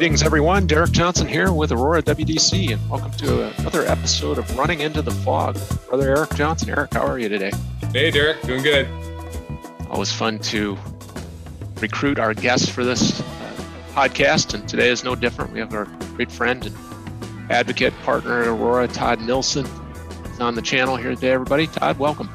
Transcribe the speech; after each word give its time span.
Greetings, 0.00 0.22
everyone. 0.22 0.66
Derek 0.66 0.92
Johnson 0.92 1.28
here 1.28 1.52
with 1.52 1.72
Aurora 1.72 2.02
WDC, 2.02 2.72
and 2.72 2.90
welcome 2.90 3.10
to 3.18 3.54
another 3.58 3.82
episode 3.82 4.38
of 4.38 4.56
Running 4.56 4.80
into 4.80 5.02
the 5.02 5.10
Fog. 5.10 5.58
Brother 5.90 6.16
Eric 6.16 6.34
Johnson. 6.36 6.70
Eric, 6.70 6.94
how 6.94 7.06
are 7.06 7.18
you 7.18 7.28
today? 7.28 7.52
Hey, 7.92 8.10
Derek. 8.10 8.40
Doing 8.40 8.62
good. 8.62 8.88
Always 9.90 10.10
fun 10.10 10.38
to 10.38 10.78
recruit 11.82 12.18
our 12.18 12.32
guests 12.32 12.66
for 12.66 12.82
this 12.82 13.20
uh, 13.20 13.24
podcast, 13.92 14.54
and 14.54 14.66
today 14.66 14.88
is 14.88 15.04
no 15.04 15.14
different. 15.14 15.52
We 15.52 15.58
have 15.58 15.74
our 15.74 15.84
great 16.16 16.32
friend 16.32 16.64
and 16.64 17.50
advocate 17.50 17.92
partner 18.02 18.40
at 18.40 18.48
Aurora, 18.48 18.88
Todd 18.88 19.20
Nilsson, 19.20 19.66
is 20.32 20.40
on 20.40 20.54
the 20.54 20.62
channel 20.62 20.96
here 20.96 21.14
today. 21.14 21.32
Everybody, 21.32 21.66
Todd, 21.66 21.98
welcome. 21.98 22.28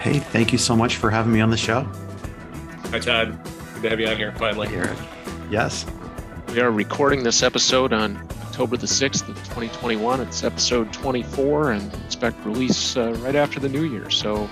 Hey, 0.00 0.18
thank 0.18 0.50
you 0.50 0.58
so 0.58 0.74
much 0.74 0.96
for 0.96 1.10
having 1.10 1.32
me 1.32 1.40
on 1.40 1.50
the 1.50 1.56
show. 1.56 1.82
Hi, 2.90 2.98
Todd. 2.98 3.38
Good 3.74 3.82
to 3.82 3.90
have 3.90 4.00
you 4.00 4.08
on 4.08 4.16
here 4.16 4.32
finally. 4.32 4.66
Here. 4.66 4.96
Yes. 5.48 5.86
We 6.54 6.60
are 6.60 6.70
recording 6.70 7.24
this 7.24 7.42
episode 7.42 7.92
on 7.92 8.16
October 8.42 8.76
the 8.76 8.86
6th 8.86 9.28
of 9.28 9.34
2021. 9.38 10.20
It's 10.20 10.44
episode 10.44 10.92
24 10.92 11.72
and 11.72 11.92
expect 12.04 12.46
release 12.46 12.96
uh, 12.96 13.12
right 13.14 13.34
after 13.34 13.58
the 13.58 13.68
new 13.68 13.82
year. 13.82 14.08
So, 14.08 14.48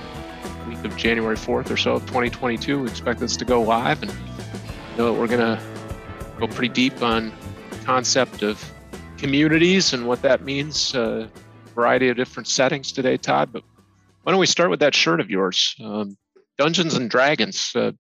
week 0.69 0.85
of 0.85 0.97
January 0.97 1.37
4th 1.37 1.71
or 1.71 1.77
so 1.77 1.95
of 1.95 2.03
2022, 2.07 2.83
we 2.83 2.89
expect 2.89 3.21
this 3.21 3.37
to 3.37 3.45
go 3.45 3.63
live. 3.63 4.03
And 4.03 4.13
know 4.99 5.13
that 5.13 5.21
we're 5.21 5.29
going 5.29 5.39
to 5.39 5.63
go 6.41 6.49
pretty 6.49 6.75
deep 6.75 7.01
on 7.03 7.31
concept 7.85 8.43
of 8.43 8.61
communities 9.17 9.93
and 9.93 10.09
what 10.09 10.23
that 10.23 10.43
means, 10.43 10.97
uh, 10.97 11.29
variety 11.73 12.09
of 12.09 12.17
different 12.17 12.49
settings 12.49 12.91
today, 12.91 13.17
Todd. 13.17 13.53
But 13.53 13.63
why 14.25 14.33
don't 14.33 14.41
we 14.41 14.47
start 14.47 14.71
with 14.71 14.81
that 14.81 14.97
shirt 14.97 15.21
of 15.21 15.31
yours? 15.31 15.77
Um, 15.81 16.17
Dungeons 16.59 16.97
and 16.97 17.09
Dragons. 17.09 17.71
Uh, 17.77 17.93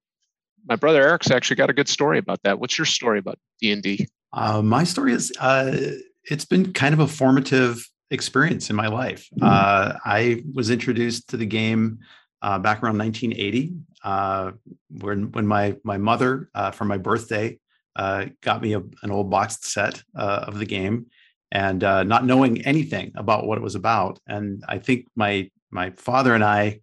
my 0.68 0.76
brother 0.76 1.02
Eric's 1.02 1.30
actually 1.30 1.56
got 1.56 1.70
a 1.70 1.72
good 1.72 1.88
story 1.88 2.18
about 2.18 2.42
that. 2.44 2.58
What's 2.58 2.78
your 2.78 2.84
story 2.84 3.18
about 3.18 3.38
D 3.60 3.72
and 3.72 3.82
D? 3.82 4.06
Uh, 4.32 4.62
my 4.62 4.84
story 4.84 5.12
is 5.12 5.32
uh, 5.40 5.76
it's 6.24 6.44
been 6.44 6.72
kind 6.72 6.94
of 6.94 7.00
a 7.00 7.06
formative 7.06 7.86
experience 8.10 8.70
in 8.70 8.76
my 8.76 8.88
life. 8.88 9.28
Mm-hmm. 9.34 9.44
Uh, 9.44 9.98
I 10.04 10.42
was 10.54 10.70
introduced 10.70 11.28
to 11.30 11.36
the 11.36 11.46
game 11.46 11.98
uh, 12.42 12.58
back 12.58 12.82
around 12.82 12.98
1980, 12.98 13.74
uh, 14.04 14.52
when 15.00 15.30
when 15.32 15.46
my 15.46 15.76
my 15.84 15.98
mother 15.98 16.50
uh, 16.54 16.70
for 16.70 16.84
my 16.84 16.98
birthday 16.98 17.58
got 17.96 18.62
me 18.62 18.72
a, 18.74 18.80
an 19.02 19.10
old 19.10 19.30
boxed 19.30 19.64
set 19.64 20.02
of 20.14 20.58
the 20.58 20.66
game, 20.66 21.06
and 21.50 21.80
not 21.80 22.24
knowing 22.24 22.62
anything 22.62 23.12
about 23.16 23.46
what 23.46 23.58
it 23.58 23.62
was 23.62 23.74
about, 23.74 24.18
and 24.26 24.64
I 24.68 24.78
think 24.78 25.06
my 25.14 25.50
my 25.70 25.90
father 25.90 26.34
and 26.34 26.44
I 26.44 26.80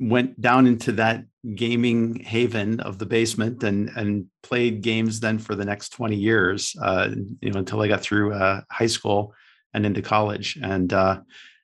went 0.00 0.40
down 0.40 0.66
into 0.66 0.92
that 0.92 1.24
gaming 1.54 2.16
haven 2.16 2.80
of 2.80 2.98
the 2.98 3.06
basement 3.06 3.62
and 3.62 3.90
and 3.96 4.26
played 4.42 4.80
games 4.80 5.20
then 5.20 5.38
for 5.38 5.54
the 5.54 5.64
next 5.64 5.90
20 5.90 6.16
years 6.16 6.74
uh, 6.82 7.10
you 7.40 7.50
know 7.50 7.58
until 7.58 7.82
i 7.82 7.88
got 7.88 8.00
through 8.00 8.32
uh, 8.32 8.60
high 8.70 8.86
school 8.86 9.34
and 9.74 9.84
into 9.84 10.00
college. 10.00 10.56
And 10.62 10.92
uh, 10.92 11.20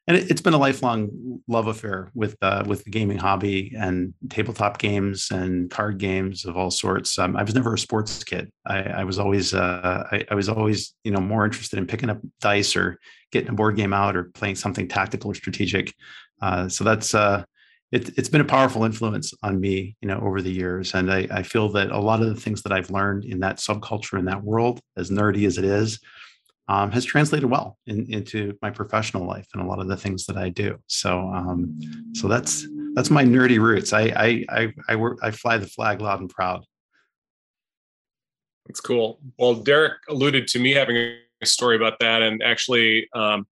and 0.06 0.17
it, 0.17 0.28
has 0.28 0.41
been 0.41 0.55
a 0.55 0.59
lifelong 0.59 1.41
love 1.47 1.69
affair 1.69 2.11
with 2.14 2.37
uh, 2.42 2.64
with 2.67 2.84
the 2.84 2.91
gaming 2.91 3.17
hobby 3.17 3.72
and 3.78 4.12
tabletop 4.28 4.78
games 4.78 5.31
and 5.31 5.70
card 5.70 5.98
games 5.98 6.44
of 6.44 6.56
all 6.56 6.70
sorts. 6.70 7.19
Um, 7.19 7.37
i 7.37 7.42
was 7.44 7.55
never 7.55 7.72
a 7.72 7.78
sports 7.78 8.22
kid. 8.25 8.50
I, 8.67 8.83
I 8.83 9.05
was 9.05 9.19
always 9.19 9.55
uh, 9.55 10.05
I, 10.11 10.25
I, 10.31 10.34
was 10.34 10.48
always 10.48 10.94
you 11.05 11.12
know 11.12 11.20
more 11.20 11.44
interested 11.44 11.78
in 11.78 11.87
picking 11.87 12.11
up 12.11 12.19
dice 12.41 12.75
or 12.75 12.98
getting 13.31 13.50
a 13.50 13.55
board 13.55 13.77
game 13.77 13.92
out 13.92 14.17
or 14.17 14.25
playing 14.25 14.56
something 14.56 14.89
tactical 14.89 15.31
or 15.31 15.34
strategic. 15.34 15.94
Uh, 16.42 16.69
so 16.69 16.83
that's 16.83 17.15
it, 17.93 18.17
has 18.17 18.29
been 18.29 18.41
a 18.41 18.45
powerful 18.45 18.85
influence 18.85 19.35
on 19.43 19.61
me, 19.61 19.97
you 20.01 20.09
know, 20.09 20.21
over 20.21 20.41
the 20.41 20.53
years. 20.53 20.95
And 20.95 21.13
I, 21.13 21.27
I, 21.31 21.43
feel 21.43 21.69
that 21.71 21.91
a 21.91 21.99
lot 21.99 22.21
of 22.21 22.29
the 22.29 22.41
things 22.41 22.63
that 22.63 22.73
I've 22.73 22.91
learned 22.91 23.25
in 23.25 23.41
that 23.41 23.57
subculture, 23.57 24.19
in 24.19 24.27
that 24.27 24.43
world, 24.43 24.81
as 24.97 25.11
nerdy 25.11 25.47
as 25.47 25.59
it 25.59 25.65
is, 25.65 25.99
um, 26.69 26.93
has 26.93 27.05
translated 27.05 27.50
well 27.50 27.77
in, 27.87 28.06
into 28.12 28.56
my 28.62 28.71
professional 28.71 29.27
life 29.27 29.49
and 29.53 29.62
a 29.62 29.67
lot 29.67 29.81
of 29.81 29.89
the 29.89 29.97
things 29.97 30.25
that 30.27 30.37
I 30.37 30.50
do. 30.50 30.79
So, 30.87 31.19
um, 31.19 31.81
so 32.15 32.29
that's 32.29 32.67
that's 32.95 33.11
my 33.11 33.25
nerdy 33.25 33.59
roots. 33.59 33.93
I 33.93 34.03
I 34.03 34.45
I 34.49 34.75
I, 34.89 34.97
work, 34.97 35.19
I 35.21 35.33
fly 35.33 35.59
the 35.59 35.67
flag 35.67 36.00
loud 36.00 36.21
and 36.21 36.31
proud. 36.31 36.65
That's 38.67 38.81
cool. 38.81 39.19
Well, 39.37 39.55
Derek 39.55 39.95
alluded 40.09 40.47
to 40.49 40.61
me 40.61 40.71
having 40.71 40.97
a 40.97 41.47
story 41.47 41.75
about 41.75 41.99
that, 41.99 42.23
and 42.23 42.41
actually. 42.41 43.09
Um, 43.15 43.49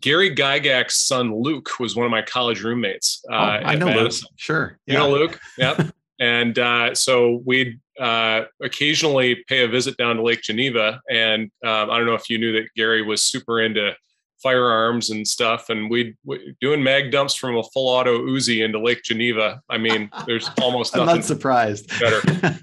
Gary 0.00 0.34
Gygax's 0.34 1.06
son 1.06 1.34
Luke 1.34 1.78
was 1.78 1.94
one 1.94 2.04
of 2.06 2.10
my 2.10 2.22
college 2.22 2.62
roommates. 2.62 3.24
Uh, 3.30 3.34
oh, 3.34 3.66
I 3.66 3.74
know 3.76 3.86
Luke. 3.86 4.12
Sure, 4.36 4.78
yeah. 4.86 4.94
you 4.94 4.98
know 4.98 5.10
Luke. 5.10 5.40
Yep. 5.58 5.94
and 6.20 6.58
uh, 6.58 6.94
so 6.94 7.42
we'd 7.44 7.80
uh, 8.00 8.42
occasionally 8.62 9.44
pay 9.48 9.64
a 9.64 9.68
visit 9.68 9.96
down 9.96 10.16
to 10.16 10.22
Lake 10.22 10.42
Geneva. 10.42 11.00
And 11.10 11.50
um, 11.64 11.90
I 11.90 11.98
don't 11.98 12.06
know 12.06 12.14
if 12.14 12.30
you 12.30 12.38
knew 12.38 12.52
that 12.52 12.68
Gary 12.76 13.02
was 13.02 13.22
super 13.22 13.60
into 13.60 13.94
firearms 14.42 15.10
and 15.10 15.26
stuff. 15.26 15.68
And 15.68 15.90
we'd 15.90 16.16
we, 16.24 16.56
doing 16.60 16.82
mag 16.82 17.12
dumps 17.12 17.34
from 17.34 17.56
a 17.56 17.62
full 17.62 17.88
auto 17.88 18.18
Uzi 18.26 18.64
into 18.64 18.80
Lake 18.80 19.02
Geneva. 19.02 19.60
I 19.68 19.78
mean, 19.78 20.10
there's 20.26 20.50
almost 20.60 20.96
I'm 20.96 21.06
not 21.06 21.24
surprised. 21.24 21.88
Better. 22.00 22.20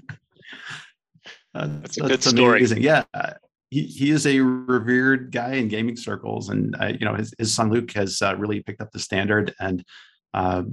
that's 1.54 1.96
a 1.96 2.00
good 2.00 2.22
story. 2.22 2.58
Amazing. 2.58 2.82
Yeah 2.82 3.04
he, 3.70 3.84
he 3.84 4.10
is 4.10 4.26
a 4.26 4.40
revered 4.40 5.30
guy 5.30 5.54
in 5.54 5.68
gaming 5.68 5.96
circles, 5.96 6.48
and 6.48 6.76
uh, 6.80 6.86
you 6.86 7.06
know 7.06 7.14
his, 7.14 7.32
his 7.38 7.54
son 7.54 7.70
Luke 7.70 7.92
has 7.92 8.20
uh, 8.20 8.36
really 8.36 8.60
picked 8.60 8.80
up 8.80 8.90
the 8.90 8.98
standard. 8.98 9.54
And 9.60 9.84
uh, 10.34 10.64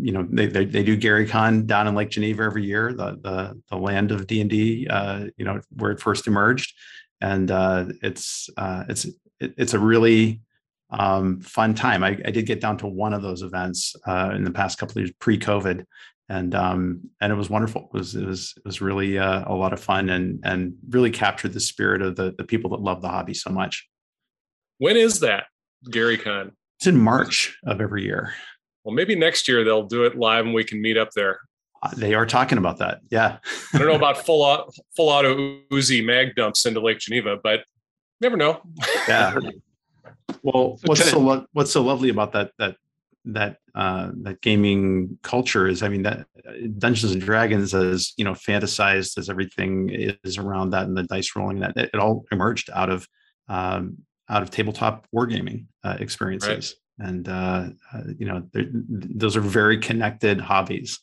you 0.00 0.12
know 0.12 0.26
they, 0.30 0.46
they, 0.46 0.64
they 0.64 0.82
do 0.84 0.96
Gary 0.96 1.26
Con 1.26 1.66
down 1.66 1.88
in 1.88 1.94
Lake 1.94 2.10
Geneva 2.10 2.44
every 2.44 2.64
year, 2.64 2.92
the 2.92 3.18
the, 3.20 3.60
the 3.70 3.76
land 3.76 4.12
of 4.12 4.26
D 4.26 4.40
and 4.40 4.48
D, 4.48 4.86
uh, 4.88 5.26
you 5.36 5.44
know 5.44 5.60
where 5.76 5.90
it 5.90 6.00
first 6.00 6.26
emerged, 6.28 6.74
and 7.20 7.50
uh, 7.50 7.86
it's 8.02 8.48
uh, 8.56 8.84
it's 8.88 9.04
it, 9.40 9.54
it's 9.58 9.74
a 9.74 9.78
really 9.78 10.40
um, 10.90 11.40
fun 11.40 11.74
time. 11.74 12.04
I, 12.04 12.16
I, 12.24 12.30
did 12.30 12.46
get 12.46 12.60
down 12.60 12.76
to 12.78 12.86
one 12.86 13.12
of 13.12 13.22
those 13.22 13.42
events 13.42 13.96
in 14.06 14.44
the 14.44 14.52
past 14.52 14.78
couple 14.78 14.92
of 14.92 14.98
years 14.98 15.12
pre-COVID, 15.18 15.84
and 16.28 16.54
um, 16.54 17.10
and 17.20 17.32
it 17.32 17.36
was 17.36 17.50
wonderful. 17.50 17.90
It 17.92 17.96
was 17.96 18.14
it 18.14 18.26
was 18.26 18.54
it 18.56 18.64
was 18.64 18.80
really 18.80 19.18
uh, 19.18 19.44
a 19.46 19.54
lot 19.54 19.72
of 19.72 19.80
fun 19.80 20.08
and 20.08 20.40
and 20.44 20.74
really 20.88 21.10
captured 21.10 21.52
the 21.52 21.60
spirit 21.60 22.02
of 22.02 22.16
the 22.16 22.34
the 22.36 22.44
people 22.44 22.70
that 22.70 22.80
love 22.80 23.02
the 23.02 23.08
hobby 23.08 23.34
so 23.34 23.50
much. 23.50 23.88
When 24.78 24.96
is 24.96 25.20
that, 25.20 25.44
Gary 25.90 26.16
Con? 26.18 26.52
It's 26.78 26.86
in 26.86 26.96
March 26.98 27.56
of 27.66 27.80
every 27.80 28.04
year. 28.04 28.34
Well, 28.84 28.94
maybe 28.94 29.14
next 29.14 29.48
year 29.48 29.64
they'll 29.64 29.86
do 29.86 30.04
it 30.04 30.16
live 30.16 30.44
and 30.44 30.54
we 30.54 30.64
can 30.64 30.82
meet 30.82 30.96
up 30.96 31.10
there. 31.14 31.40
Uh, 31.82 31.90
they 31.96 32.14
are 32.14 32.26
talking 32.26 32.58
about 32.58 32.78
that. 32.78 33.00
Yeah. 33.10 33.38
I 33.72 33.78
don't 33.78 33.86
know 33.86 33.94
about 33.94 34.18
full 34.26 34.42
auto, 34.42 34.70
full 34.96 35.08
auto 35.08 35.60
Uzi 35.70 36.04
mag 36.04 36.34
dumps 36.34 36.66
into 36.66 36.80
Lake 36.80 36.98
Geneva, 36.98 37.38
but 37.42 37.64
never 38.20 38.36
know. 38.36 38.62
yeah. 39.08 39.38
Well, 40.42 40.78
what's 40.84 41.10
so 41.10 41.18
lo- 41.20 41.46
what's 41.52 41.70
so 41.70 41.82
lovely 41.82 42.10
about 42.10 42.32
that 42.32 42.52
that 42.58 42.76
that 43.26 43.58
uh, 43.74 44.10
that 44.22 44.40
gaming 44.40 45.18
culture 45.22 45.66
is. 45.66 45.82
I 45.82 45.88
mean, 45.88 46.02
that 46.02 46.26
Dungeons 46.78 47.12
and 47.12 47.22
Dragons, 47.22 47.74
as 47.74 48.12
you 48.16 48.24
know, 48.24 48.32
fantasized 48.32 49.18
as 49.18 49.28
everything 49.28 49.90
is 50.24 50.38
around 50.38 50.70
that, 50.70 50.86
and 50.86 50.96
the 50.96 51.04
dice 51.04 51.34
rolling 51.34 51.60
that 51.60 51.76
it, 51.76 51.90
it 51.94 52.00
all 52.00 52.24
emerged 52.30 52.70
out 52.70 52.90
of 52.90 53.08
um, 53.48 53.98
out 54.28 54.42
of 54.42 54.50
tabletop 54.50 55.06
wargaming 55.14 55.66
uh, 55.82 55.96
experiences, 56.00 56.76
right. 56.98 57.08
and 57.08 57.28
uh, 57.28 57.68
uh 57.92 58.02
you 58.18 58.26
know, 58.26 58.46
those 58.52 59.36
are 59.36 59.40
very 59.40 59.78
connected 59.78 60.40
hobbies. 60.40 61.00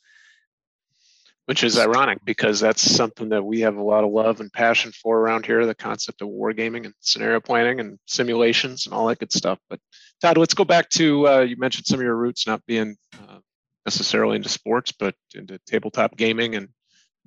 Which 1.45 1.63
is 1.63 1.77
ironic 1.77 2.19
because 2.23 2.59
that's 2.59 2.81
something 2.81 3.29
that 3.29 3.43
we 3.43 3.61
have 3.61 3.75
a 3.75 3.81
lot 3.81 4.03
of 4.03 4.11
love 4.11 4.39
and 4.39 4.53
passion 4.53 4.91
for 4.91 5.19
around 5.19 5.45
here 5.45 5.65
the 5.65 5.75
concept 5.75 6.21
of 6.21 6.29
wargaming 6.29 6.85
and 6.85 6.93
scenario 6.99 7.39
planning 7.39 7.79
and 7.79 7.97
simulations 8.05 8.85
and 8.85 8.93
all 8.93 9.07
that 9.07 9.19
good 9.19 9.33
stuff. 9.33 9.59
But 9.69 9.79
Todd, 10.21 10.37
let's 10.37 10.53
go 10.53 10.63
back 10.63 10.89
to 10.91 11.27
uh, 11.27 11.39
you 11.39 11.57
mentioned 11.57 11.87
some 11.87 11.99
of 11.99 12.03
your 12.03 12.15
roots 12.15 12.45
not 12.45 12.65
being 12.67 12.95
uh, 13.15 13.39
necessarily 13.85 14.35
into 14.35 14.49
sports, 14.49 14.91
but 14.91 15.15
into 15.33 15.59
tabletop 15.65 16.15
gaming 16.15 16.55
and 16.55 16.69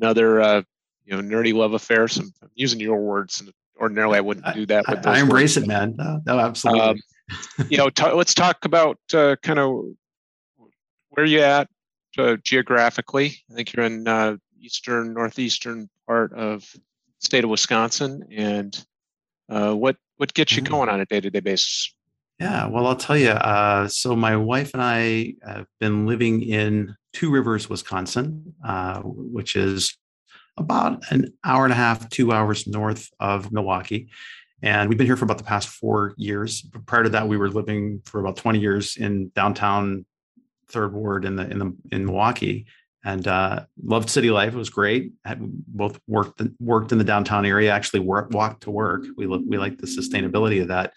another 0.01 0.41
uh, 0.41 0.63
you 1.05 1.17
know 1.17 1.23
nerdy 1.23 1.53
love 1.53 1.75
affair. 1.75 2.09
Some 2.09 2.33
I'm 2.43 2.51
using 2.55 2.81
your 2.81 3.01
words, 3.01 3.41
and 3.41 3.51
ordinarily 3.81 4.19
I 4.19 4.21
wouldn't 4.21 4.55
do 4.55 4.67
that. 4.67 4.85
but 4.87 5.07
I, 5.07 5.17
I 5.17 5.21
embrace 5.21 5.57
words. 5.57 5.67
it, 5.67 5.69
man. 5.69 5.97
No, 5.97 6.21
no 6.25 6.39
absolutely. 6.39 6.81
Um, 6.81 6.97
you 7.69 7.79
know, 7.79 7.91
t- 7.91 8.13
let's 8.13 8.35
talk 8.35 8.65
about 8.65 8.99
uh, 9.13 9.37
kind 9.43 9.59
of 9.59 9.87
where 11.11 11.27
you 11.27 11.41
at 11.41 11.69
uh, 12.19 12.37
geographically. 12.43 13.43
I 13.51 13.55
think 13.55 13.73
you're 13.73 13.87
in 13.87 14.07
uh, 14.07 14.37
eastern 14.61 15.15
northeastern 15.15 15.89
part 16.07 16.33
of 16.33 16.65
state 17.19 17.45
of 17.45 17.51
Wisconsin, 17.51 18.27
and 18.31 18.85
what 19.49 19.97
what 20.17 20.35
gets 20.35 20.57
you 20.57 20.63
mm-hmm. 20.63 20.73
going 20.73 20.89
on 20.89 21.01
a 21.01 21.07
day 21.07 21.21
to 21.21 21.31
day 21.31 21.41
basis? 21.41 21.95
Yeah, 22.41 22.67
well, 22.67 22.87
I'll 22.87 22.97
tell 22.97 23.17
you. 23.17 23.31
Uh, 23.31 23.87
so 23.89 24.17
my 24.17 24.37
wife 24.37 24.73
and 24.75 24.83
I 24.83 25.35
have 25.47 25.67
been 25.79 26.07
living 26.07 26.43
in 26.43 26.97
Two 27.13 27.31
Rivers, 27.31 27.71
Wisconsin, 27.71 28.55
uh, 28.65 29.01
which 29.03 29.55
is 29.55 29.97
about 30.57 31.05
an 31.11 31.33
hour 31.45 31.65
and 31.65 31.73
a 31.73 31.77
half, 31.77 32.09
two 32.09 32.33
hours 32.33 32.67
north 32.67 33.09
of 33.21 33.53
Milwaukee. 33.53 34.09
And 34.63 34.89
we've 34.89 34.99
been 34.99 35.07
here 35.07 35.17
for 35.17 35.25
about 35.25 35.39
the 35.39 35.45
past 35.45 35.69
four 35.69 36.15
years. 36.17 36.63
Prior 36.87 37.05
to 37.05 37.11
that, 37.11 37.29
we 37.29 37.37
were 37.37 37.51
living 37.51 38.03
for 38.05 38.21
about 38.21 38.37
20 38.37 38.59
years 38.59 38.97
in 38.97 39.31
downtown 39.35 40.05
Third 40.69 40.93
Ward 40.93 41.25
in 41.25 41.37
the 41.37 41.51
in 41.51 41.59
the 41.59 41.77
in 41.93 42.07
Milwaukee. 42.07 42.67
and 43.05 43.29
uh, 43.29 43.65
loved 43.83 44.09
city 44.09 44.31
life. 44.31 44.55
It 44.55 44.59
was 44.59 44.71
great. 44.71 45.13
Had 45.25 45.39
both 45.41 46.01
worked 46.09 46.41
worked 46.59 46.91
in 46.91 46.99
the 46.99 47.05
downtown 47.05 47.45
area. 47.45 47.71
Actually, 47.71 48.01
work, 48.01 48.31
walked 48.31 48.63
to 48.63 48.71
work. 48.71 49.05
We 49.17 49.27
we 49.27 49.59
like 49.59 49.79
the 49.79 49.87
sustainability 49.87 50.63
of 50.63 50.69
that. 50.69 50.95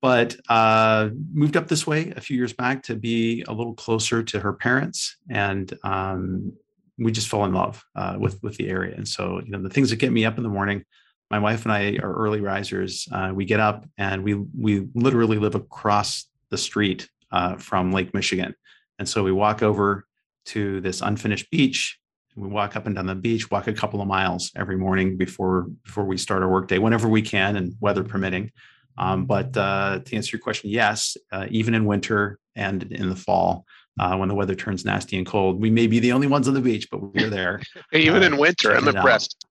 But 0.00 0.36
uh, 0.48 1.10
moved 1.32 1.56
up 1.56 1.68
this 1.68 1.86
way 1.86 2.12
a 2.16 2.20
few 2.20 2.36
years 2.36 2.52
back 2.52 2.82
to 2.84 2.94
be 2.94 3.44
a 3.48 3.52
little 3.52 3.74
closer 3.74 4.22
to 4.22 4.40
her 4.40 4.52
parents, 4.52 5.16
and 5.30 5.72
um, 5.82 6.52
we 6.98 7.12
just 7.12 7.28
fell 7.28 7.44
in 7.44 7.52
love 7.52 7.84
uh, 7.96 8.16
with 8.18 8.42
with 8.42 8.56
the 8.56 8.68
area. 8.68 8.94
And 8.96 9.06
so, 9.06 9.40
you 9.44 9.50
know, 9.50 9.62
the 9.62 9.70
things 9.70 9.90
that 9.90 9.96
get 9.96 10.12
me 10.12 10.24
up 10.24 10.36
in 10.36 10.42
the 10.42 10.48
morning. 10.48 10.84
My 11.30 11.38
wife 11.38 11.64
and 11.64 11.72
I 11.72 11.98
are 12.02 12.14
early 12.14 12.40
risers. 12.40 13.06
Uh, 13.12 13.32
we 13.34 13.44
get 13.44 13.60
up 13.60 13.84
and 13.98 14.24
we 14.24 14.34
we 14.34 14.86
literally 14.94 15.36
live 15.38 15.54
across 15.54 16.26
the 16.48 16.56
street 16.56 17.06
uh, 17.30 17.56
from 17.56 17.92
Lake 17.92 18.14
Michigan, 18.14 18.54
and 18.98 19.08
so 19.08 19.22
we 19.22 19.32
walk 19.32 19.62
over 19.62 20.04
to 20.46 20.80
this 20.80 21.00
unfinished 21.00 21.50
beach. 21.50 21.98
We 22.36 22.48
walk 22.48 22.76
up 22.76 22.86
and 22.86 22.94
down 22.94 23.06
the 23.06 23.14
beach, 23.14 23.50
walk 23.50 23.66
a 23.66 23.72
couple 23.72 24.00
of 24.00 24.06
miles 24.06 24.52
every 24.56 24.76
morning 24.76 25.16
before 25.16 25.66
before 25.84 26.04
we 26.04 26.16
start 26.16 26.42
our 26.42 26.48
workday, 26.48 26.78
whenever 26.78 27.08
we 27.08 27.22
can 27.22 27.56
and 27.56 27.74
weather 27.80 28.04
permitting. 28.04 28.52
Um, 28.96 29.26
but 29.26 29.56
uh, 29.56 30.00
to 30.04 30.16
answer 30.16 30.36
your 30.36 30.42
question, 30.42 30.70
yes, 30.70 31.16
uh, 31.32 31.46
even 31.50 31.74
in 31.74 31.84
winter 31.84 32.38
and 32.56 32.82
in 32.84 33.08
the 33.08 33.16
fall, 33.16 33.64
uh, 33.98 34.16
when 34.16 34.28
the 34.28 34.34
weather 34.34 34.54
turns 34.54 34.84
nasty 34.84 35.16
and 35.16 35.26
cold, 35.26 35.60
we 35.60 35.70
may 35.70 35.86
be 35.86 36.00
the 36.00 36.12
only 36.12 36.26
ones 36.26 36.48
on 36.48 36.54
the 36.54 36.60
beach, 36.60 36.88
but 36.90 37.02
we're 37.14 37.30
there. 37.30 37.60
even 37.92 38.22
in 38.22 38.34
uh, 38.34 38.38
winter, 38.38 38.74
I'm 38.74 38.88
impressed. 38.88 39.46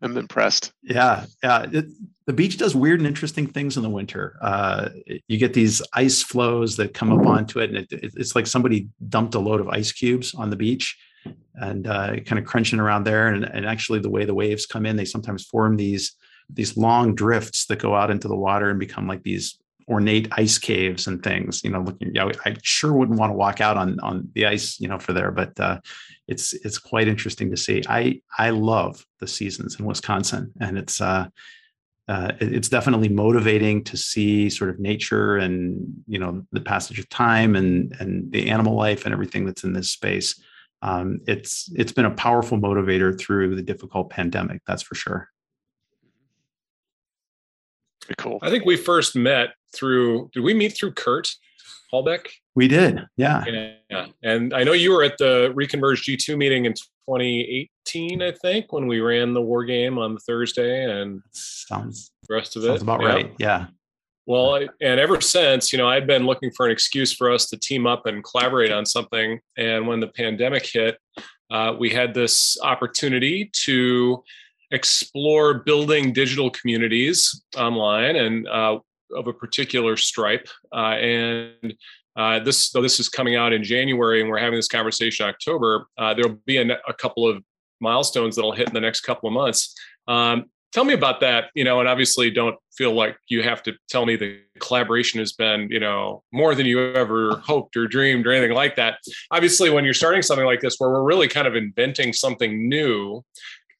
I'm 0.00 0.16
impressed. 0.16 0.72
Yeah, 0.82 1.26
yeah. 1.42 1.66
It, 1.70 1.86
the 2.28 2.34
beach 2.34 2.58
does 2.58 2.76
weird 2.76 3.00
and 3.00 3.06
interesting 3.06 3.46
things 3.46 3.78
in 3.78 3.82
the 3.82 3.88
winter. 3.88 4.36
Uh, 4.42 4.90
you 5.28 5.38
get 5.38 5.54
these 5.54 5.80
ice 5.94 6.22
floes 6.22 6.76
that 6.76 6.92
come 6.92 7.10
up 7.10 7.26
onto 7.26 7.58
it, 7.58 7.70
and 7.70 7.78
it, 7.78 7.90
it, 7.90 8.12
it's 8.16 8.36
like 8.36 8.46
somebody 8.46 8.86
dumped 9.08 9.34
a 9.34 9.38
load 9.38 9.62
of 9.62 9.68
ice 9.70 9.92
cubes 9.92 10.34
on 10.34 10.50
the 10.50 10.56
beach 10.56 10.98
and 11.54 11.86
uh, 11.86 12.16
kind 12.26 12.38
of 12.38 12.44
crunching 12.44 12.80
around 12.80 13.04
there. 13.04 13.28
And, 13.28 13.44
and 13.44 13.64
actually, 13.64 14.00
the 14.00 14.10
way 14.10 14.26
the 14.26 14.34
waves 14.34 14.66
come 14.66 14.84
in, 14.84 14.94
they 14.94 15.06
sometimes 15.06 15.46
form 15.46 15.78
these 15.78 16.16
these 16.50 16.76
long 16.76 17.14
drifts 17.14 17.64
that 17.66 17.78
go 17.78 17.94
out 17.94 18.10
into 18.10 18.28
the 18.28 18.36
water 18.36 18.68
and 18.68 18.78
become 18.78 19.08
like 19.08 19.22
these 19.22 19.58
ornate 19.88 20.28
ice 20.32 20.58
caves 20.58 21.06
and 21.06 21.22
things. 21.22 21.64
You 21.64 21.70
know, 21.70 21.80
looking, 21.80 22.14
yeah, 22.14 22.30
I 22.44 22.56
sure 22.62 22.92
wouldn't 22.92 23.18
want 23.18 23.30
to 23.30 23.36
walk 23.36 23.62
out 23.62 23.78
on 23.78 23.98
on 24.00 24.28
the 24.34 24.44
ice, 24.44 24.78
you 24.78 24.88
know, 24.88 24.98
for 24.98 25.14
there, 25.14 25.30
but 25.30 25.58
uh, 25.58 25.80
it's 26.26 26.52
it's 26.52 26.78
quite 26.78 27.08
interesting 27.08 27.50
to 27.52 27.56
see. 27.56 27.82
I 27.88 28.20
I 28.36 28.50
love 28.50 29.02
the 29.18 29.26
seasons 29.26 29.80
in 29.80 29.86
Wisconsin, 29.86 30.52
and 30.60 30.76
it's 30.76 31.00
uh, 31.00 31.28
uh, 32.08 32.32
it's 32.40 32.70
definitely 32.70 33.08
motivating 33.08 33.84
to 33.84 33.96
see 33.96 34.48
sort 34.48 34.70
of 34.70 34.80
nature 34.80 35.36
and 35.36 36.02
you 36.06 36.18
know 36.18 36.42
the 36.52 36.60
passage 36.60 36.98
of 36.98 37.08
time 37.10 37.54
and 37.54 37.94
and 38.00 38.32
the 38.32 38.48
animal 38.48 38.74
life 38.74 39.04
and 39.04 39.12
everything 39.12 39.44
that's 39.44 39.62
in 39.62 39.74
this 39.74 39.90
space. 39.90 40.40
Um, 40.80 41.20
it's 41.26 41.70
it's 41.74 41.92
been 41.92 42.06
a 42.06 42.10
powerful 42.10 42.56
motivator 42.56 43.18
through 43.18 43.56
the 43.56 43.62
difficult 43.62 44.08
pandemic. 44.08 44.62
That's 44.66 44.82
for 44.82 44.94
sure. 44.94 45.28
Very 48.06 48.14
cool. 48.16 48.38
I 48.40 48.48
think 48.48 48.64
we 48.64 48.76
first 48.76 49.14
met 49.14 49.50
through. 49.74 50.30
Did 50.32 50.40
we 50.40 50.54
meet 50.54 50.70
through 50.70 50.92
Kurt 50.92 51.30
Hallbeck? 51.92 52.26
We 52.54 52.68
did. 52.68 53.06
Yeah. 53.16 53.44
Yeah. 53.90 54.06
And 54.22 54.52
I 54.54 54.64
know 54.64 54.72
you 54.72 54.92
were 54.92 55.02
at 55.02 55.18
the 55.18 55.52
Reconverge 55.56 56.04
G2 56.04 56.36
meeting 56.36 56.66
in 56.66 56.74
2018, 56.74 58.22
I 58.22 58.32
think, 58.32 58.72
when 58.72 58.86
we 58.86 59.00
ran 59.00 59.32
the 59.32 59.40
war 59.40 59.64
game 59.64 59.98
on 59.98 60.18
Thursday 60.18 60.84
and 60.84 61.22
sounds 61.32 62.12
the 62.28 62.34
rest 62.34 62.56
of 62.56 62.64
it. 62.64 62.66
Sounds 62.66 62.82
about 62.82 63.02
yeah. 63.02 63.08
right. 63.08 63.34
Yeah. 63.38 63.66
Well, 64.26 64.56
and 64.56 65.00
ever 65.00 65.22
since, 65.22 65.72
you 65.72 65.78
know, 65.78 65.88
I'd 65.88 66.06
been 66.06 66.26
looking 66.26 66.50
for 66.50 66.66
an 66.66 66.72
excuse 66.72 67.14
for 67.14 67.30
us 67.30 67.46
to 67.46 67.56
team 67.56 67.86
up 67.86 68.04
and 68.04 68.22
collaborate 68.22 68.70
on 68.70 68.84
something. 68.84 69.40
And 69.56 69.86
when 69.86 70.00
the 70.00 70.08
pandemic 70.08 70.66
hit, 70.66 70.98
uh, 71.50 71.74
we 71.78 71.88
had 71.88 72.12
this 72.12 72.58
opportunity 72.62 73.50
to 73.64 74.22
explore 74.70 75.54
building 75.54 76.12
digital 76.12 76.50
communities 76.50 77.42
online 77.56 78.16
and 78.16 78.46
uh, 78.48 78.78
of 79.14 79.26
a 79.26 79.32
particular 79.32 79.96
stripe. 79.96 80.48
Uh, 80.72 80.96
and 80.96 81.74
uh, 82.16 82.40
this, 82.40 82.70
though 82.70 82.82
this 82.82 82.98
is 82.98 83.08
coming 83.08 83.36
out 83.36 83.52
in 83.52 83.62
January 83.62 84.20
and 84.20 84.28
we're 84.28 84.38
having 84.38 84.58
this 84.58 84.68
conversation 84.68 85.24
in 85.24 85.30
October, 85.30 85.86
uh, 85.98 86.14
there'll 86.14 86.38
be 86.46 86.56
a, 86.56 86.78
a, 86.88 86.92
couple 86.94 87.28
of 87.28 87.42
milestones 87.80 88.34
that'll 88.34 88.52
hit 88.52 88.66
in 88.66 88.74
the 88.74 88.80
next 88.80 89.02
couple 89.02 89.28
of 89.28 89.32
months. 89.32 89.74
Um, 90.08 90.46
tell 90.72 90.84
me 90.84 90.94
about 90.94 91.20
that, 91.20 91.46
you 91.54 91.64
know, 91.64 91.80
and 91.80 91.88
obviously 91.88 92.30
don't 92.30 92.56
feel 92.76 92.92
like 92.92 93.16
you 93.28 93.42
have 93.42 93.62
to 93.62 93.72
tell 93.88 94.04
me 94.04 94.16
the 94.16 94.40
collaboration 94.60 95.18
has 95.20 95.32
been, 95.32 95.68
you 95.70 95.80
know, 95.80 96.22
more 96.32 96.54
than 96.54 96.66
you 96.66 96.92
ever 96.94 97.36
hoped 97.44 97.76
or 97.76 97.86
dreamed 97.86 98.26
or 98.26 98.32
anything 98.32 98.54
like 98.54 98.76
that. 98.76 98.98
Obviously, 99.30 99.70
when 99.70 99.84
you're 99.84 99.94
starting 99.94 100.22
something 100.22 100.46
like 100.46 100.60
this, 100.60 100.76
where 100.78 100.90
we're 100.90 101.02
really 101.02 101.28
kind 101.28 101.46
of 101.46 101.56
inventing 101.56 102.12
something 102.12 102.68
new, 102.68 103.24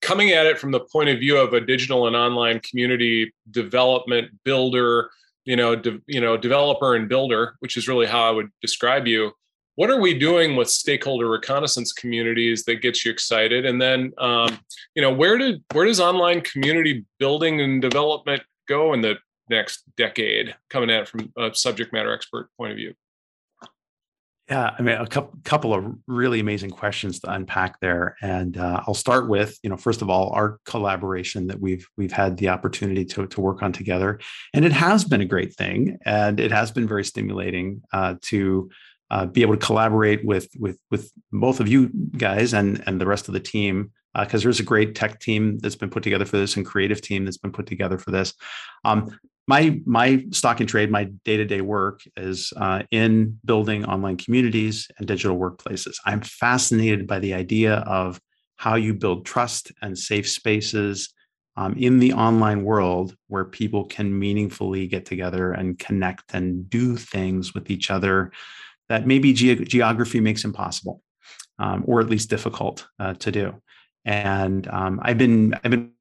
coming 0.01 0.31
at 0.31 0.47
it 0.47 0.59
from 0.59 0.71
the 0.71 0.81
point 0.81 1.09
of 1.09 1.19
view 1.19 1.37
of 1.37 1.53
a 1.53 1.61
digital 1.61 2.07
and 2.07 2.17
online 2.17 2.61
community 2.61 3.33
development 3.51 4.31
builder, 4.45 5.11
you 5.45 5.57
know, 5.57 5.75
de, 5.75 6.01
you 6.07 6.21
know, 6.21 6.37
developer 6.37 6.95
and 6.95 7.09
builder, 7.09 7.57
which 7.61 7.77
is 7.77 7.89
really 7.89 8.07
how 8.07 8.23
I 8.23 8.31
would 8.31 8.51
describe 8.61 9.07
you. 9.07 9.33
What 9.77 9.91
are 9.91 10.01
we 10.01 10.19
doing 10.19 10.57
with 10.57 10.69
stakeholder 10.69 11.29
reconnaissance 11.29 11.93
communities 11.93 12.65
that 12.65 12.83
gets 12.83 13.05
you 13.05 13.13
excited? 13.13 13.65
And 13.65 13.81
then, 13.81 14.13
um, 14.19 14.59
you 14.95 15.03
know, 15.03 15.13
where 15.13 15.39
did 15.39 15.63
where 15.73 15.87
does 15.87 16.01
online 16.01 16.41
community 16.41 17.05
building 17.19 17.61
and 17.61 17.81
development 17.81 18.43
go 18.67 18.93
in 18.93 19.01
the 19.03 19.19
next 19.49 19.85
decade? 19.97 20.55
Coming 20.69 20.91
at 20.91 21.03
it 21.03 21.09
from 21.09 21.33
a 21.39 21.55
subject 21.55 21.93
matter 21.93 22.13
expert 22.13 22.51
point 22.57 22.73
of 22.73 22.77
view. 22.77 22.95
Yeah, 24.51 24.75
I 24.79 24.81
mean, 24.81 24.97
a 24.97 25.07
couple, 25.07 25.39
couple 25.45 25.75
of 25.75 25.85
really 26.07 26.41
amazing 26.41 26.71
questions 26.71 27.21
to 27.21 27.31
unpack 27.31 27.81
there, 27.81 28.17
and 28.23 28.57
uh, 28.57 28.83
I'll 28.87 28.95
start 28.95 29.29
with, 29.29 29.59
you 29.63 29.69
know, 29.69 29.77
first 29.77 30.01
of 30.01 30.09
all, 30.09 30.31
our 30.31 30.59
collaboration 30.65 31.49
that 31.49 31.61
we've 31.61 31.87
we've 31.99 32.13
had 32.13 32.39
the 32.39 32.49
opportunity 32.49 33.05
to 33.05 33.27
to 33.27 33.41
work 33.43 33.63
on 33.63 33.73
together, 33.73 34.21
and 34.55 34.65
it 34.65 34.73
has 34.73 35.05
been 35.05 35.21
a 35.21 35.27
great 35.27 35.55
thing, 35.55 35.99
and 36.07 36.41
it 36.41 36.51
has 36.51 36.71
been 36.71 36.89
very 36.89 37.05
stimulating 37.05 37.83
uh, 37.93 38.15
to 38.23 38.71
uh, 39.11 39.27
be 39.27 39.43
able 39.43 39.55
to 39.55 39.67
collaborate 39.67 40.25
with 40.25 40.49
with 40.59 40.79
with 40.91 41.13
both 41.31 41.61
of 41.61 41.69
you 41.69 41.91
guys 42.17 42.55
and 42.55 42.83
and 42.87 42.99
the 42.99 43.07
rest 43.07 43.29
of 43.29 43.35
the 43.35 43.41
team 43.41 43.93
because 44.15 44.43
uh, 44.43 44.45
there's 44.45 44.61
a 44.61 44.65
great 44.65 44.95
tech 44.95 45.21
team 45.21 45.59
that's 45.59 45.77
been 45.77 45.91
put 45.91 46.03
together 46.03 46.25
for 46.25 46.39
this 46.39 46.57
and 46.57 46.67
creative 46.67 47.01
team 47.01 47.25
that's 47.25 47.39
been 47.39 47.53
put 47.53 47.67
together 47.67 47.99
for 47.99 48.11
this. 48.11 48.35
Um, 48.85 49.19
my 49.47 49.81
my 49.87 50.25
stock 50.31 50.61
and 50.61 50.69
trade, 50.69 50.91
my 50.91 51.05
day 51.25 51.39
to 51.39 51.45
day 51.45 51.63
work 51.63 52.03
is 52.17 52.53
uh, 52.57 52.83
in 52.91 53.39
building 53.45 53.85
online 53.85 54.19
communities 54.19 54.89
and 54.99 55.09
digital 55.09 55.39
workplaces. 55.39 55.97
I'm 56.05 56.21
fascinated 56.21 57.07
by 57.07 57.19
the 57.19 57.35
idea 57.35 57.77
of 57.77 58.21
how 58.57 58.75
you 58.75 58.93
build 58.93 59.25
trust 59.25 59.73
and 59.81 59.97
safe 59.97 60.29
spaces 60.29 61.15
um, 61.57 61.75
in 61.77 61.99
the 61.99 62.13
online 62.13 62.63
world 62.63 63.17
where 63.29 63.45
people 63.45 63.85
can 63.85 64.17
meaningfully 64.17 64.87
get 64.87 65.07
together 65.07 65.53
and 65.53 65.79
connect 65.79 66.35
and 66.35 66.69
do 66.69 66.97
things 66.97 67.55
with 67.55 67.71
each 67.71 67.91
other 67.91 68.31
that 68.89 69.07
maybe 69.07 69.33
ge- 69.33 69.67
geography 69.69 70.21
makes 70.21 70.45
impossible, 70.45 71.03
um, 71.59 71.85
or 71.87 72.01
at 72.01 72.09
least 72.09 72.31
difficult 72.31 72.87
uh, 73.01 73.15
to 73.15 73.33
do. 73.33 73.55
And 74.05 74.67
um, 74.69 75.01
I've 75.03 75.19
been 75.19 75.55
I've 75.55 75.71
been 75.71 75.93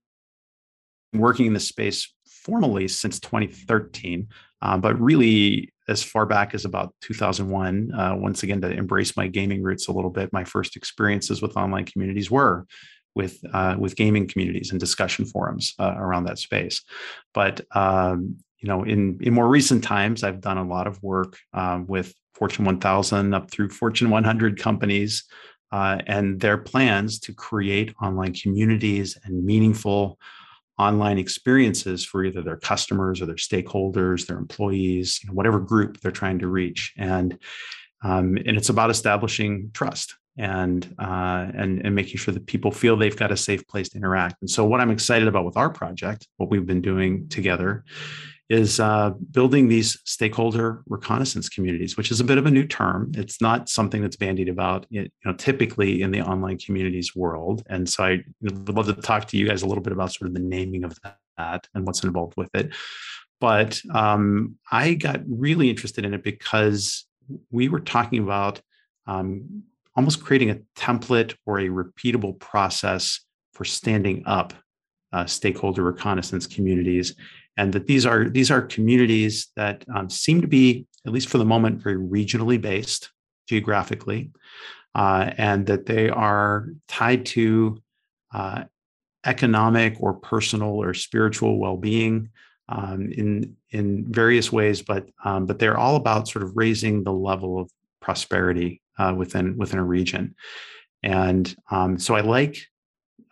working 1.14 1.48
in 1.48 1.54
this 1.54 1.68
space 1.68 2.14
formally 2.28 2.88
since 2.88 3.20
2013, 3.20 4.28
uh, 4.62 4.78
but 4.78 5.00
really 5.00 5.74
as 5.90 6.04
far 6.04 6.26
back 6.26 6.54
as 6.54 6.66
about 6.66 6.94
2001. 7.02 7.92
Uh, 7.94 8.16
once 8.16 8.44
again, 8.44 8.62
to 8.62 8.70
embrace 8.72 9.16
my 9.16 9.28
gaming 9.28 9.62
roots 9.62 9.88
a 9.88 9.92
little 9.92 10.10
bit, 10.10 10.34
my 10.34 10.44
first 10.44 10.76
experiences 10.76 11.42
with 11.42 11.58
online 11.58 11.86
communities 11.86 12.30
were 12.30 12.66
with 13.16 13.40
uh, 13.54 13.76
with 13.78 13.96
gaming 13.96 14.28
communities 14.28 14.72
and 14.72 14.80
discussion 14.80 15.26
forums 15.26 15.74
uh, 15.80 15.96
around 15.98 16.26
that 16.26 16.38
space. 16.38 16.84
But 17.34 17.62
um, 17.76 18.38
you 18.60 18.68
know, 18.70 18.84
in 18.84 19.20
in 19.22 19.34
more 19.34 19.48
recent 19.48 19.84
times, 19.84 20.24
I've 20.24 20.42
done 20.42 20.58
a 20.58 20.68
lot 20.68 20.88
of 20.88 21.02
work 21.04 21.38
um, 21.54 21.88
with 21.88 22.14
Fortune 22.34 22.66
1000 22.66 23.34
up 23.34 23.50
through 23.52 23.70
Fortune 23.70 24.10
100 24.10 24.60
companies. 24.60 25.26
Uh, 25.72 26.00
and 26.08 26.40
their 26.40 26.58
plans 26.58 27.20
to 27.20 27.34
create 27.34 27.94
online 28.02 28.34
communities 28.34 29.18
and 29.24 29.44
meaningful 29.44 30.18
online 30.80 31.18
experiences 31.18 32.06
for 32.06 32.24
either 32.24 32.42
their 32.42 32.58
customers 32.58 33.22
or 33.22 33.26
their 33.26 33.36
stakeholders, 33.36 34.28
their 34.28 34.38
employees, 34.38 35.20
you 35.22 35.28
know, 35.28 35.34
whatever 35.34 35.60
group 35.60 36.00
they're 36.00 36.12
trying 36.12 36.40
to 36.40 36.48
reach. 36.48 36.94
And 36.98 37.38
um, 38.04 38.38
and 38.38 38.56
it's 38.58 38.70
about 38.70 38.92
establishing 38.92 39.72
trust 39.74 40.16
and 40.38 40.96
uh, 41.00 41.48
and 41.56 41.84
and 41.84 41.96
making 41.96 42.18
sure 42.18 42.34
that 42.34 42.46
people 42.46 42.72
feel 42.72 42.96
they've 42.96 43.16
got 43.16 43.32
a 43.32 43.38
safe 43.38 43.68
place 43.68 43.90
to 43.90 43.98
interact. 43.98 44.36
And 44.42 44.50
so, 44.50 44.66
what 44.66 44.80
I'm 44.80 44.92
excited 44.92 45.28
about 45.28 45.46
with 45.46 45.58
our 45.58 45.70
project, 45.70 46.28
what 46.38 46.50
we've 46.50 46.66
been 46.66 46.82
doing 46.82 47.28
together, 47.30 47.84
is 48.50 48.80
uh, 48.80 49.12
building 49.32 49.68
these 49.68 50.00
stakeholder 50.06 50.84
reconnaissance 50.88 51.50
communities, 51.50 51.98
which 51.98 52.12
is 52.12 52.20
a 52.20 52.24
bit 52.24 52.38
of 52.38 52.46
a 52.46 52.52
new 52.52 52.66
term. 52.66 53.12
It's 53.16 53.42
not 53.42 53.68
something 53.68 54.02
that's 54.02 54.16
bandied 54.16 54.48
about, 54.48 54.86
you 54.90 55.10
know, 55.26 55.34
typically 55.34 56.02
in 56.02 56.12
the 56.12 56.22
online 56.22 56.58
communities 56.58 57.16
world. 57.16 57.64
And 57.70 57.90
so 57.90 58.06
I 58.06 58.24
would 58.42 58.70
love 58.70 58.88
to 58.88 58.94
talk 58.94 59.26
to 59.28 59.38
you 59.38 59.48
guys 59.48 59.64
a 59.64 59.68
little 59.68 59.84
bit 59.84 59.94
about 59.94 60.14
sort 60.14 60.30
of 60.30 60.34
the 60.34 60.40
naming 60.40 60.86
of 60.86 60.98
that 61.38 61.68
and 61.74 61.86
what's 61.86 62.04
involved 62.04 62.36
with 62.38 62.50
it. 62.54 62.74
But 63.40 63.82
um, 63.94 64.56
I 64.72 64.94
got 64.94 65.22
really 65.28 65.70
interested 65.70 66.06
in 66.06 66.14
it 66.14 66.24
because 66.24 67.06
we 67.52 67.68
were 67.68 67.82
talking 67.82 68.24
about 68.24 68.62
um, 69.06 69.64
almost 69.96 70.24
creating 70.24 70.52
a 70.52 70.60
template 70.80 71.36
or 71.46 71.60
a 71.60 71.68
repeatable 71.68 72.40
process 72.40 73.20
for 73.54 73.66
standing 73.66 74.24
up 74.26 74.54
uh, 75.12 75.26
stakeholder 75.26 75.84
reconnaissance 75.84 76.48
communities, 76.48 77.16
and 77.58 77.74
that 77.74 77.88
these 77.88 78.06
are 78.06 78.30
these 78.30 78.52
are 78.52 78.62
communities 78.62 79.48
that 79.56 79.84
um, 79.94 80.10
seem 80.10 80.42
to 80.42 80.48
be, 80.48 80.86
at 81.06 81.12
least 81.12 81.30
for 81.30 81.40
the 81.40 81.46
moment, 81.46 81.82
very 81.82 81.98
regionally 81.98 82.62
based 82.62 83.12
geographically, 83.48 84.32
uh, 84.96 85.32
and 85.38 85.66
that 85.66 85.86
they 85.86 86.10
are 86.10 86.70
tied 86.88 87.26
to 87.26 87.82
uh, 88.34 88.64
economic 89.26 89.98
or 90.00 90.14
personal 90.14 90.70
or 90.70 90.94
spiritual 90.94 91.60
well-being 91.60 92.30
um, 92.70 93.12
in 93.12 93.56
in 93.72 94.06
various 94.12 94.52
ways, 94.52 94.82
but 94.82 95.10
um, 95.26 95.46
but 95.46 95.60
they're 95.60 95.78
all 95.78 95.96
about 95.96 96.28
sort 96.28 96.44
of 96.44 96.56
raising 96.56 97.04
the 97.04 97.14
level 97.14 97.60
of 97.60 97.70
prosperity 98.02 98.82
uh, 99.00 99.14
within 99.18 99.58
within 99.58 99.80
a 99.80 99.84
region, 99.84 100.36
and 101.02 101.56
um, 101.72 101.98
so 101.98 102.16
I 102.16 102.22
like 102.22 102.68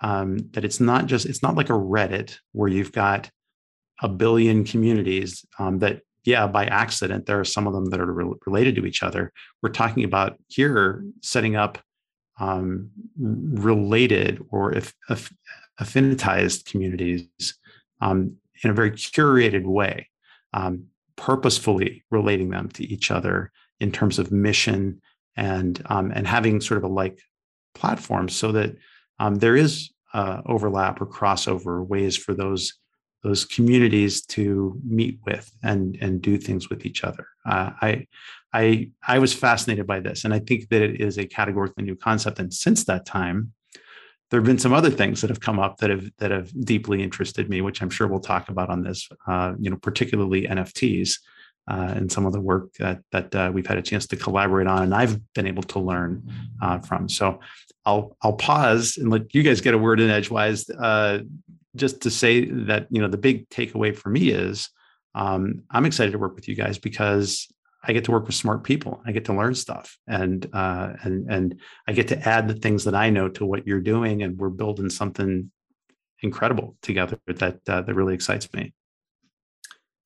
um, 0.01 0.38
that 0.53 0.65
it's 0.65 0.79
not 0.79 1.05
just 1.05 1.25
it's 1.25 1.44
not 1.44 1.55
like 1.55 1.70
a 1.70 1.74
Reddit 1.74 2.39
where 2.53 2.70
you've 2.70 2.91
got 2.91 3.29
a 4.05 4.09
billion 4.09 4.63
communities 4.63 5.43
um, 5.57 5.79
that 5.79 6.01
yeah 6.25 6.45
by 6.45 6.65
accident 6.67 7.25
there 7.25 7.39
are 7.39 7.51
some 7.55 7.65
of 7.67 7.74
them 7.74 7.85
that 7.85 8.00
are 8.00 8.13
re- 8.13 8.39
related 8.45 8.75
to 8.75 8.85
each 8.85 9.01
other. 9.03 9.33
We're 9.62 9.69
talking 9.81 10.03
about 10.03 10.38
here 10.47 11.03
setting 11.21 11.55
up 11.55 11.79
um, 12.39 12.91
related 13.17 14.43
or 14.50 14.74
if, 14.74 14.93
if 15.09 15.33
affinitized 15.81 16.65
communities 16.65 17.57
um, 18.01 18.38
in 18.63 18.69
a 18.69 18.74
very 18.74 18.91
curated 18.91 19.65
way, 19.65 20.09
um, 20.53 20.85
purposefully 21.15 22.03
relating 22.12 22.50
them 22.50 22.69
to 22.69 22.83
each 22.85 23.09
other 23.09 23.51
in 23.79 23.91
terms 23.91 24.19
of 24.19 24.31
mission 24.31 25.01
and 25.35 25.81
um, 25.88 26.12
and 26.15 26.27
having 26.27 26.62
sort 26.62 26.77
of 26.77 26.83
a 26.83 26.93
like 26.93 27.19
platform 27.74 28.29
so 28.29 28.51
that 28.51 28.75
um, 29.19 29.35
there 29.35 29.55
is 29.55 29.89
uh, 30.13 30.41
overlap 30.45 31.01
or 31.01 31.07
crossover 31.07 31.85
ways 31.85 32.15
for 32.15 32.33
those 32.33 32.74
those 33.25 33.44
communities 33.44 34.24
to 34.24 34.79
meet 34.86 35.17
with 35.25 35.51
and 35.63 35.98
and 36.00 36.22
do 36.22 36.38
things 36.38 36.70
with 36.70 36.86
each 36.86 37.03
other. 37.03 37.25
Uh, 37.44 37.72
I 37.82 38.08
I 38.53 38.91
I 39.05 39.17
was 39.17 39.34
fascinated 39.34 39.88
by 39.88 40.00
this, 40.00 40.25
and 40.25 40.34
I 40.34 40.39
think 40.39 40.70
that 40.70 40.84
it 40.84 41.01
is 41.01 41.17
a 41.17 41.25
categorically 41.25 41.84
new 41.84 41.96
concept. 41.96 42.38
And 42.38 42.53
since 42.53 42.86
that 42.86 43.08
time, 43.08 43.51
there 44.29 44.39
have 44.39 44.46
been 44.46 44.60
some 44.60 44.74
other 44.74 44.91
things 44.91 45.22
that 45.22 45.32
have 45.32 45.39
come 45.39 45.58
up 45.58 45.77
that 45.77 45.89
have 45.89 46.08
that 46.20 46.29
have 46.29 46.51
deeply 46.65 47.01
interested 47.01 47.50
me, 47.50 47.62
which 47.62 47.82
I'm 47.82 47.89
sure 47.89 48.08
we'll 48.08 48.20
talk 48.20 48.50
about 48.50 48.70
on 48.70 48.84
this. 48.84 49.10
Uh, 49.25 49.53
you 49.60 49.72
know, 49.72 49.77
particularly 49.77 50.44
NFTs 50.44 51.17
uh, 51.67 51.94
and 51.96 52.12
some 52.12 52.27
of 52.27 52.34
the 52.34 52.41
work 52.41 52.74
that 52.75 53.01
that 53.12 53.34
uh, 53.34 53.50
we've 53.51 53.65
had 53.65 53.79
a 53.79 53.88
chance 53.89 54.05
to 54.08 54.15
collaborate 54.15 54.67
on, 54.67 54.84
and 54.84 54.94
I've 54.94 55.20
been 55.34 55.48
able 55.48 55.63
to 55.63 55.79
learn 55.79 56.32
uh, 56.62 56.77
from. 56.77 57.10
So 57.10 57.39
I'll 57.88 58.15
I'll 58.22 58.34
pause 58.34 58.98
and 58.98 59.10
let 59.10 59.34
you 59.34 59.41
guys 59.41 59.62
get 59.62 59.74
a 59.74 59.79
word 59.79 60.00
in 60.00 60.12
edgewise, 60.12 60.70
uh, 60.70 61.22
just 61.75 62.01
to 62.01 62.12
say 62.12 62.46
that 62.46 62.88
you 62.89 63.01
know 63.01 63.08
the 63.08 63.17
big 63.17 63.50
takeaway 63.50 63.96
for 63.96 64.10
me 64.10 64.29
is 64.29 64.70
um, 65.13 65.63
I'm 65.72 65.86
excited 65.86 66.12
to 66.12 66.20
work 66.20 66.36
with 66.36 66.48
you 66.48 66.55
guys 66.55 66.77
because 66.77 67.48
I 67.88 67.94
get 67.94 68.03
to 68.05 68.12
work 68.12 68.25
with 68.25 68.36
smart 68.36 68.63
people. 68.63 69.01
I 69.05 69.12
get 69.12 69.25
to 69.25 69.34
learn 69.34 69.55
stuff, 69.55 69.98
and 70.08 70.46
uh, 70.53 70.94
and 71.03 71.32
and 71.32 71.62
I 71.88 71.94
get 71.94 72.08
to 72.10 72.27
add 72.27 72.48
the 72.48 72.55
things 72.55 72.84
that 72.86 72.96
I 72.96 73.10
know 73.10 73.29
to 73.29 73.46
what 73.46 73.65
you're 73.67 73.82
doing, 73.82 74.24
and 74.24 74.38
we're 74.38 74.50
building 74.50 74.89
something 74.89 75.51
incredible 76.22 76.75
together 76.82 77.20
that 77.27 77.60
uh, 77.67 77.82
that 77.82 77.94
really 77.94 78.13
excites 78.13 78.51
me. 78.53 78.74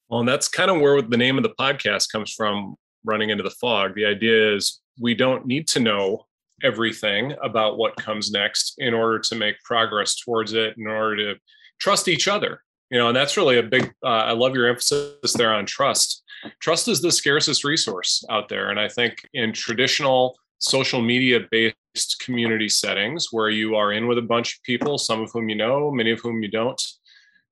Well, 0.09 0.21
and 0.21 0.29
that's 0.29 0.47
kind 0.47 0.71
of 0.71 0.81
where 0.81 1.01
the 1.01 1.17
name 1.17 1.37
of 1.37 1.43
the 1.43 1.53
podcast 1.59 2.11
comes 2.11 2.33
from. 2.33 2.75
Running 3.05 3.29
into 3.29 3.43
the 3.43 3.49
fog. 3.51 3.95
The 3.95 4.03
idea 4.03 4.55
is 4.55 4.81
we 4.99 5.15
don't 5.15 5.45
need 5.45 5.69
to 5.69 5.79
know 5.79 6.25
everything 6.61 7.33
about 7.41 7.77
what 7.77 7.95
comes 7.95 8.29
next 8.29 8.73
in 8.77 8.93
order 8.93 9.19
to 9.19 9.35
make 9.35 9.55
progress 9.63 10.17
towards 10.17 10.51
it. 10.51 10.75
In 10.77 10.85
order 10.85 11.15
to 11.15 11.39
trust 11.79 12.07
each 12.07 12.27
other, 12.27 12.63
you 12.89 12.97
know, 12.97 13.07
and 13.07 13.15
that's 13.15 13.37
really 13.37 13.57
a 13.57 13.63
big. 13.63 13.93
Uh, 14.03 14.07
I 14.07 14.31
love 14.31 14.55
your 14.55 14.67
emphasis 14.67 15.33
there 15.33 15.53
on 15.53 15.65
trust 15.65 16.23
trust 16.59 16.87
is 16.87 17.01
the 17.01 17.11
scarcest 17.11 17.63
resource 17.63 18.23
out 18.29 18.49
there. 18.49 18.69
And 18.69 18.79
I 18.79 18.87
think 18.87 19.27
in 19.33 19.53
traditional 19.53 20.37
social 20.59 21.01
media 21.01 21.41
based 21.51 22.19
community 22.23 22.69
settings 22.69 23.27
where 23.31 23.49
you 23.49 23.75
are 23.75 23.93
in 23.93 24.07
with 24.07 24.17
a 24.17 24.23
bunch 24.23 24.55
of 24.55 24.63
people, 24.63 24.97
some 24.97 25.21
of 25.21 25.31
whom 25.31 25.49
you 25.49 25.55
know, 25.55 25.91
many 25.91 26.11
of 26.11 26.19
whom 26.19 26.41
you 26.41 26.49
don't, 26.49 26.81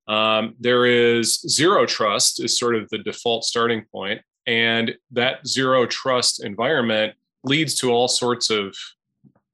um, 0.07 0.55
there 0.59 0.85
is 0.85 1.41
zero 1.47 1.85
trust, 1.85 2.43
is 2.43 2.57
sort 2.57 2.75
of 2.75 2.87
the 2.89 2.99
default 2.99 3.43
starting. 3.43 3.85
And 4.45 4.95
that 5.11 5.45
zero 5.45 5.85
trust 5.85 6.43
environment 6.43 7.13
leads 7.43 7.75
to 7.75 7.91
all 7.91 8.07
sorts 8.07 8.49
of 8.49 8.75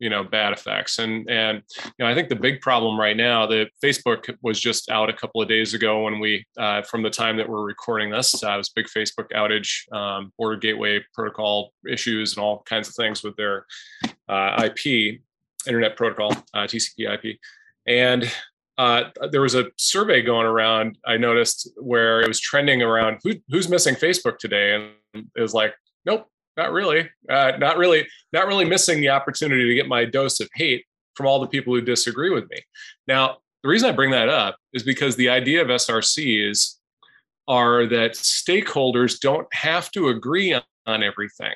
you 0.03 0.10
know 0.10 0.22
bad 0.24 0.51
effects. 0.51 1.00
And 1.00 1.29
and 1.29 1.63
you 1.86 1.91
know 2.00 2.07
i 2.07 2.13
think 2.13 2.27
the 2.29 2.36
big 2.36 2.60
problem 2.60 3.00
right 3.00 3.15
now 3.15 3.45
that 3.48 3.69
facebook 3.83 4.36
was 4.41 4.60
just 4.60 4.89
out 4.89 5.10
a 5.10 5.13
couple 5.13 5.41
of 5.41 5.48
days 5.48 5.74
ago 5.74 6.03
when 6.03 6.19
we 6.19 6.45
uh, 6.57 6.81
from 6.81 7.03
the 7.03 7.10
time 7.10 7.38
that 7.38 7.48
we're 7.48 7.63
recording 7.63 8.10
this 8.10 8.43
uh, 8.43 8.53
was 8.57 8.69
big 8.69 8.88
facebook 8.88 9.29
outage 9.31 9.91
um, 9.95 10.31
border 10.38 10.57
gateway 10.57 11.00
protocol 11.13 11.72
issues 11.89 12.36
and 12.36 12.43
all 12.43 12.63
kinds 12.63 12.89
of 12.89 12.95
things 12.95 13.24
with 13.24 13.36
their 13.38 13.65
uh, 14.27 14.67
ip 14.67 15.19
internet 15.67 15.95
protocol 15.95 16.31
uh, 16.53 16.67
tcp 16.67 17.13
ip 17.13 17.38
and 17.88 18.31
uh, 18.79 19.03
there 19.31 19.41
was 19.41 19.55
a 19.55 19.67
survey 19.77 20.22
going 20.22 20.45
around 20.45 20.98
i 21.05 21.15
noticed 21.15 21.69
where 21.77 22.22
it 22.22 22.27
was 22.27 22.39
trending 22.39 22.81
around 22.81 23.19
who, 23.24 23.33
who's 23.50 23.69
missing 23.69 23.95
facebook 23.95 24.38
today? 24.38 24.75
And 24.75 25.25
it 25.36 25.41
was 25.41 25.53
like 25.53 25.74
nope 26.05 26.27
not 26.57 26.72
really. 26.72 27.10
Uh, 27.29 27.53
not 27.57 27.77
really. 27.77 28.07
Not 28.31 28.48
really 28.48 28.65
missing 28.65 29.01
the 29.01 29.10
opportunity 29.10 29.67
to 29.67 29.75
get 29.75 29.88
my 29.88 30.05
dose 30.05 30.39
of 30.39 30.50
hate 30.55 30.86
from 31.15 31.27
all 31.27 31.39
the 31.39 31.48
people 31.48 31.74
who 31.74 31.81
disagree 31.81 32.29
with 32.29 32.50
me. 32.50 32.57
Now, 33.07 33.38
the 33.63 33.69
reason 33.69 33.89
I 33.89 33.93
bring 33.93 34.12
that 34.12 34.29
up 34.29 34.57
is 34.74 34.83
because 34.83 35.15
the 35.15 35.29
idea 35.29 35.62
of 35.62 35.67
SRCs 35.67 36.75
are 37.48 37.86
that 37.88 38.12
stakeholders 38.12 39.19
don't 39.19 39.48
have 39.53 39.91
to 39.91 40.10
agree 40.10 40.53
on, 40.53 40.63
on 40.86 41.03
everything. 41.03 41.53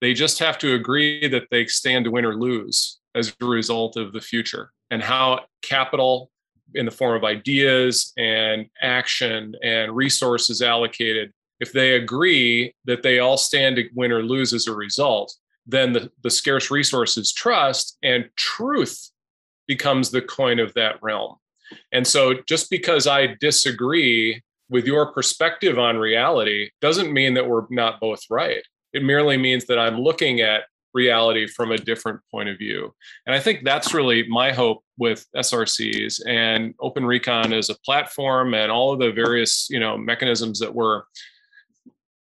They 0.00 0.14
just 0.14 0.38
have 0.38 0.58
to 0.58 0.74
agree 0.74 1.28
that 1.28 1.48
they 1.50 1.66
stand 1.66 2.04
to 2.04 2.10
win 2.10 2.24
or 2.24 2.36
lose 2.36 2.98
as 3.14 3.34
a 3.40 3.46
result 3.46 3.96
of 3.96 4.12
the 4.12 4.20
future 4.20 4.70
and 4.90 5.02
how 5.02 5.40
capital 5.62 6.30
in 6.74 6.84
the 6.84 6.90
form 6.90 7.16
of 7.16 7.24
ideas 7.24 8.12
and 8.16 8.66
action 8.80 9.54
and 9.62 9.94
resources 9.94 10.62
allocated 10.62 11.32
if 11.60 11.72
they 11.72 11.94
agree 11.94 12.74
that 12.84 13.02
they 13.02 13.18
all 13.18 13.36
stand 13.36 13.76
to 13.76 13.84
win 13.94 14.12
or 14.12 14.22
lose 14.22 14.52
as 14.52 14.66
a 14.66 14.74
result, 14.74 15.34
then 15.66 15.92
the, 15.92 16.10
the 16.22 16.30
scarce 16.30 16.70
resources 16.70 17.32
trust 17.32 17.98
and 18.02 18.28
truth 18.36 19.10
becomes 19.66 20.10
the 20.10 20.22
coin 20.22 20.58
of 20.58 20.72
that 20.74 20.96
realm. 21.02 21.36
And 21.92 22.06
so 22.06 22.34
just 22.48 22.70
because 22.70 23.06
I 23.06 23.36
disagree 23.40 24.42
with 24.70 24.86
your 24.86 25.12
perspective 25.12 25.78
on 25.78 25.96
reality 25.96 26.70
doesn't 26.80 27.12
mean 27.12 27.34
that 27.34 27.48
we're 27.48 27.66
not 27.70 28.00
both 28.00 28.22
right. 28.30 28.62
It 28.92 29.02
merely 29.02 29.36
means 29.36 29.66
that 29.66 29.78
I'm 29.78 29.98
looking 29.98 30.40
at 30.40 30.62
reality 30.94 31.46
from 31.46 31.70
a 31.72 31.78
different 31.78 32.20
point 32.30 32.48
of 32.48 32.58
view. 32.58 32.94
And 33.26 33.34
I 33.34 33.40
think 33.40 33.62
that's 33.62 33.94
really 33.94 34.26
my 34.28 34.52
hope 34.52 34.82
with 34.96 35.26
SRCs 35.36 36.22
and 36.26 36.74
Open 36.80 37.04
Recon 37.04 37.52
as 37.52 37.68
a 37.68 37.78
platform 37.84 38.54
and 38.54 38.72
all 38.72 38.92
of 38.92 38.98
the 38.98 39.12
various, 39.12 39.68
you 39.70 39.80
know, 39.80 39.98
mechanisms 39.98 40.58
that 40.60 40.74
we're 40.74 41.02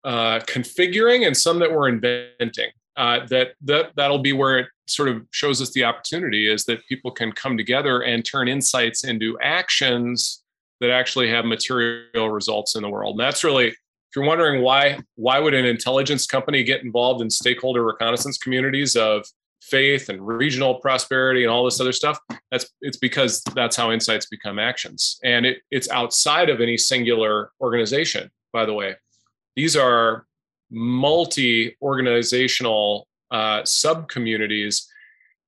uh, 0.04 0.40
configuring 0.40 1.26
and 1.26 1.36
some 1.36 1.58
that 1.58 1.72
we're 1.72 1.88
inventing. 1.88 2.70
Uh, 2.96 3.24
that 3.26 3.54
that 3.62 3.90
that'll 3.96 4.18
be 4.18 4.34
where 4.34 4.58
it 4.58 4.66
sort 4.86 5.08
of 5.08 5.22
shows 5.30 5.62
us 5.62 5.70
the 5.70 5.82
opportunity 5.82 6.50
is 6.50 6.64
that 6.66 6.86
people 6.86 7.10
can 7.10 7.32
come 7.32 7.56
together 7.56 8.02
and 8.02 8.22
turn 8.22 8.48
insights 8.48 9.04
into 9.04 9.38
actions 9.40 10.42
that 10.80 10.90
actually 10.90 11.28
have 11.30 11.46
material 11.46 12.28
results 12.28 12.74
in 12.74 12.82
the 12.82 12.90
world. 12.90 13.12
And 13.12 13.20
that's 13.20 13.44
really, 13.44 13.68
if 13.68 13.76
you're 14.16 14.26
wondering 14.26 14.62
why 14.62 14.98
why 15.14 15.38
would 15.38 15.54
an 15.54 15.64
intelligence 15.64 16.26
company 16.26 16.62
get 16.62 16.82
involved 16.82 17.22
in 17.22 17.30
stakeholder 17.30 17.82
reconnaissance 17.82 18.36
communities 18.36 18.94
of 18.94 19.24
faith 19.62 20.10
and 20.10 20.26
regional 20.26 20.74
prosperity 20.74 21.44
and 21.44 21.50
all 21.50 21.64
this 21.64 21.80
other 21.80 21.92
stuff 21.92 22.18
that's 22.50 22.68
it's 22.82 22.96
because 22.96 23.42
that's 23.54 23.76
how 23.76 23.90
insights 23.92 24.26
become 24.26 24.58
actions 24.58 25.20
and 25.22 25.46
it, 25.46 25.58
it's 25.70 25.88
outside 25.90 26.50
of 26.50 26.60
any 26.60 26.76
singular 26.76 27.52
organization 27.60 28.28
by 28.52 28.66
the 28.66 28.74
way 28.74 28.94
these 29.56 29.76
are 29.76 30.26
multi 30.70 31.76
organizational 31.82 33.06
uh, 33.30 33.64
sub 33.64 34.08
communities. 34.08 34.88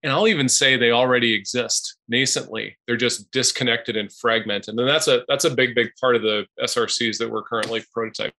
And 0.02 0.12
I'll 0.12 0.28
even 0.28 0.50
say 0.50 0.76
they 0.76 0.90
already 0.90 1.32
exist 1.32 1.96
nascently. 2.12 2.74
They're 2.86 2.96
just 2.96 3.30
disconnected 3.30 3.96
and 3.96 4.12
fragmented. 4.12 4.78
And 4.78 4.88
that's 4.88 5.08
a 5.08 5.24
that's 5.28 5.44
a 5.44 5.50
big, 5.50 5.74
big 5.74 5.90
part 5.98 6.14
of 6.14 6.22
the 6.22 6.46
SRCs 6.60 7.18
that 7.18 7.30
we're 7.30 7.42
currently 7.42 7.82
prototyping. 7.96 8.32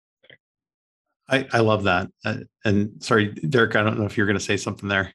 I, 1.28 1.47
I 1.52 1.61
love 1.61 1.85
that. 1.85 2.11
Uh, 2.25 2.38
and 2.66 3.02
sorry, 3.02 3.28
Derek, 3.28 3.76
I 3.76 3.83
don't 3.83 3.99
know 3.99 4.04
if 4.04 4.18
you're 4.18 4.26
going 4.26 4.38
to 4.38 4.44
say 4.44 4.59
something 4.59 4.90
there. 4.90 5.14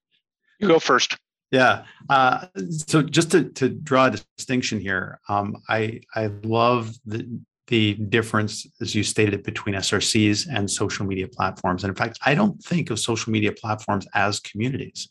You 0.59 0.67
go 0.67 0.79
first. 0.79 1.17
Yeah. 1.51 1.85
Uh, 2.09 2.47
so 2.69 3.01
just 3.01 3.31
to, 3.31 3.45
to 3.51 3.69
draw 3.69 4.07
a 4.07 4.11
distinction 4.37 4.79
here, 4.79 5.19
um, 5.29 5.55
I 5.67 6.01
I 6.15 6.27
love 6.43 6.95
the 7.05 7.41
the 7.69 7.93
difference, 7.93 8.67
as 8.81 8.93
you 8.93 9.03
stated, 9.03 9.43
between 9.43 9.75
SRCs 9.75 10.47
and 10.53 10.69
social 10.69 11.05
media 11.05 11.27
platforms. 11.27 11.83
And 11.83 11.89
in 11.89 11.95
fact, 11.95 12.19
I 12.25 12.35
don't 12.35 12.61
think 12.61 12.89
of 12.89 12.99
social 12.99 13.31
media 13.31 13.51
platforms 13.51 14.07
as 14.13 14.39
communities. 14.39 15.09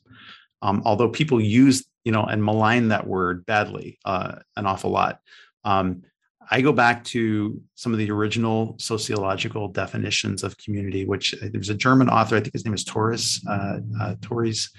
Um, 0.61 0.83
although 0.85 1.09
people 1.09 1.41
use, 1.41 1.87
you 2.05 2.13
know, 2.13 2.25
and 2.25 2.45
malign 2.45 2.89
that 2.89 3.07
word 3.07 3.47
badly 3.47 3.99
uh, 4.05 4.37
an 4.57 4.67
awful 4.67 4.91
lot. 4.91 5.21
Um, 5.65 6.03
I 6.51 6.61
go 6.61 6.73
back 6.73 7.05
to 7.05 7.61
some 7.75 7.93
of 7.93 7.99
the 7.99 8.11
original 8.11 8.75
sociological 8.79 9.69
definitions 9.69 10.43
of 10.43 10.57
community, 10.57 11.05
which 11.05 11.35
uh, 11.35 11.49
there's 11.53 11.69
a 11.69 11.75
German 11.75 12.09
author, 12.09 12.37
I 12.37 12.41
think 12.41 12.55
his 12.55 12.65
name 12.65 12.75
is 12.75 12.85
Torres, 12.85 13.45
uh, 13.49 13.79
uh, 14.01 14.15
Torres. 14.21 14.71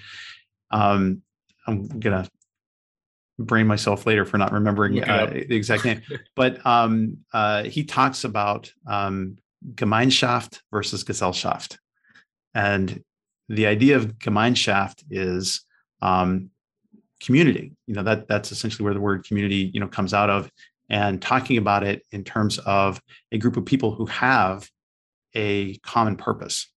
Um, 0.70 1.22
I'm 1.66 1.86
gonna 2.00 2.28
brain 3.44 3.66
myself 3.66 4.06
later 4.06 4.24
for 4.24 4.38
not 4.38 4.52
remembering 4.52 5.02
uh, 5.02 5.26
the 5.26 5.54
exact 5.54 5.84
name, 5.84 6.02
but 6.36 6.64
um, 6.66 7.18
uh, 7.32 7.64
he 7.64 7.84
talks 7.84 8.24
about 8.24 8.72
um, 8.86 9.36
Gemeinschaft 9.74 10.60
versus 10.70 11.04
Gesellschaft, 11.04 11.78
and 12.54 13.02
the 13.48 13.66
idea 13.66 13.96
of 13.96 14.18
Gemeinschaft 14.18 15.04
is 15.10 15.64
um, 16.02 16.50
community. 17.20 17.72
You 17.86 17.94
know 17.94 18.02
that 18.02 18.28
that's 18.28 18.52
essentially 18.52 18.84
where 18.84 18.94
the 18.94 19.00
word 19.00 19.24
community 19.24 19.70
you 19.72 19.80
know 19.80 19.88
comes 19.88 20.14
out 20.14 20.30
of, 20.30 20.50
and 20.88 21.20
talking 21.20 21.56
about 21.56 21.82
it 21.82 22.02
in 22.10 22.24
terms 22.24 22.58
of 22.58 23.00
a 23.32 23.38
group 23.38 23.56
of 23.56 23.64
people 23.64 23.94
who 23.94 24.06
have 24.06 24.68
a 25.34 25.76
common 25.78 26.16
purpose. 26.16 26.68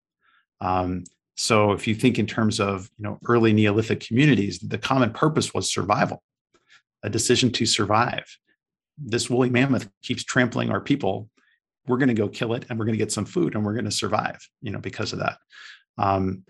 Um, 0.62 1.03
so 1.36 1.72
if 1.72 1.88
you 1.88 1.96
think 1.96 2.20
in 2.20 2.27
terms 2.27 2.60
of 2.60 2.89
you 2.98 3.03
know 3.03 3.20
early 3.25 3.53
Neolithic 3.53 4.01
communities, 4.01 4.60
the 4.60 4.77
common 4.77 5.12
purpose 5.12 5.53
was 5.53 5.72
survival, 5.72 6.22
a 7.03 7.10
decision 7.10 7.51
to 7.51 7.65
survive. 7.65 8.25
This 8.98 9.29
woolly 9.29 9.50
mammoth 9.50 9.89
keeps 10.01 10.24
trampling 10.24 10.72
our 10.72 10.81
people. 10.81 11.29
We're 11.88 11.98
going 11.98 12.10
to 12.10 12.13
go 12.13 12.29
kill 12.29 12.53
it, 12.53 12.65
and 12.69 12.79
we're 12.79 12.86
going 12.86 12.98
to 12.98 13.03
get 13.03 13.12
some 13.12 13.25
food, 13.25 13.55
and 13.55 13.65
we're 13.65 13.74
going 13.74 13.86
to 13.86 13.91
survive. 13.91 14.39
You 14.62 14.72
know 14.72 14.79
because 14.79 15.13
of 15.13 15.19
that. 15.19 15.38
Um, 15.98 16.43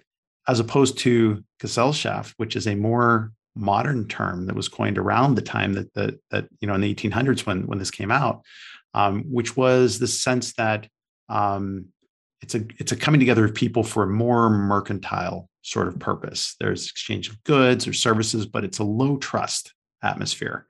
as 0.47 0.59
opposed 0.59 0.97
to 0.99 1.43
Gesellschaft, 1.61 2.33
which 2.37 2.55
is 2.55 2.67
a 2.67 2.75
more 2.75 3.31
modern 3.55 4.07
term 4.07 4.47
that 4.47 4.55
was 4.55 4.67
coined 4.67 4.97
around 4.97 5.35
the 5.35 5.41
time 5.41 5.73
that 5.73 5.93
that, 5.93 6.19
that 6.31 6.47
you 6.59 6.67
know 6.67 6.75
in 6.75 6.81
the 6.81 6.93
1800s 6.93 7.45
when 7.45 7.65
when 7.67 7.79
this 7.79 7.91
came 7.91 8.11
out, 8.11 8.43
um, 8.93 9.23
which 9.31 9.55
was 9.55 9.99
the 9.99 10.07
sense 10.07 10.53
that 10.53 10.87
um, 11.29 11.85
it's 12.41 12.55
a 12.55 12.65
it's 12.77 12.91
a 12.91 12.95
coming 12.95 13.19
together 13.19 13.45
of 13.45 13.55
people 13.55 13.83
for 13.83 14.03
a 14.03 14.07
more 14.07 14.49
mercantile 14.49 15.49
sort 15.61 15.87
of 15.87 15.97
purpose. 15.99 16.55
There's 16.59 16.89
exchange 16.89 17.29
of 17.29 17.41
goods 17.43 17.87
or 17.87 17.93
services, 17.93 18.45
but 18.45 18.63
it's 18.63 18.79
a 18.79 18.83
low 18.83 19.17
trust 19.17 19.73
atmosphere. 20.03 20.67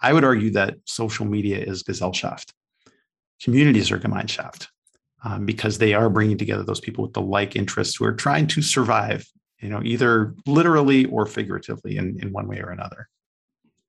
I 0.00 0.12
would 0.12 0.24
argue 0.24 0.50
that 0.50 0.76
social 0.84 1.26
media 1.26 1.58
is 1.58 1.82
Gesellschaft. 1.82 2.52
Communities 3.42 3.90
are 3.90 3.98
Gemeinschaft 3.98 4.68
um, 5.24 5.46
because 5.46 5.78
they 5.78 5.94
are 5.94 6.08
bringing 6.08 6.38
together 6.38 6.62
those 6.62 6.80
people 6.80 7.04
with 7.04 7.14
the 7.14 7.20
like 7.20 7.56
interests 7.56 7.96
who 7.96 8.04
are 8.04 8.14
trying 8.14 8.46
to 8.48 8.62
survive 8.62 9.26
you 9.60 9.68
know, 9.68 9.80
either 9.82 10.34
literally 10.46 11.06
or 11.06 11.26
figuratively 11.26 11.96
in, 11.96 12.18
in 12.20 12.32
one 12.32 12.46
way 12.46 12.60
or 12.60 12.70
another. 12.70 13.08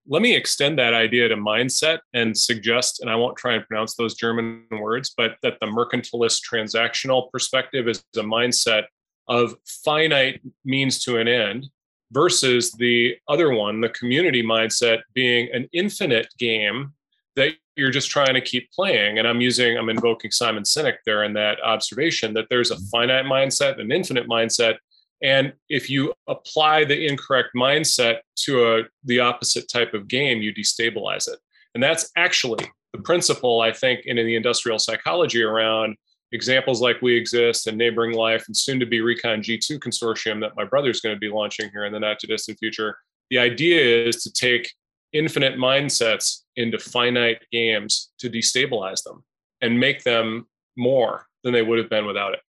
Let 0.08 0.22
me 0.22 0.36
extend 0.36 0.80
that 0.80 0.94
idea 0.94 1.28
to 1.28 1.36
mindset 1.36 2.00
and 2.14 2.38
suggest, 2.38 3.02
and 3.02 3.10
I 3.10 3.16
won't 3.16 3.38
try 3.38 3.56
and 3.56 3.68
pronounce 3.68 3.96
those 3.96 4.16
German 4.16 4.64
words, 4.72 5.14
but 5.16 5.36
that 5.44 5.58
the 5.60 5.68
mercantilist 5.68 6.42
transactional 6.50 7.30
perspective 7.32 7.90
is 7.90 8.04
a 8.16 8.22
mindset 8.22 8.84
of 9.28 9.56
finite 9.84 10.42
means 10.64 11.04
to 11.04 11.18
an 11.18 11.28
end 11.28 11.68
versus 12.12 12.72
the 12.74 13.16
other 13.28 13.52
one, 13.52 13.82
the 13.82 13.90
community 13.90 14.44
mindset 14.44 15.02
being 15.14 15.50
an 15.54 15.68
infinite 15.74 16.28
game 16.38 16.94
that 17.36 17.54
you're 17.76 17.92
just 17.92 18.10
trying 18.10 18.34
to 18.34 18.42
keep 18.42 18.72
playing. 18.72 19.20
And 19.20 19.28
I'm 19.28 19.42
using, 19.42 19.78
I'm 19.78 19.90
invoking 19.90 20.32
Simon 20.32 20.64
Sinek 20.64 20.98
there 21.06 21.24
in 21.24 21.34
that 21.34 21.62
observation 21.64 22.34
that 22.34 22.48
there's 22.50 22.72
a 22.72 22.76
mm-hmm. 22.76 22.86
finite 22.86 23.26
mindset, 23.26 23.80
an 23.80 23.92
infinite 23.92 24.28
mindset, 24.28 24.78
and 25.22 25.54
if 25.70 25.90
you 25.90 26.14
apply 26.28 26.86
the 26.86 27.08
incorrect 27.08 27.50
mindset 27.56 28.20
to 28.44 28.76
a, 28.76 28.84
the 29.04 29.20
opposite 29.20 29.68
type 29.68 29.94
of 29.94 30.08
game, 30.08 30.42
you 30.42 30.54
destabilize 30.54 31.28
it. 31.28 31.40
And 31.74 31.82
that's 31.84 32.12
actually 32.16 32.66
the 32.94 33.02
principle, 33.02 33.62
I 33.62 33.72
think, 33.72 34.02
in 34.06 34.18
the 34.18 34.36
industrial 34.36 34.80
psychology 34.80 35.42
around 35.42 35.96
examples 36.32 36.82
like 36.82 37.02
We 37.02 37.16
Exist 37.16 37.68
and 37.68 37.78
Neighboring 37.78 38.14
Life 38.14 38.46
and 38.48 38.56
soon 38.56 38.80
to 38.80 38.86
be 38.86 39.02
Recon 39.02 39.42
G2 39.42 39.80
consortium 39.80 40.42
that 40.42 40.56
my 40.56 40.66
brother's 40.66 41.02
going 41.02 41.16
to 41.16 41.20
be 41.20 41.30
launching 41.30 41.70
here 41.72 41.86
in 41.86 41.94
the 41.94 42.00
not 42.00 42.20
too 42.20 42.28
distant 42.28 42.60
future. 42.60 42.98
The 43.30 43.40
idea 43.40 44.08
is 44.08 44.24
to 44.24 44.32
take 44.32 44.74
infinite 45.14 45.58
mindsets 45.58 46.44
into 46.56 46.78
finite 46.78 47.44
games 47.52 48.12
to 48.20 48.30
destabilize 48.30 49.04
them 49.04 49.24
and 49.62 49.80
make 49.80 50.04
them 50.04 50.48
more 50.76 51.28
than 51.44 51.54
they 51.54 51.62
would 51.62 51.80
have 51.80 51.90
been 51.90 52.06
without 52.06 52.34
it. 52.34 52.40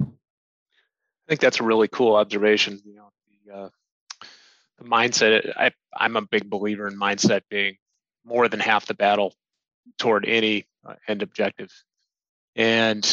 I 0.00 1.28
think 1.28 1.40
that's 1.40 1.60
a 1.60 1.64
really 1.64 1.88
cool 1.88 2.16
observation. 2.16 2.80
You 2.84 2.96
know, 2.96 3.12
the, 3.46 3.54
uh, 3.54 3.68
the 4.78 4.84
mindset. 4.84 5.52
I, 5.56 5.70
I'm 5.96 6.16
a 6.16 6.22
big 6.22 6.50
believer 6.50 6.86
in 6.86 6.98
mindset 6.98 7.42
being 7.48 7.76
more 8.24 8.48
than 8.48 8.60
half 8.60 8.86
the 8.86 8.94
battle 8.94 9.34
toward 9.98 10.26
any 10.26 10.66
uh, 10.86 10.94
end 11.08 11.22
objective. 11.22 11.70
And 12.56 13.04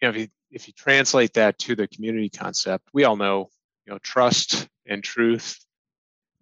you 0.00 0.08
know, 0.08 0.10
if 0.10 0.16
you 0.16 0.28
if 0.50 0.66
you 0.66 0.74
translate 0.74 1.34
that 1.34 1.58
to 1.60 1.76
the 1.76 1.86
community 1.88 2.28
concept, 2.28 2.88
we 2.92 3.04
all 3.04 3.16
know, 3.16 3.50
you 3.86 3.92
know, 3.92 3.98
trust 3.98 4.68
and 4.86 5.02
truth 5.02 5.58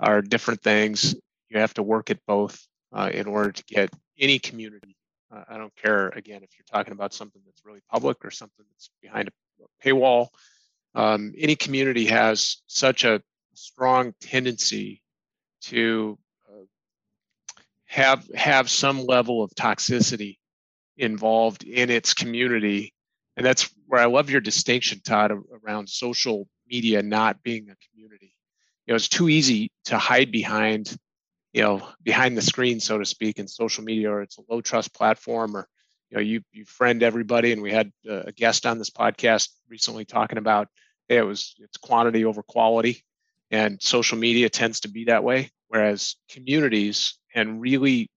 are 0.00 0.22
different 0.22 0.62
things. 0.62 1.14
You 1.50 1.60
have 1.60 1.74
to 1.74 1.82
work 1.82 2.10
at 2.10 2.18
both 2.26 2.58
uh, 2.92 3.10
in 3.12 3.26
order 3.26 3.52
to 3.52 3.64
get 3.64 3.90
any 4.18 4.38
community. 4.38 4.96
Uh, 5.30 5.44
I 5.48 5.58
don't 5.58 5.74
care 5.76 6.08
again 6.08 6.42
if 6.42 6.50
you're 6.58 6.64
talking 6.70 6.92
about 6.92 7.12
something 7.12 7.42
that's 7.44 7.64
really 7.64 7.82
public 7.90 8.24
or 8.24 8.30
something 8.30 8.64
that's 8.70 8.90
behind 9.02 9.28
a 9.28 9.86
paywall 9.86 10.28
um, 10.94 11.32
any 11.38 11.56
community 11.56 12.06
has 12.06 12.62
such 12.66 13.04
a 13.04 13.22
strong 13.54 14.14
tendency 14.20 15.02
to 15.62 16.18
uh, 16.48 16.64
have 17.86 18.28
have 18.34 18.70
some 18.70 19.04
level 19.04 19.42
of 19.42 19.50
toxicity 19.50 20.38
involved 20.98 21.64
in 21.64 21.90
its 21.90 22.14
community. 22.14 22.92
And 23.36 23.46
that's 23.46 23.70
where 23.86 24.00
i 24.00 24.06
love 24.06 24.30
your 24.30 24.40
distinction 24.40 25.00
todd 25.04 25.32
around 25.32 25.88
social 25.88 26.48
media 26.68 27.02
not 27.02 27.42
being 27.42 27.68
a 27.70 27.76
community. 27.88 28.34
You 28.86 28.92
know 28.92 28.96
it's 28.96 29.08
too 29.08 29.28
easy 29.28 29.70
to 29.86 29.98
hide 29.98 30.30
behind 30.30 30.96
you 31.52 31.62
know 31.62 31.86
behind 32.02 32.36
the 32.36 32.42
screen 32.42 32.80
so 32.80 32.98
to 32.98 33.04
speak 33.04 33.38
in 33.38 33.48
social 33.48 33.84
media 33.84 34.10
or 34.10 34.22
it's 34.22 34.38
a 34.38 34.42
low 34.50 34.60
trust 34.60 34.92
platform 34.94 35.56
or 35.56 35.68
you 36.10 36.16
know 36.16 36.22
you 36.22 36.42
you 36.52 36.64
friend 36.64 37.02
everybody. 37.02 37.52
And 37.52 37.62
we 37.62 37.72
had 37.72 37.90
a 38.08 38.32
guest 38.32 38.66
on 38.66 38.78
this 38.78 38.90
podcast 38.90 39.50
recently 39.68 40.04
talking 40.04 40.38
about 40.38 40.68
it 41.08 41.22
was 41.22 41.54
it's 41.58 41.76
quantity 41.78 42.24
over 42.24 42.42
quality. 42.42 43.04
And 43.50 43.80
social 43.80 44.18
media 44.18 44.50
tends 44.50 44.80
to 44.80 44.90
be 44.90 45.04
that 45.04 45.24
way. 45.24 45.50
Whereas 45.68 46.16
communities 46.30 47.18
and 47.34 47.60
really 47.60 48.10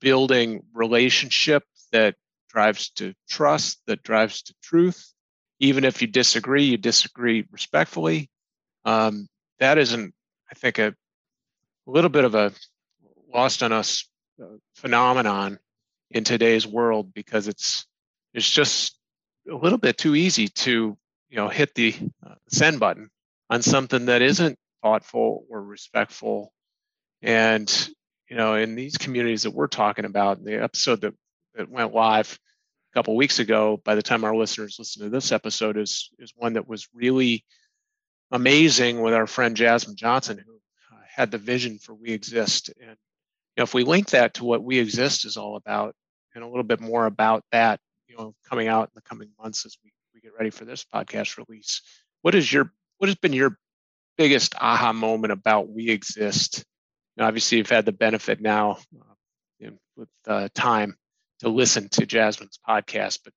building 0.00 0.62
relationship 0.72 1.64
that 1.92 2.16
drives 2.48 2.90
to 2.90 3.14
trust 3.28 3.80
that 3.86 4.02
drives 4.02 4.42
to 4.42 4.54
truth. 4.62 5.12
Even 5.60 5.84
if 5.84 6.02
you 6.02 6.08
disagree 6.08 6.64
you 6.64 6.76
disagree 6.76 7.46
respectfully. 7.50 8.28
Um, 8.84 9.28
that 9.60 9.78
isn't 9.78 10.12
i 10.50 10.54
think 10.54 10.78
a, 10.78 10.88
a 10.88 11.90
little 11.90 12.10
bit 12.10 12.24
of 12.24 12.34
a 12.34 12.52
lost 13.32 13.62
on 13.62 13.72
us 13.72 14.08
uh, 14.42 14.46
phenomenon 14.74 15.58
in 16.10 16.24
today's 16.24 16.66
world 16.66 17.14
because 17.14 17.48
it's 17.48 17.86
it's 18.34 18.50
just 18.50 18.98
a 19.50 19.54
little 19.54 19.78
bit 19.78 19.98
too 19.98 20.14
easy 20.14 20.48
to 20.48 20.96
you 21.30 21.36
know 21.36 21.48
hit 21.48 21.74
the 21.74 21.94
uh, 22.26 22.34
send 22.48 22.80
button 22.80 23.10
on 23.50 23.62
something 23.62 24.06
that 24.06 24.22
isn't 24.22 24.58
thoughtful 24.82 25.44
or 25.48 25.62
respectful. 25.62 26.52
And 27.22 27.70
you 28.28 28.36
know 28.36 28.54
in 28.54 28.74
these 28.74 28.96
communities 28.96 29.44
that 29.44 29.54
we're 29.54 29.68
talking 29.68 30.04
about 30.04 30.38
in 30.38 30.44
the 30.44 30.62
episode 30.62 31.02
that, 31.02 31.14
that 31.54 31.68
went 31.68 31.94
live 31.94 32.38
a 32.92 32.98
couple 32.98 33.16
weeks 33.16 33.38
ago 33.38 33.80
by 33.84 33.94
the 33.94 34.02
time 34.02 34.24
our 34.24 34.36
listeners 34.36 34.76
listen 34.78 35.02
to 35.02 35.10
this 35.10 35.32
episode 35.32 35.76
is 35.76 36.10
is 36.18 36.32
one 36.36 36.54
that 36.54 36.68
was 36.68 36.88
really 36.94 37.44
amazing 38.30 39.00
with 39.00 39.14
our 39.14 39.26
friend 39.26 39.56
jasmine 39.56 39.96
johnson 39.96 40.38
who 40.38 40.54
uh, 40.94 41.00
had 41.14 41.30
the 41.30 41.38
vision 41.38 41.78
for 41.78 41.94
we 41.94 42.10
exist 42.10 42.70
and 42.80 42.90
you 42.90 43.58
know 43.58 43.62
if 43.64 43.74
we 43.74 43.84
link 43.84 44.10
that 44.10 44.34
to 44.34 44.44
what 44.44 44.62
we 44.62 44.78
exist 44.78 45.24
is 45.24 45.36
all 45.36 45.56
about 45.56 45.94
and 46.34 46.42
a 46.42 46.48
little 46.48 46.62
bit 46.62 46.80
more 46.80 47.06
about 47.06 47.44
that 47.52 47.80
you 48.08 48.16
know 48.16 48.34
coming 48.48 48.68
out 48.68 48.84
in 48.84 48.92
the 48.94 49.02
coming 49.02 49.30
months 49.38 49.66
as 49.66 49.76
we 49.84 49.92
get 50.22 50.32
ready 50.38 50.50
for 50.50 50.64
this 50.64 50.84
podcast 50.84 51.36
release. 51.36 51.82
What 52.22 52.34
is 52.34 52.52
your 52.52 52.72
what 52.98 53.08
has 53.08 53.16
been 53.16 53.32
your 53.32 53.58
biggest 54.16 54.54
aha 54.60 54.92
moment 54.92 55.32
about 55.32 55.68
We 55.68 55.90
Exist? 55.90 56.64
And 57.16 57.26
obviously, 57.26 57.58
you've 57.58 57.70
had 57.70 57.84
the 57.84 57.92
benefit 57.92 58.40
now 58.40 58.78
uh, 58.98 59.14
you 59.58 59.70
know, 59.70 59.76
with 59.96 60.08
uh, 60.26 60.48
time 60.54 60.96
to 61.42 61.48
listen 61.48 61.88
to 61.90 62.06
Jasmine's 62.06 62.58
podcast. 62.66 63.20
But 63.24 63.34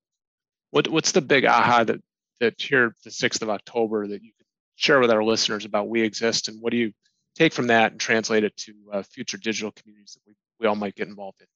what 0.70 0.88
what's 0.88 1.12
the 1.12 1.20
big 1.20 1.44
aha 1.44 1.84
that 1.84 2.00
that 2.40 2.54
here 2.58 2.94
the 3.04 3.10
sixth 3.10 3.42
of 3.42 3.50
October 3.50 4.06
that 4.06 4.22
you 4.22 4.32
can 4.36 4.46
share 4.76 5.00
with 5.00 5.10
our 5.10 5.24
listeners 5.24 5.64
about 5.64 5.88
We 5.88 6.02
Exist, 6.02 6.48
and 6.48 6.60
what 6.60 6.70
do 6.70 6.76
you 6.76 6.92
take 7.34 7.52
from 7.52 7.66
that 7.66 7.92
and 7.92 8.00
translate 8.00 8.44
it 8.44 8.56
to 8.56 8.72
uh, 8.92 9.02
future 9.02 9.36
digital 9.36 9.72
communities 9.72 10.14
that 10.14 10.20
we, 10.26 10.34
we 10.60 10.66
all 10.66 10.76
might 10.76 10.94
get 10.94 11.08
involved 11.08 11.40
in? 11.40 11.46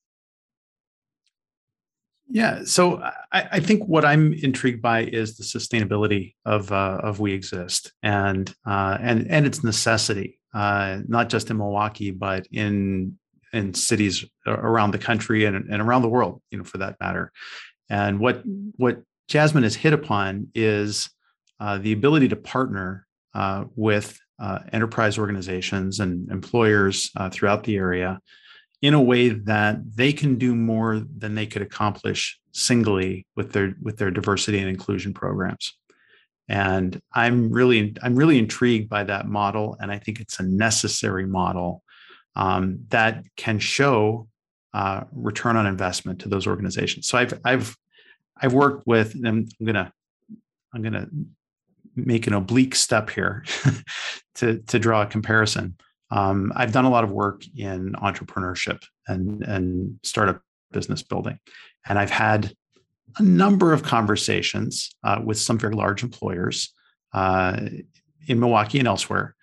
Yeah, 2.33 2.63
so 2.65 3.01
I, 3.33 3.49
I, 3.53 3.61
think 3.61 3.85
what 3.87 4.05
I'm 4.05 4.33
intrigued 4.33 4.81
by 4.81 5.03
is 5.03 5.37
the 5.37 5.43
sustainability 5.43 6.35
of 6.45 6.71
uh, 6.71 7.01
of 7.03 7.19
We 7.19 7.33
Exist 7.33 7.93
and 8.03 8.53
uh, 8.67 8.99
and 9.01 9.29
and 9.29 9.47
its 9.47 9.65
necessity, 9.65 10.41
uh, 10.55 11.01
not 11.07 11.29
just 11.29 11.51
in 11.51 11.59
Milwaukee, 11.59 12.11
but 12.11 12.47
in 12.53 13.19
in 13.53 13.75
cities 13.75 14.25
around 14.47 14.93
the 14.93 14.99
country 14.99 15.45
and, 15.45 15.57
and 15.57 15.83
around 15.83 16.03
the 16.03 16.09
world, 16.09 16.41
you 16.51 16.59
know, 16.59 16.65
for 16.65 16.79
that 16.79 16.97
matter. 17.01 17.33
And 17.89 18.21
what 18.21 18.43
what 18.77 19.03
Jasmine 19.29 19.65
has 19.65 19.75
hit 19.75 19.93
upon 19.93 20.49
is 20.55 21.11
uh, 21.59 21.79
the 21.79 21.93
ability 21.93 22.29
to 22.29 22.37
partner 22.37 23.07
uh, 23.35 23.65
with 23.77 24.19
uh, 24.39 24.61
enterprise 24.73 25.19
organizations 25.19 26.01
and 26.01 26.31
employers 26.31 27.11
throughout 27.31 27.65
the 27.65 27.77
area 27.77 28.21
in 28.83 28.95
a 28.95 29.03
way 29.03 29.29
that 29.29 29.79
they 29.95 30.13
can 30.13 30.37
do 30.37 30.55
more 30.55 31.01
than 31.19 31.35
they 31.35 31.47
could 31.47 31.63
accomplish 31.63 32.39
singly 32.53 33.27
with 33.37 33.53
their 33.53 33.75
with 33.83 33.97
their 33.99 34.11
diversity 34.11 34.59
and 34.59 34.69
inclusion 34.69 35.15
programs 35.15 35.77
and 36.49 37.01
i'm 37.13 37.51
really 37.51 37.95
i'm 38.03 38.17
really 38.17 38.39
intrigued 38.39 38.89
by 38.89 39.05
that 39.05 39.27
model 39.27 39.77
and 39.81 39.93
i 39.93 39.99
think 39.99 40.21
it's 40.21 40.41
a 40.41 40.43
necessary 40.43 41.27
model 41.27 41.83
um, 42.37 42.85
that 42.89 43.25
can 43.37 43.59
show 43.59 44.29
uh, 44.73 45.05
return 45.13 45.57
on 45.57 45.67
investment 45.67 46.21
to 46.21 46.29
those 46.29 46.47
organizations. 46.47 47.09
So 47.09 47.19
i've 47.19 47.39
i've 47.45 47.77
i've 48.41 48.53
worked 48.53 48.87
with 48.87 49.15
and 49.15 49.27
i'm 49.27 49.49
gonna 49.65 49.93
i'm 50.73 50.83
gonna 50.83 51.09
make 51.97 52.27
an 52.27 52.35
oblique 52.35 52.75
step 52.75 53.11
here 53.11 53.45
to 54.37 54.59
to 54.59 54.79
draw 54.79 55.03
a 55.03 55.07
comparison. 55.07 55.77
Um, 56.11 56.53
I've 56.57 56.73
done 56.73 56.85
a 56.85 56.91
lot 56.91 57.05
of 57.05 57.11
work 57.11 57.43
in 57.57 57.93
entrepreneurship 57.93 58.83
and, 59.07 59.43
and 59.45 60.01
startup 60.03 60.41
business 60.73 61.03
building. 61.03 61.39
And 61.87 61.99
I've 61.99 62.11
had 62.11 62.53
a 63.19 63.23
number 63.23 63.73
of 63.73 63.83
conversations 63.83 64.91
uh, 65.05 65.21
with 65.25 65.39
some 65.39 65.59
very 65.59 65.75
large 65.75 66.03
employers 66.03 66.73
uh, 67.13 67.61
in 68.27 68.41
Milwaukee 68.41 68.79
and 68.79 68.89
elsewhere 68.89 69.35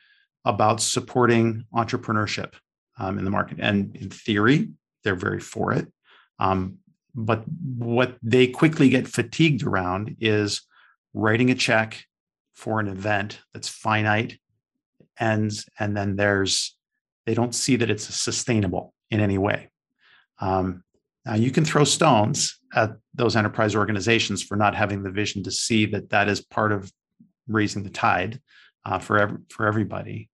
about 0.46 0.82
supporting 0.82 1.66
entrepreneurship 1.74 2.54
um, 2.98 3.18
in 3.18 3.26
the 3.26 3.32
market. 3.32 3.58
And 3.62 3.96
in 3.96 4.10
theory, 4.10 4.70
they're 5.04 5.16
very 5.16 5.40
for 5.40 5.74
it. 5.74 5.88
Um, 6.40 6.80
but 7.18 7.44
what 7.48 8.16
they 8.22 8.48
quickly 8.48 8.90
get 8.90 9.08
fatigued 9.08 9.64
around 9.64 10.18
is 10.20 10.62
writing 11.14 11.50
a 11.50 11.56
check 11.56 12.06
for 12.56 12.80
an 12.80 12.88
event 12.88 13.42
that's 13.54 13.68
finite 13.68 14.38
ends 15.20 15.68
and 15.80 15.98
then 15.98 16.16
there's 16.16 16.76
they 17.26 17.34
don't 17.34 17.56
see 17.56 17.76
that 17.76 17.90
it's 17.90 18.04
sustainable 18.16 18.94
in 19.10 19.20
any 19.20 19.38
way 19.38 19.72
um, 20.40 20.84
now 21.26 21.34
you 21.34 21.50
can 21.50 21.66
throw 21.66 21.84
stones 21.84 22.60
at 22.76 22.92
those 23.16 23.36
enterprise 23.36 23.76
organizations 23.76 24.44
for 24.44 24.56
not 24.56 24.76
having 24.76 25.02
the 25.02 25.12
vision 25.12 25.44
to 25.44 25.52
see 25.52 25.88
that 25.88 26.10
that 26.10 26.30
is 26.30 26.42
part 26.42 26.72
of 26.72 26.92
raising 27.48 27.84
the 27.84 27.90
tide 27.90 28.40
uh, 28.86 29.00
for 29.00 29.18
every, 29.18 29.38
for 29.50 29.66
everybody 29.66 30.30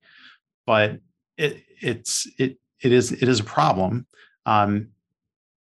but 0.65 0.97
it, 1.38 1.63
it's 1.82 2.28
it 2.38 2.58
it 2.82 2.91
is 2.91 3.12
it 3.12 3.28
is 3.28 3.39
a 3.39 3.43
problem 3.43 4.06
um, 4.46 4.89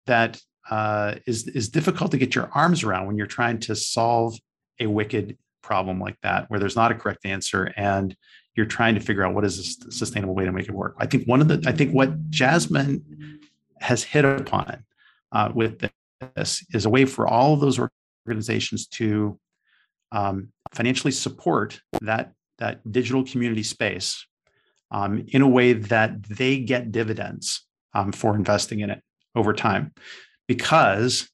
that 0.07 0.41
uh, 0.71 1.17
is 1.27 1.49
is 1.49 1.69
difficult 1.69 2.11
to 2.13 2.19
get 2.19 2.35
your 2.35 2.51
arms 2.55 2.83
around 2.83 3.07
when 3.07 3.17
you're 3.17 3.27
trying 3.27 3.59
to 3.61 3.75
solve 3.75 4.37
a 4.79 4.87
wicked 4.87 5.37
problem 5.63 6.01
like 6.01 6.17
that 6.23 6.49
where 6.49 6.59
there's 6.59 6.77
not 6.77 6.91
a 6.91 6.95
correct 6.95 7.25
answer 7.27 7.73
and 7.77 8.17
you're 8.57 8.67
trying 8.67 8.95
to 8.95 9.01
figure 9.01 9.25
out 9.25 9.35
what 9.35 9.45
is 9.45 9.59
a 9.87 9.93
sustainable 9.93 10.35
way 10.35 10.45
to 10.45 10.53
make 10.53 10.67
it 10.67 10.73
work. 10.73 10.97
I 10.99 11.07
think 11.07 11.27
one 11.27 11.41
of 11.41 11.49
the, 11.49 11.63
I 11.67 11.73
think 11.73 11.93
what 11.93 12.31
Jasmine 12.31 13.39
has 13.79 14.03
hit 14.03 14.25
upon 14.25 14.85
uh, 15.33 15.53
with 15.55 15.89
this 16.35 16.65
is 16.73 16.87
a 16.87 16.91
way 16.91 17.05
for 17.05 17.29
all 17.29 17.55
of 17.55 17.61
those 17.61 17.81
organizations 18.27 18.87
to 18.89 19.39
um, 20.13 20.49
financially 20.73 21.13
support 21.13 21.81
that 22.03 22.33
that 22.59 22.81
digital 22.93 23.25
community 23.25 23.63
space 23.63 24.27
um, 24.91 25.25
in 25.29 25.43
a 25.43 25.49
way 25.49 25.73
that 25.73 26.23
they 26.25 26.59
get 26.59 26.93
dividends 26.93 27.67
um, 27.95 28.13
for 28.13 28.35
investing 28.35 28.81
in 28.81 28.91
it 28.91 29.03
over 29.35 29.53
time, 29.53 29.93
because 30.47 31.29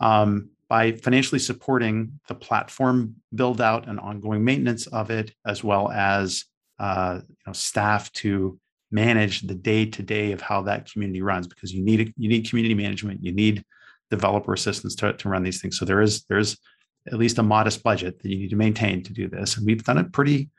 um, 0.00 0.50
by 0.68 0.92
financially 0.92 1.38
supporting 1.38 2.20
the 2.28 2.34
platform 2.34 3.16
build 3.34 3.60
out 3.60 3.88
and 3.88 3.98
ongoing 3.98 4.44
maintenance 4.44 4.86
of 4.86 5.10
it, 5.10 5.32
as 5.46 5.64
well 5.64 5.90
as 5.90 6.44
uh, 6.78 7.20
you 7.26 7.36
know, 7.46 7.52
staff 7.52 8.12
to 8.12 8.58
manage 8.90 9.42
the 9.42 9.54
day 9.54 9.84
to 9.84 10.02
day 10.02 10.32
of 10.32 10.40
how 10.40 10.62
that 10.62 10.90
community 10.90 11.20
runs 11.20 11.46
because 11.46 11.72
you 11.72 11.82
need 11.82 12.12
you 12.16 12.26
need 12.26 12.48
community 12.48 12.74
management 12.74 13.22
you 13.22 13.32
need 13.32 13.62
developer 14.10 14.54
assistance 14.54 14.94
to, 14.94 15.12
to 15.14 15.28
run 15.28 15.42
these 15.42 15.60
things. 15.60 15.78
So 15.78 15.84
there 15.84 16.00
is 16.00 16.24
there's 16.24 16.58
at 17.06 17.18
least 17.18 17.38
a 17.38 17.42
modest 17.42 17.82
budget 17.82 18.20
that 18.20 18.28
you 18.28 18.36
need 18.36 18.50
to 18.50 18.56
maintain 18.56 19.02
to 19.02 19.12
do 19.12 19.28
this. 19.28 19.56
And 19.56 19.66
we've 19.66 19.84
done 19.84 19.98
it 19.98 20.12
pretty 20.12 20.50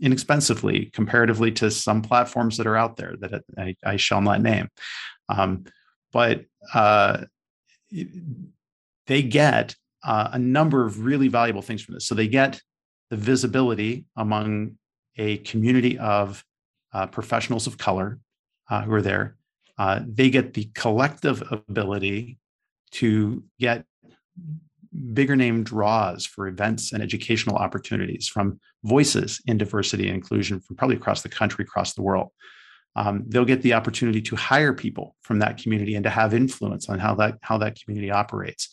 inexpensively 0.00 0.86
comparatively 0.92 1.52
to 1.52 1.70
some 1.70 2.02
platforms 2.02 2.56
that 2.56 2.66
are 2.66 2.76
out 2.76 2.96
there 2.96 3.14
that 3.20 3.42
I, 3.56 3.76
I 3.84 3.96
shall 3.96 4.20
not 4.20 4.40
name 4.40 4.68
um, 5.28 5.64
but 6.12 6.44
uh, 6.72 7.24
they 9.06 9.22
get 9.22 9.74
uh, 10.02 10.30
a 10.32 10.38
number 10.38 10.84
of 10.84 11.04
really 11.04 11.28
valuable 11.28 11.62
things 11.62 11.82
from 11.82 11.94
this 11.94 12.06
so 12.06 12.14
they 12.14 12.28
get 12.28 12.60
the 13.10 13.16
visibility 13.16 14.06
among 14.16 14.76
a 15.16 15.38
community 15.38 15.98
of 15.98 16.44
uh, 16.92 17.06
professionals 17.06 17.66
of 17.66 17.78
color 17.78 18.18
uh, 18.70 18.82
who 18.82 18.92
are 18.92 19.02
there. 19.02 19.36
Uh, 19.76 20.00
they 20.06 20.30
get 20.30 20.54
the 20.54 20.70
collective 20.74 21.42
ability 21.50 22.38
to 22.92 23.42
get 23.58 23.84
bigger 25.12 25.36
name 25.36 25.64
draws 25.64 26.24
for 26.26 26.46
events 26.46 26.92
and 26.92 27.02
educational 27.02 27.56
opportunities 27.56 28.28
from 28.28 28.60
voices 28.84 29.40
in 29.46 29.58
diversity 29.58 30.06
and 30.06 30.16
inclusion 30.16 30.60
from 30.60 30.76
probably 30.76 30.96
across 30.96 31.22
the 31.22 31.28
country, 31.28 31.64
across 31.64 31.94
the 31.94 32.02
world. 32.02 32.30
Um, 32.96 33.24
they'll 33.26 33.44
get 33.44 33.62
the 33.62 33.74
opportunity 33.74 34.22
to 34.22 34.36
hire 34.36 34.72
people 34.72 35.16
from 35.22 35.40
that 35.40 35.58
community 35.58 35.96
and 35.96 36.04
to 36.04 36.10
have 36.10 36.32
influence 36.32 36.88
on 36.88 37.00
how 37.00 37.14
that 37.16 37.38
how 37.42 37.58
that 37.58 37.78
community 37.80 38.10
operates. 38.10 38.68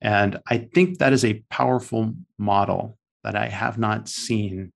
And 0.00 0.38
I 0.46 0.58
think 0.58 0.98
that 0.98 1.12
is 1.12 1.24
a 1.24 1.42
powerful 1.50 2.14
model 2.38 2.96
that 3.24 3.36
I 3.36 3.48
have 3.48 3.78
not 3.78 4.08
seen 4.08 4.72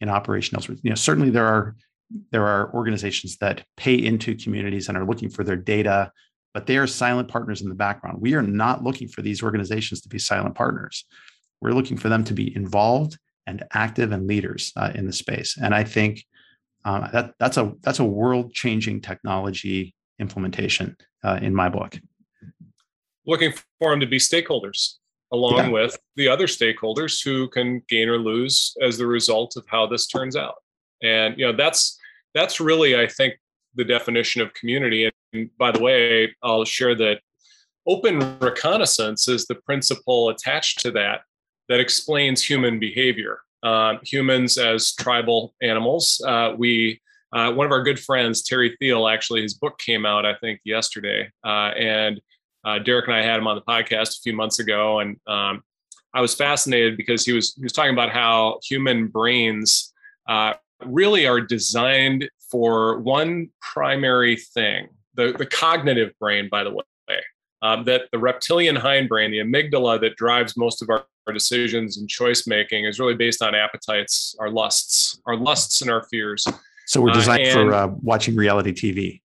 in 0.00 0.08
operation 0.08 0.56
elsewhere. 0.56 0.76
You 0.82 0.90
know, 0.90 0.96
certainly 0.96 1.30
there 1.30 1.46
are 1.46 1.76
there 2.30 2.46
are 2.46 2.72
organizations 2.74 3.38
that 3.38 3.64
pay 3.76 3.94
into 3.94 4.36
communities 4.36 4.88
and 4.88 4.98
are 4.98 5.06
looking 5.06 5.30
for 5.30 5.42
their 5.42 5.56
data, 5.56 6.12
but 6.54 6.66
they 6.66 6.78
are 6.78 6.86
silent 6.86 7.28
partners 7.28 7.60
in 7.60 7.68
the 7.68 7.74
background. 7.74 8.18
We 8.20 8.34
are 8.34 8.42
not 8.42 8.84
looking 8.84 9.08
for 9.08 9.20
these 9.20 9.42
organizations 9.42 10.00
to 10.02 10.08
be 10.08 10.18
silent 10.18 10.54
partners. 10.54 11.04
We're 11.60 11.72
looking 11.72 11.98
for 11.98 12.08
them 12.08 12.24
to 12.24 12.32
be 12.32 12.54
involved 12.56 13.18
and 13.46 13.64
active 13.72 14.12
and 14.12 14.26
leaders 14.26 14.72
uh, 14.76 14.92
in 14.94 15.06
the 15.06 15.12
space. 15.12 15.58
And 15.60 15.74
I 15.74 15.84
think 15.84 16.24
uh, 16.84 17.10
that 17.10 17.34
that's 17.38 17.56
a 17.56 17.72
that's 17.82 17.98
a 17.98 18.04
world 18.04 18.52
changing 18.54 19.00
technology 19.00 19.94
implementation 20.18 20.96
uh, 21.24 21.38
in 21.42 21.54
my 21.54 21.68
book. 21.68 21.98
Looking 23.26 23.52
for 23.78 23.90
them 23.90 24.00
to 24.00 24.06
be 24.06 24.18
stakeholders 24.18 24.94
along 25.32 25.56
yeah. 25.56 25.68
with 25.68 25.98
the 26.16 26.28
other 26.28 26.46
stakeholders 26.46 27.22
who 27.22 27.48
can 27.48 27.82
gain 27.88 28.08
or 28.08 28.18
lose 28.18 28.74
as 28.82 28.98
the 28.98 29.06
result 29.06 29.56
of 29.56 29.64
how 29.66 29.86
this 29.86 30.06
turns 30.06 30.36
out. 30.36 30.54
And 31.02 31.36
you 31.38 31.46
know 31.46 31.56
that's 31.56 31.98
that's 32.34 32.60
really 32.60 33.00
I 33.00 33.06
think 33.06 33.34
the 33.76 33.84
definition 33.84 34.42
of 34.42 34.54
community. 34.54 35.10
And 35.32 35.50
by 35.58 35.70
the 35.72 35.80
way, 35.80 36.34
I'll 36.42 36.64
share 36.64 36.94
that 36.96 37.20
open 37.86 38.38
reconnaissance 38.38 39.28
is 39.28 39.46
the 39.46 39.56
principle 39.56 40.30
attached 40.30 40.80
to 40.80 40.90
that 40.92 41.22
that 41.68 41.80
explains 41.80 42.42
human 42.42 42.78
behavior. 42.78 43.40
Uh, 43.62 43.94
humans 44.02 44.58
as 44.58 44.92
tribal 44.94 45.54
animals, 45.62 46.22
uh, 46.26 46.54
we 46.56 47.00
uh, 47.34 47.52
one 47.52 47.66
of 47.66 47.72
our 47.72 47.82
good 47.82 47.98
friends, 47.98 48.42
Terry 48.42 48.76
Thiel, 48.78 49.08
actually, 49.08 49.42
his 49.42 49.54
book 49.54 49.76
came 49.78 50.06
out, 50.06 50.24
I 50.24 50.34
think, 50.36 50.60
yesterday. 50.64 51.28
Uh, 51.44 51.72
and 51.76 52.20
uh, 52.64 52.78
Derek 52.78 53.08
and 53.08 53.16
I 53.16 53.22
had 53.22 53.38
him 53.38 53.48
on 53.48 53.56
the 53.56 53.62
podcast 53.62 54.18
a 54.18 54.20
few 54.22 54.34
months 54.34 54.60
ago, 54.60 55.00
and 55.00 55.16
um, 55.26 55.62
I 56.14 56.20
was 56.20 56.34
fascinated 56.34 56.96
because 56.96 57.26
he 57.26 57.32
was 57.32 57.54
he 57.54 57.62
was 57.62 57.72
talking 57.72 57.92
about 57.92 58.10
how 58.10 58.60
human 58.62 59.08
brains 59.08 59.92
uh, 60.28 60.54
really 60.84 61.26
are 61.26 61.40
designed 61.40 62.30
for 62.54 63.00
one 63.00 63.48
primary 63.60 64.36
thing: 64.36 64.86
the 65.14 65.32
the 65.36 65.44
cognitive 65.44 66.12
brain. 66.20 66.48
By 66.48 66.62
the 66.62 66.70
way, 66.70 66.84
um, 67.62 67.82
that 67.86 68.02
the 68.12 68.18
reptilian 68.18 68.76
hindbrain, 68.76 69.30
the 69.32 69.38
amygdala 69.38 70.00
that 70.02 70.14
drives 70.14 70.56
most 70.56 70.80
of 70.80 70.88
our, 70.88 71.04
our 71.26 71.32
decisions 71.32 71.98
and 71.98 72.08
choice 72.08 72.46
making, 72.46 72.84
is 72.84 73.00
really 73.00 73.16
based 73.16 73.42
on 73.42 73.56
appetites, 73.56 74.36
our 74.38 74.50
lusts, 74.50 75.20
our 75.26 75.36
lusts 75.36 75.82
and 75.82 75.90
our 75.90 76.04
fears. 76.04 76.46
So 76.86 77.00
we're 77.00 77.10
designed 77.10 77.42
uh, 77.42 77.46
and, 77.46 77.70
for 77.70 77.74
uh, 77.74 77.88
watching 78.02 78.36
reality 78.36 78.70
TV. 78.72 79.20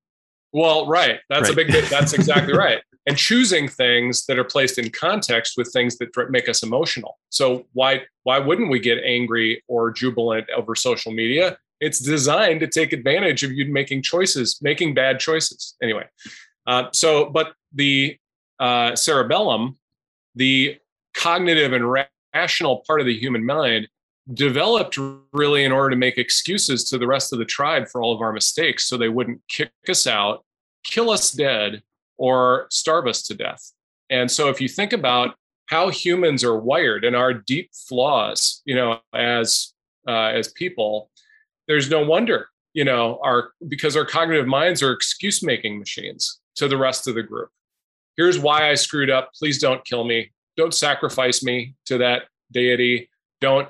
Well, 0.51 0.87
right. 0.87 1.19
That's 1.29 1.55
right. 1.55 1.67
a 1.67 1.71
big. 1.71 1.83
That's 1.85 2.13
exactly 2.13 2.53
right 2.57 2.81
and 3.05 3.15
choosing 3.17 3.67
things 3.67 4.25
that 4.25 4.37
are 4.37 4.43
placed 4.43 4.77
in 4.77 4.89
context 4.89 5.53
with 5.57 5.71
things 5.71 5.97
that 5.97 6.09
make 6.29 6.49
us 6.49 6.63
emotional. 6.63 7.19
So 7.29 7.65
why 7.73 8.01
why 8.23 8.39
wouldn't 8.39 8.71
we 8.71 8.79
get 8.79 8.97
angry 9.03 9.63
or 9.67 9.91
jubilant 9.91 10.47
over 10.55 10.75
social 10.75 11.11
media? 11.11 11.57
It's 11.79 11.99
designed 11.99 12.59
to 12.59 12.67
take 12.67 12.93
advantage 12.93 13.43
of 13.43 13.51
you 13.51 13.71
making 13.71 14.01
choices, 14.01 14.59
making 14.61 14.93
bad 14.93 15.19
choices. 15.19 15.75
Anyway, 15.81 16.05
uh, 16.67 16.85
so 16.91 17.29
but 17.29 17.53
the 17.73 18.17
uh, 18.59 18.95
cerebellum 18.95 19.77
the 20.35 20.77
cognitive 21.15 21.73
and 21.73 22.07
rational 22.33 22.83
part 22.87 22.99
of 22.99 23.05
the 23.05 23.17
human 23.17 23.45
mind 23.45 23.87
developed 24.33 24.97
really 25.33 25.63
in 25.63 25.71
order 25.71 25.89
to 25.89 25.95
make 25.95 26.17
excuses 26.17 26.87
to 26.89 26.97
the 26.97 27.07
rest 27.07 27.33
of 27.33 27.39
the 27.39 27.45
tribe 27.45 27.87
for 27.87 28.01
all 28.01 28.13
of 28.13 28.21
our 28.21 28.31
mistakes 28.31 28.87
so 28.87 28.95
they 28.95 29.09
wouldn't 29.09 29.41
kick 29.49 29.71
us 29.89 30.05
out, 30.05 30.45
kill 30.83 31.09
us 31.09 31.31
dead, 31.31 31.81
or 32.17 32.67
starve 32.69 33.07
us 33.07 33.23
to 33.23 33.33
death. 33.33 33.71
And 34.09 34.29
so 34.29 34.49
if 34.49 34.61
you 34.61 34.67
think 34.67 34.93
about 34.93 35.35
how 35.65 35.89
humans 35.89 36.43
are 36.43 36.57
wired 36.57 37.03
and 37.03 37.15
our 37.15 37.33
deep 37.33 37.71
flaws, 37.73 38.61
you 38.65 38.75
know, 38.75 38.99
as 39.13 39.73
uh, 40.07 40.31
as 40.33 40.51
people, 40.53 41.11
there's 41.69 41.89
no 41.89 42.03
wonder, 42.03 42.49
you 42.73 42.83
know, 42.83 43.19
our 43.23 43.51
because 43.69 43.95
our 43.95 44.03
cognitive 44.03 44.47
minds 44.47 44.83
are 44.83 44.91
excuse 44.91 45.41
making 45.41 45.79
machines 45.79 46.41
to 46.55 46.67
the 46.67 46.77
rest 46.77 47.07
of 47.07 47.15
the 47.15 47.23
group. 47.23 47.49
Here's 48.17 48.39
why 48.39 48.69
I 48.69 48.75
screwed 48.75 49.09
up. 49.09 49.31
Please 49.33 49.59
don't 49.59 49.85
kill 49.85 50.03
me. 50.03 50.31
Don't 50.57 50.73
sacrifice 50.73 51.41
me 51.41 51.75
to 51.85 51.97
that 51.99 52.23
deity. 52.51 53.09
Don't 53.39 53.69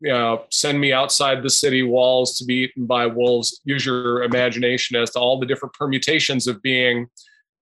you 0.00 0.08
know, 0.08 0.44
send 0.50 0.80
me 0.80 0.92
outside 0.92 1.42
the 1.42 1.50
city 1.50 1.82
walls 1.82 2.38
to 2.38 2.44
be 2.44 2.54
eaten 2.54 2.86
by 2.86 3.06
wolves. 3.06 3.60
Use 3.64 3.84
your 3.84 4.22
imagination 4.22 4.96
as 4.96 5.10
to 5.10 5.18
all 5.18 5.38
the 5.38 5.44
different 5.44 5.74
permutations 5.74 6.46
of 6.46 6.62
being 6.62 7.08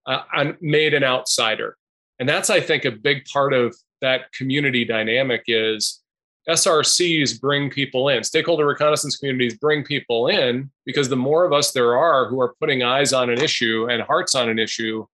uh, 0.07 0.53
made 0.61 0.95
an 0.95 1.03
outsider. 1.03 1.77
And 2.21 2.29
that's, 2.29 2.51
I 2.51 2.61
think, 2.61 2.85
a 2.85 2.93
big 2.93 3.25
part 3.25 3.53
of 3.53 3.77
that 4.01 4.33
community 4.33 4.85
dynamic 4.85 5.45
is 5.49 6.01
SRCs 6.49 7.41
bring 7.41 7.69
people 7.69 8.09
in, 8.09 8.25
stakeholder 8.25 8.67
reconnaissance 8.67 9.17
communities 9.17 9.59
bring 9.59 9.85
people 9.85 10.29
in 10.29 10.71
because 10.87 11.09
the 11.09 11.17
more 11.17 11.45
of 11.45 11.53
us 11.53 11.73
there 11.73 11.97
are 11.97 12.27
who 12.27 12.41
are 12.41 12.55
putting 12.59 12.83
eyes 12.83 13.13
on 13.13 13.29
an 13.29 13.39
issue 13.39 13.87
and 13.91 14.03
hearts 14.03 14.35
on 14.35 14.49
an 14.49 14.59
issue, 14.59 15.07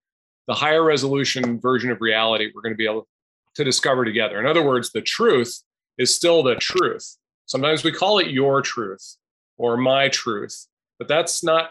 the 0.47 0.55
higher 0.55 0.85
resolution 0.85 1.59
version 1.61 1.90
of 1.90 2.01
reality 2.01 2.51
we're 2.55 2.62
going 2.62 2.73
to 2.73 2.79
be 2.79 2.87
able 2.87 3.09
to 3.57 3.64
discover 3.64 4.05
together. 4.05 4.38
In 4.38 4.47
other 4.47 4.62
words, 4.62 4.92
the 4.92 5.01
truth 5.01 5.61
is 5.99 6.14
still 6.14 6.42
the 6.42 6.55
truth. 6.57 7.16
Sometimes 7.47 7.83
we 7.83 7.92
call 7.92 8.20
it 8.20 8.29
your 8.29 8.62
truth 8.62 9.16
or 9.57 9.77
my 9.77 10.09
truth, 10.09 10.66
but 10.99 11.09
that's 11.09 11.42
not, 11.42 11.70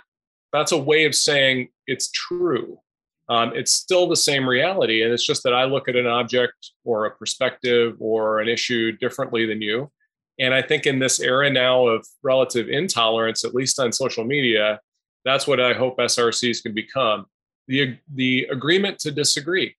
that's 0.52 0.72
a 0.74 0.78
way 0.78 1.06
of 1.06 1.16
saying 1.16 1.70
it's 1.88 2.12
true. 2.12 2.80
Um, 3.30 3.54
it's 3.56 3.72
still 3.72 4.08
the 4.08 4.16
same 4.16 4.48
reality. 4.48 5.04
And 5.04 5.14
it's 5.14 5.26
just 5.26 5.44
that 5.44 5.54
I 5.54 5.64
look 5.64 5.88
at 5.88 5.96
an 5.96 6.08
object 6.08 6.72
or 6.84 7.06
a 7.06 7.12
perspective 7.12 7.96
or 8.00 8.40
an 8.40 8.50
issue 8.50 8.92
differently 8.94 9.46
than 9.46 9.62
you. 9.62 9.92
And 10.40 10.54
I 10.54 10.62
think 10.62 10.86
in 10.86 11.00
this 11.00 11.20
era 11.20 11.50
now 11.50 11.88
of 11.88 12.06
relative 12.24 12.68
intolerance, 12.68 13.46
at 13.46 13.54
least 13.54 13.80
on 13.80 13.92
social 13.92 14.26
media, 14.26 14.80
that's 15.26 15.48
what 15.48 15.60
I 15.60 15.74
hope 15.74 15.98
SRCs 15.98 16.64
can 16.64 16.74
become 16.74 17.28
the, 17.68 17.98
the 18.14 18.48
agreement 18.52 19.00
to 19.00 19.12
disagree 19.12 19.76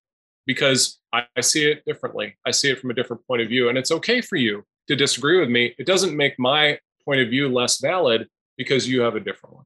because 0.46 1.00
I, 1.12 1.26
I 1.36 1.40
see 1.40 1.70
it 1.70 1.84
differently. 1.84 2.36
I 2.46 2.50
see 2.50 2.70
it 2.70 2.78
from 2.78 2.90
a 2.90 2.94
different 2.94 3.26
point 3.26 3.42
of 3.42 3.48
view. 3.48 3.68
And 3.68 3.76
it's 3.76 3.90
okay 3.90 4.20
for 4.20 4.36
you 4.36 4.64
to 4.88 4.96
disagree 4.96 5.40
with 5.40 5.50
me. 5.50 5.74
It 5.78 5.86
doesn't 5.86 6.16
make 6.16 6.38
my 6.38 6.78
point 7.04 7.20
of 7.20 7.28
view 7.28 7.48
less 7.48 7.80
valid 7.80 8.28
because 8.56 8.88
you 8.88 9.00
have 9.02 9.16
a 9.16 9.20
different 9.20 9.56
one. 9.56 9.64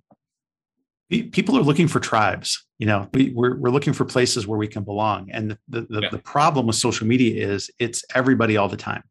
People 1.10 1.56
are 1.56 1.62
looking 1.62 1.88
for 1.88 2.00
tribes. 2.00 2.66
You 2.78 2.86
know, 2.86 3.08
we, 3.14 3.30
we're, 3.30 3.56
we're 3.56 3.70
looking 3.70 3.92
for 3.92 4.04
places 4.04 4.46
where 4.46 4.58
we 4.58 4.68
can 4.68 4.84
belong. 4.84 5.30
And 5.30 5.52
the, 5.52 5.58
the, 5.68 5.80
the, 5.88 6.00
yeah. 6.02 6.08
the 6.10 6.18
problem 6.18 6.66
with 6.66 6.76
social 6.76 7.06
media 7.06 7.46
is 7.46 7.70
it's 7.78 8.04
everybody 8.14 8.56
all 8.56 8.68
the 8.68 8.76
time. 8.76 9.02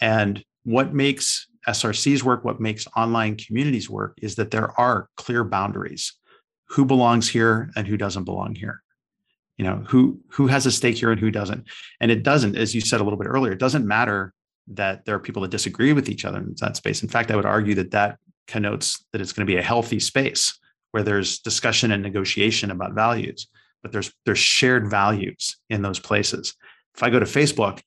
And 0.00 0.44
what 0.64 0.94
makes 0.94 1.48
SRCs 1.66 2.22
work, 2.22 2.44
what 2.44 2.60
makes 2.60 2.86
online 2.96 3.36
communities 3.36 3.90
work 3.90 4.16
is 4.22 4.36
that 4.36 4.52
there 4.52 4.78
are 4.78 5.08
clear 5.16 5.42
boundaries 5.42 6.12
who 6.68 6.84
belongs 6.84 7.28
here 7.28 7.70
and 7.74 7.86
who 7.86 7.96
doesn't 7.96 8.24
belong 8.24 8.54
here 8.54 8.82
you 9.56 9.64
know 9.64 9.82
who 9.86 10.20
who 10.28 10.46
has 10.46 10.66
a 10.66 10.72
stake 10.72 10.96
here 10.96 11.10
and 11.10 11.20
who 11.20 11.30
doesn't 11.30 11.66
and 12.00 12.10
it 12.10 12.22
doesn't 12.22 12.56
as 12.56 12.74
you 12.74 12.80
said 12.80 13.00
a 13.00 13.04
little 13.04 13.18
bit 13.18 13.28
earlier 13.28 13.52
it 13.52 13.58
doesn't 13.58 13.86
matter 13.86 14.32
that 14.68 15.04
there 15.04 15.14
are 15.14 15.20
people 15.20 15.42
that 15.42 15.50
disagree 15.50 15.92
with 15.92 16.08
each 16.08 16.24
other 16.24 16.38
in 16.38 16.54
that 16.60 16.76
space 16.76 17.02
in 17.02 17.08
fact 17.08 17.30
i 17.30 17.36
would 17.36 17.46
argue 17.46 17.74
that 17.74 17.90
that 17.90 18.18
connotes 18.46 19.04
that 19.12 19.20
it's 19.20 19.32
going 19.32 19.46
to 19.46 19.52
be 19.52 19.58
a 19.58 19.62
healthy 19.62 19.98
space 19.98 20.58
where 20.96 21.02
there's 21.02 21.40
discussion 21.40 21.92
and 21.92 22.02
negotiation 22.02 22.70
about 22.70 22.94
values 22.94 23.48
but 23.82 23.92
there's 23.92 24.10
there's 24.24 24.38
shared 24.38 24.88
values 24.88 25.58
in 25.68 25.82
those 25.82 26.00
places 26.00 26.54
if 26.94 27.02
i 27.02 27.10
go 27.10 27.18
to 27.18 27.26
facebook 27.26 27.82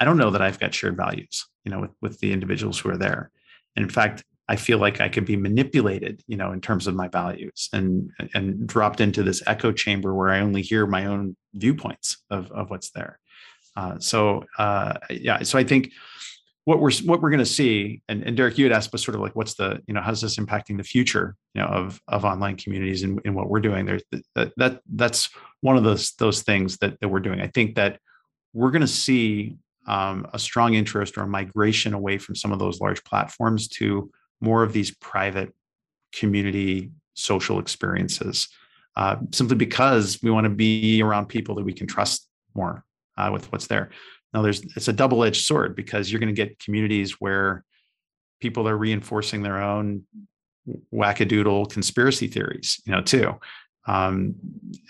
i 0.00 0.04
don't 0.04 0.16
know 0.16 0.30
that 0.30 0.40
i've 0.40 0.58
got 0.58 0.72
shared 0.72 0.96
values 0.96 1.46
you 1.66 1.70
know 1.70 1.80
with, 1.80 1.90
with 2.00 2.18
the 2.20 2.32
individuals 2.32 2.78
who 2.78 2.88
are 2.88 2.96
there 2.96 3.30
and 3.76 3.82
in 3.82 3.90
fact 3.90 4.24
I 4.50 4.56
feel 4.56 4.78
like 4.78 5.02
I 5.02 5.10
could 5.10 5.26
be 5.26 5.36
manipulated, 5.36 6.22
you 6.26 6.38
know, 6.38 6.52
in 6.52 6.62
terms 6.62 6.86
of 6.86 6.94
my 6.94 7.08
values 7.08 7.68
and 7.74 8.10
and 8.32 8.66
dropped 8.66 9.02
into 9.02 9.22
this 9.22 9.42
echo 9.46 9.72
chamber 9.72 10.14
where 10.14 10.30
I 10.30 10.40
only 10.40 10.62
hear 10.62 10.86
my 10.86 11.04
own 11.04 11.36
viewpoints 11.52 12.16
of, 12.30 12.50
of 12.52 12.70
what's 12.70 12.88
there. 12.92 13.20
Uh, 13.76 13.98
so 13.98 14.46
uh, 14.56 14.94
yeah, 15.10 15.42
so 15.42 15.58
I 15.58 15.64
think 15.64 15.92
what 16.68 16.80
we're 16.80 16.92
what 17.06 17.22
we're 17.22 17.30
going 17.30 17.38
to 17.38 17.46
see, 17.46 18.02
and, 18.10 18.22
and 18.24 18.36
Derek, 18.36 18.58
you 18.58 18.66
had 18.66 18.72
asked, 18.72 18.90
but 18.90 19.00
sort 19.00 19.14
of 19.14 19.22
like, 19.22 19.34
what's 19.34 19.54
the 19.54 19.80
you 19.86 19.94
know 19.94 20.02
how's 20.02 20.20
this 20.20 20.36
impacting 20.36 20.76
the 20.76 20.82
future, 20.84 21.34
you 21.54 21.62
know, 21.62 21.68
of 21.68 21.98
of 22.08 22.26
online 22.26 22.56
communities 22.56 23.04
and, 23.04 23.18
and 23.24 23.34
what 23.34 23.48
we're 23.48 23.60
doing? 23.60 23.86
there 23.86 24.00
that, 24.34 24.52
that 24.58 24.80
that's 24.94 25.30
one 25.62 25.78
of 25.78 25.84
those 25.84 26.12
those 26.16 26.42
things 26.42 26.76
that 26.76 27.00
that 27.00 27.08
we're 27.08 27.20
doing. 27.20 27.40
I 27.40 27.46
think 27.46 27.76
that 27.76 28.00
we're 28.52 28.70
going 28.70 28.82
to 28.82 28.86
see 28.86 29.56
um, 29.86 30.26
a 30.34 30.38
strong 30.38 30.74
interest 30.74 31.16
or 31.16 31.22
a 31.22 31.26
migration 31.26 31.94
away 31.94 32.18
from 32.18 32.34
some 32.34 32.52
of 32.52 32.58
those 32.58 32.82
large 32.82 33.02
platforms 33.02 33.68
to 33.68 34.10
more 34.42 34.62
of 34.62 34.74
these 34.74 34.94
private 34.96 35.54
community 36.12 36.90
social 37.14 37.60
experiences 37.60 38.46
uh, 38.94 39.16
simply 39.32 39.56
because 39.56 40.18
we 40.22 40.30
want 40.30 40.44
to 40.44 40.50
be 40.50 41.00
around 41.00 41.30
people 41.30 41.54
that 41.54 41.64
we 41.64 41.72
can 41.72 41.86
trust 41.86 42.28
more 42.54 42.84
uh, 43.16 43.30
with 43.32 43.50
what's 43.52 43.68
there 43.68 43.88
now 44.32 44.42
there's 44.42 44.60
it's 44.76 44.88
a 44.88 44.92
double-edged 44.92 45.44
sword 45.44 45.74
because 45.74 46.10
you're 46.10 46.20
going 46.20 46.34
to 46.34 46.42
get 46.42 46.58
communities 46.58 47.20
where 47.20 47.64
people 48.40 48.68
are 48.68 48.76
reinforcing 48.76 49.42
their 49.42 49.60
own 49.60 50.04
wackadoodle 50.92 51.70
conspiracy 51.70 52.26
theories 52.26 52.80
you 52.84 52.92
know 52.92 53.00
too. 53.00 53.34
Um, 53.86 54.34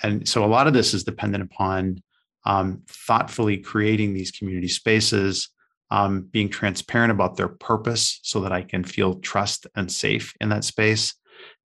and 0.03 0.29
so 0.29 0.45
a 0.45 0.47
lot 0.47 0.67
of 0.67 0.73
this 0.73 0.93
is 0.93 1.05
dependent 1.05 1.45
upon 1.45 2.03
um, 2.45 2.83
thoughtfully 2.89 3.59
creating 3.59 4.13
these 4.13 4.33
community 4.33 4.69
spaces 4.69 5.51
um, 5.91 6.23
being 6.23 6.49
transparent 6.49 7.11
about 7.11 7.37
their 7.37 7.49
purpose 7.49 8.21
so 8.23 8.41
that 8.41 8.53
I 8.53 8.63
can 8.63 8.85
feel 8.85 9.15
trust 9.21 9.67
and 9.75 9.91
safe 9.91 10.35
in 10.41 10.49
that 10.51 10.65
space, 10.65 11.15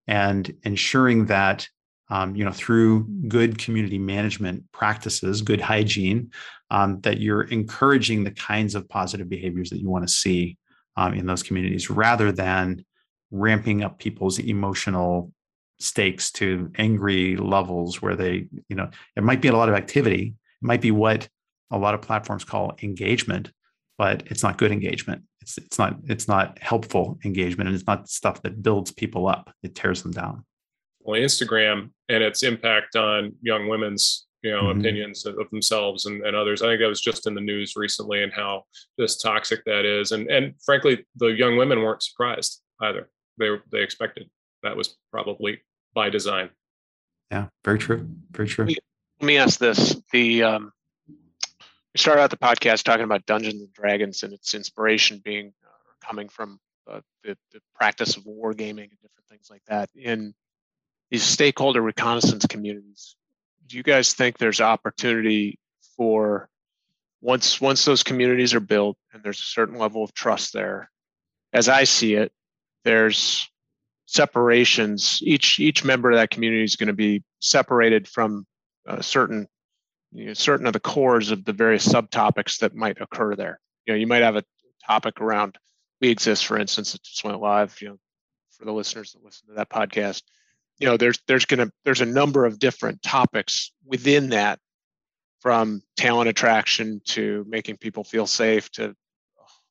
and 0.08 0.54
ensuring 0.64 1.26
that 1.26 1.68
um, 2.10 2.36
you 2.36 2.44
know 2.44 2.52
through 2.52 3.06
good 3.28 3.58
community 3.58 3.98
management 3.98 4.64
practices, 4.72 5.42
good 5.42 5.62
hygiene, 5.62 6.32
um, 6.70 7.00
that 7.02 7.20
you're 7.20 7.44
encouraging 7.44 8.24
the 8.24 8.32
kinds 8.32 8.76
of 8.76 8.88
positive 8.90 9.30
behaviors 9.30 9.70
that 9.70 9.80
you 9.80 9.90
want 9.90 10.08
to 10.08 10.14
see 10.14 10.58
um, 10.98 11.14
in 11.14 11.26
those 11.26 11.44
communities, 11.44 11.90
rather 11.90 12.32
than 12.32 12.86
ramping 13.32 13.84
up 13.84 14.00
people's 14.00 14.40
emotional 14.40 15.32
stakes 15.80 16.32
to 16.32 16.72
angry 16.78 17.36
levels 17.36 18.02
where 18.02 18.16
they 18.16 18.48
you 18.70 18.76
know 18.76 18.90
it 19.16 19.24
might 19.24 19.42
be 19.42 19.48
a 19.48 19.56
lot 19.56 19.68
of 19.68 19.76
activity 19.76 20.36
it 20.62 20.66
might 20.66 20.82
be 20.82 20.92
what 20.92 21.28
a 21.72 21.78
lot 21.78 21.96
of 21.96 22.02
platforms 22.02 22.44
call 22.44 22.78
engagement 22.84 23.52
but 23.98 24.24
it's 24.28 24.44
not 24.44 24.58
good 24.58 24.72
engagement. 24.72 25.24
It's 25.42 25.58
it's 25.58 25.78
not 25.78 25.98
it's 26.06 26.28
not 26.28 26.58
helpful 26.60 27.20
engagement, 27.24 27.68
and 27.68 27.76
it's 27.76 27.88
not 27.88 28.10
stuff 28.10 28.42
that 28.44 28.62
builds 28.62 28.92
people 28.92 29.28
up. 29.28 29.54
It 29.62 29.76
tears 29.76 30.04
them 30.04 30.12
down. 30.12 30.46
Well, 31.04 31.20
Instagram 31.20 31.92
and 32.10 32.24
its 32.24 32.44
impact 32.44 32.96
on 32.96 33.34
young 33.42 33.68
women's 33.68 34.26
you 34.42 34.52
know 34.52 34.64
mm-hmm. 34.64 34.80
opinions 34.80 35.26
of, 35.26 35.40
of 35.40 35.50
themselves 35.50 36.06
and, 36.06 36.24
and 36.26 36.36
others. 36.36 36.62
I 36.62 36.68
think 36.68 36.82
that 36.82 36.88
was 36.88 37.02
just 37.02 37.28
in 37.28 37.34
the 37.34 37.42
news 37.42 37.74
recently, 37.76 38.24
and 38.24 38.32
how 38.32 38.64
just 39.00 39.22
toxic 39.22 39.64
that 39.66 39.86
is. 39.86 40.12
And 40.12 40.30
and 40.30 40.54
frankly, 40.64 41.06
the 41.16 41.28
young 41.28 41.58
women 41.58 41.80
weren't 41.82 42.04
surprised 42.04 42.62
either. 42.82 43.10
They 43.38 43.50
they 43.72 43.82
expected 43.82 44.30
that 44.62 44.78
was 44.78 44.98
probably 45.12 45.62
by 45.94 46.10
design. 46.10 46.50
Yeah, 47.32 47.48
very 47.66 47.80
true. 47.80 48.08
Very 48.32 48.48
true. 48.48 48.66
Let 48.66 49.26
me 49.26 49.38
ask 49.38 49.60
this: 49.60 49.96
the 50.12 50.44
um, 50.44 50.72
we 51.10 51.98
started 51.98 52.22
out 52.22 52.30
the 52.30 52.38
podcast 52.38 52.84
talking 52.84 53.06
about 53.06 53.26
Dungeons 53.26 53.62
and 53.62 53.74
Dragons 53.74 54.24
and 54.24 54.34
its 54.34 54.54
inspiration 54.54 55.22
being 55.24 55.54
uh, 55.66 56.06
coming 56.06 56.28
from 56.28 56.60
uh, 56.90 57.02
the, 57.24 57.38
the, 57.54 57.62
practice 57.74 58.18
of 58.18 58.24
wargaming 58.24 58.90
and 58.90 59.00
different 59.02 59.28
things 59.30 59.50
like 59.50 59.62
that 59.68 59.90
in 59.96 60.34
these 61.14 61.24
stakeholder 61.24 61.80
reconnaissance 61.80 62.48
communities. 62.48 63.16
Do 63.68 63.78
you 63.78 63.84
guys 63.84 64.14
think 64.14 64.40
there's 64.40 64.60
opportunity 64.60 65.60
for 65.96 66.50
once 67.22 67.62
once 67.62 67.86
those 67.86 68.02
communities 68.02 68.56
are 68.56 68.60
built 68.60 68.98
and 69.14 69.22
there's 69.22 69.40
a 69.40 69.44
certain 69.44 69.78
level 69.78 70.04
of 70.04 70.12
trust 70.16 70.54
there? 70.54 70.90
As 71.54 71.70
I 71.70 71.84
see 71.84 72.16
it, 72.16 72.32
there's 72.84 73.48
separations. 74.08 75.20
Each 75.22 75.60
each 75.60 75.84
member 75.84 76.10
of 76.10 76.18
that 76.18 76.32
community 76.32 76.64
is 76.64 76.78
going 76.78 76.88
to 76.88 76.94
be 76.94 77.24
separated 77.40 78.08
from 78.08 78.48
a 78.88 79.04
certain 79.04 79.48
you 80.14 80.26
know, 80.26 80.34
certain 80.34 80.66
of 80.66 80.74
the 80.74 80.80
cores 80.80 81.30
of 81.30 81.46
the 81.46 81.54
various 81.54 81.88
subtopics 81.88 82.58
that 82.58 82.74
might 82.74 83.00
occur 83.00 83.36
there. 83.36 83.60
You 83.86 83.94
know, 83.94 84.00
you 84.00 84.08
might 84.08 84.24
have 84.24 84.36
a 84.36 84.44
topic 84.88 85.22
around 85.22 85.60
we 86.02 86.10
exist, 86.10 86.48
for 86.48 86.58
instance, 86.58 86.96
it 86.96 87.04
just 87.04 87.24
went 87.24 87.40
live. 87.40 87.80
You 87.84 87.90
know, 87.90 88.00
for 88.58 88.66
the 88.66 88.74
listeners 88.74 89.12
that 89.12 89.24
listen 89.24 89.50
to 89.50 89.54
that 89.54 89.70
podcast, 89.70 90.24
you 90.84 90.90
know, 90.90 90.98
there's 90.98 91.18
there's 91.28 91.46
gonna 91.46 91.72
there's 91.86 92.02
a 92.02 92.06
number 92.06 92.46
of 92.46 92.60
different 92.60 93.02
topics 93.02 93.72
within 93.86 94.32
that 94.32 94.60
from 95.40 95.82
talent 95.96 96.28
attraction 96.28 97.00
to 97.06 97.46
making 97.48 97.78
people 97.78 98.04
feel 98.04 98.28
safe 98.28 98.70
to 98.72 98.90
a 98.90 98.94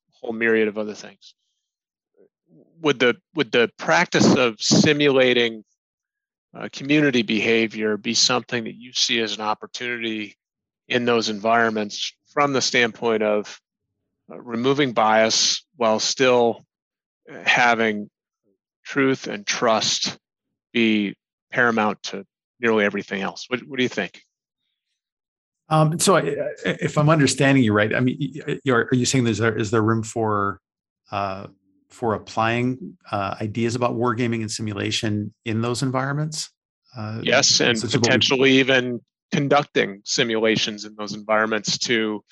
whole 0.09 0.33
myriad 0.33 0.67
of 0.67 0.79
other 0.79 0.95
things. 0.95 1.35
Would 2.81 2.97
the 2.97 3.15
would 3.35 3.51
the 3.51 3.69
practice 3.77 4.33
of 4.33 4.59
simulating 4.59 5.63
uh, 6.57 6.69
community 6.73 7.21
behavior 7.21 7.95
be 7.95 8.15
something 8.15 8.63
that 8.63 8.73
you 8.73 8.91
see 8.91 9.19
as 9.19 9.35
an 9.35 9.41
opportunity 9.41 10.35
in 10.87 11.05
those 11.05 11.29
environments 11.29 12.11
from 12.33 12.53
the 12.53 12.61
standpoint 12.61 13.21
of 13.21 13.61
uh, 14.31 14.41
removing 14.41 14.93
bias 14.93 15.63
while 15.75 15.99
still 15.99 16.65
having 17.45 18.09
truth 18.83 19.27
and 19.27 19.45
trust 19.45 20.17
be 20.73 21.15
paramount 21.51 22.01
to 22.03 22.25
nearly 22.59 22.83
everything 22.83 23.21
else. 23.21 23.45
What, 23.47 23.61
what 23.61 23.77
do 23.77 23.83
you 23.83 23.89
think? 23.89 24.21
Um, 25.69 25.97
so, 25.99 26.17
I, 26.17 26.35
if 26.65 26.97
I'm 26.97 27.09
understanding 27.09 27.63
you 27.63 27.73
right, 27.73 27.95
I 27.95 27.99
mean, 27.99 28.41
are 28.67 28.89
you 28.91 29.05
saying 29.05 29.23
there's 29.23 29.37
there, 29.37 29.57
is 29.57 29.71
there 29.71 29.81
room 29.81 30.03
for 30.03 30.59
uh, 31.11 31.47
for 31.89 32.15
applying 32.15 32.97
uh, 33.11 33.35
ideas 33.39 33.75
about 33.75 33.95
wargaming 33.95 34.41
and 34.41 34.51
simulation 34.51 35.33
in 35.45 35.61
those 35.61 35.81
environments? 35.81 36.49
Uh, 36.95 37.21
yes, 37.23 37.59
and 37.59 37.79
potentially 37.81 38.51
even 38.51 38.99
conducting 39.31 40.01
simulations 40.03 40.85
in 40.85 40.95
those 40.95 41.13
environments 41.13 41.77
to 41.77 42.23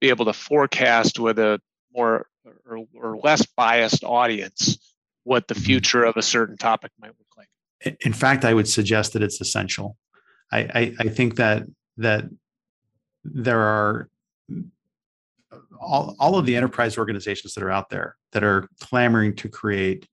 be 0.00 0.08
able 0.08 0.24
to 0.24 0.32
forecast 0.32 1.18
with 1.18 1.38
a 1.38 1.60
more 1.92 2.26
or, 2.68 2.84
or 2.94 3.16
less 3.18 3.44
biased 3.56 4.04
audience 4.04 4.78
what 5.24 5.48
the 5.48 5.54
mm-hmm. 5.54 5.64
future 5.64 6.04
of 6.04 6.16
a 6.16 6.22
certain 6.22 6.56
topic 6.56 6.92
might 7.00 7.08
look 7.08 7.36
like. 7.36 7.48
In 8.00 8.12
fact, 8.12 8.44
I 8.44 8.54
would 8.54 8.68
suggest 8.68 9.12
that 9.12 9.22
it's 9.22 9.40
essential. 9.40 9.96
I, 10.52 10.58
I, 10.58 10.94
I 11.00 11.08
think 11.08 11.36
that 11.36 11.64
that 11.98 12.24
there 13.24 13.60
are 13.60 14.08
all, 15.80 16.14
all 16.18 16.36
of 16.36 16.46
the 16.46 16.56
enterprise 16.56 16.98
organizations 16.98 17.54
that 17.54 17.62
are 17.62 17.70
out 17.70 17.90
there 17.90 18.16
that 18.32 18.44
are 18.44 18.68
clamoring 18.80 19.34
to 19.36 19.48
create 19.48 20.06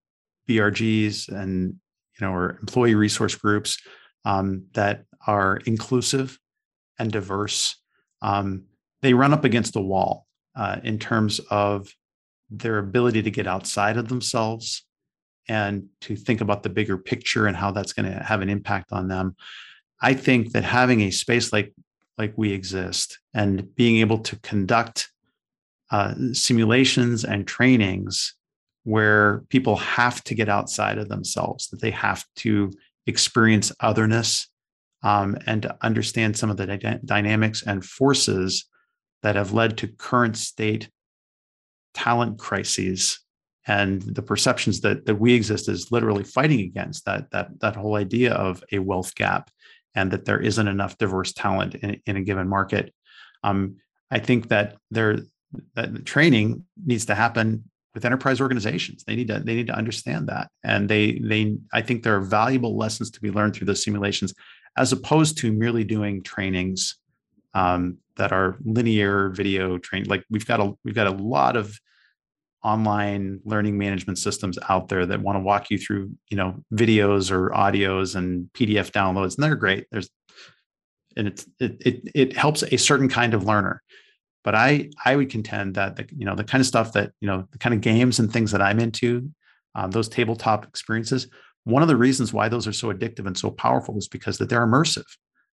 BRGs 0.47 1.29
and 1.29 1.75
you 2.19 2.25
know 2.25 2.33
or 2.33 2.57
employee 2.61 2.95
resource 2.95 3.35
groups 3.35 3.77
um, 4.25 4.65
that 4.73 5.05
are 5.27 5.57
inclusive 5.65 6.37
and 6.99 7.11
diverse. 7.11 7.81
Um, 8.21 8.65
they 9.01 9.13
run 9.13 9.33
up 9.33 9.45
against 9.45 9.73
the 9.73 9.81
wall 9.81 10.27
uh, 10.55 10.77
in 10.83 10.99
terms 10.99 11.39
of 11.49 11.89
their 12.49 12.77
ability 12.77 13.21
to 13.23 13.31
get 13.31 13.47
outside 13.47 13.97
of 13.97 14.07
themselves 14.09 14.85
and 15.47 15.87
to 16.01 16.15
think 16.15 16.41
about 16.41 16.63
the 16.63 16.69
bigger 16.69 16.97
picture 16.97 17.47
and 17.47 17.55
how 17.55 17.71
that's 17.71 17.93
going 17.93 18.11
to 18.11 18.23
have 18.23 18.41
an 18.41 18.49
impact 18.49 18.91
on 18.91 19.07
them. 19.07 19.35
I 20.01 20.13
think 20.13 20.51
that 20.51 20.63
having 20.63 21.01
a 21.01 21.11
space 21.11 21.51
like 21.53 21.73
like 22.17 22.33
we 22.37 22.51
exist 22.51 23.19
and 23.33 23.73
being 23.75 23.97
able 23.97 24.19
to 24.19 24.39
conduct 24.41 25.09
uh, 25.91 26.13
simulations 26.31 27.23
and 27.23 27.47
trainings 27.47 28.35
where 28.83 29.43
people 29.49 29.77
have 29.77 30.23
to 30.25 30.35
get 30.35 30.49
outside 30.49 30.97
of 30.97 31.09
themselves, 31.09 31.69
that 31.69 31.81
they 31.81 31.91
have 31.91 32.25
to 32.35 32.71
experience 33.07 33.71
otherness 33.79 34.47
um, 35.03 35.37
and 35.47 35.63
to 35.63 35.77
understand 35.81 36.37
some 36.37 36.49
of 36.49 36.57
the 36.57 36.77
dy- 36.77 36.99
dynamics 37.05 37.63
and 37.65 37.83
forces 37.83 38.65
that 39.21 39.35
have 39.35 39.53
led 39.53 39.77
to 39.77 39.87
current 39.87 40.37
state 40.37 40.89
talent 41.93 42.37
crises 42.39 43.19
and 43.67 44.01
the 44.01 44.21
perceptions 44.21 44.81
that 44.81 45.05
that 45.05 45.15
we 45.15 45.33
exist 45.33 45.69
is 45.69 45.91
literally 45.91 46.23
fighting 46.23 46.61
against 46.61 47.05
that 47.05 47.31
that 47.31 47.59
that 47.59 47.75
whole 47.75 47.95
idea 47.95 48.33
of 48.33 48.63
a 48.71 48.79
wealth 48.79 49.15
gap 49.15 49.49
and 49.95 50.11
that 50.11 50.25
there 50.25 50.39
isn't 50.39 50.67
enough 50.67 50.97
diverse 50.97 51.33
talent 51.33 51.75
in, 51.75 52.01
in 52.05 52.17
a 52.17 52.21
given 52.21 52.47
market. 52.47 52.93
Um, 53.43 53.77
i 54.11 54.19
think 54.19 54.49
that 54.49 54.77
there 54.91 55.17
that 55.75 55.93
the 55.93 56.01
training 56.01 56.65
needs 56.85 57.05
to 57.05 57.15
happen 57.15 57.63
with 57.93 58.05
enterprise 58.05 58.41
organizations. 58.41 59.03
They 59.03 59.15
need 59.15 59.27
to 59.27 59.39
they 59.39 59.55
need 59.55 59.67
to 59.67 59.75
understand 59.75 60.27
that. 60.27 60.49
And 60.63 60.89
they 60.89 61.19
they 61.19 61.57
i 61.71 61.81
think 61.81 62.03
there 62.03 62.15
are 62.15 62.21
valuable 62.21 62.77
lessons 62.77 63.11
to 63.11 63.21
be 63.21 63.31
learned 63.31 63.55
through 63.55 63.67
those 63.67 63.83
simulations 63.83 64.33
as 64.77 64.91
opposed 64.91 65.37
to 65.37 65.51
merely 65.51 65.83
doing 65.83 66.23
trainings 66.23 66.97
um, 67.53 67.97
that 68.15 68.31
are 68.31 68.57
linear 68.63 69.29
video 69.29 69.77
training 69.77 70.09
like 70.09 70.23
we've 70.29 70.47
got 70.47 70.59
a 70.59 70.73
we've 70.83 70.95
got 70.95 71.07
a 71.07 71.11
lot 71.11 71.55
of 71.55 71.79
online 72.63 73.39
learning 73.43 73.77
management 73.77 74.17
systems 74.17 74.57
out 74.69 74.87
there 74.87 75.05
that 75.05 75.21
want 75.21 75.35
to 75.35 75.41
walk 75.41 75.69
you 75.69 75.77
through 75.77 76.11
you 76.29 76.37
know 76.37 76.55
videos 76.73 77.31
or 77.31 77.49
audios 77.49 78.15
and 78.15 78.49
pdf 78.53 78.91
downloads 78.91 79.35
and 79.35 79.43
they're 79.43 79.55
great. 79.55 79.85
There's 79.91 80.09
and 81.15 81.27
it's 81.27 81.45
it, 81.59 81.81
it 81.85 82.11
it 82.15 82.37
helps 82.37 82.63
a 82.63 82.77
certain 82.77 83.09
kind 83.09 83.33
of 83.33 83.43
learner. 83.43 83.81
But 84.43 84.55
i 84.55 84.89
i 85.05 85.15
would 85.15 85.29
contend 85.29 85.75
that 85.75 85.95
the 85.95 86.07
you 86.15 86.25
know 86.25 86.35
the 86.35 86.43
kind 86.43 86.61
of 86.61 86.67
stuff 86.67 86.93
that 86.93 87.11
you 87.21 87.27
know 87.27 87.47
the 87.51 87.57
kind 87.57 87.73
of 87.73 87.81
games 87.81 88.19
and 88.19 88.31
things 88.31 88.51
that 88.51 88.61
i'm 88.61 88.79
into 88.79 89.29
um, 89.75 89.91
those 89.91 90.09
tabletop 90.09 90.65
experiences 90.65 91.27
one 91.65 91.81
of 91.81 91.87
the 91.87 91.95
reasons 91.95 92.33
why 92.33 92.49
those 92.49 92.67
are 92.67 92.73
so 92.73 92.91
addictive 92.91 93.25
and 93.25 93.37
so 93.37 93.49
powerful 93.49 93.97
is 93.97 94.07
because 94.07 94.37
that 94.37 94.49
they're 94.49 94.65
immersive. 94.65 95.05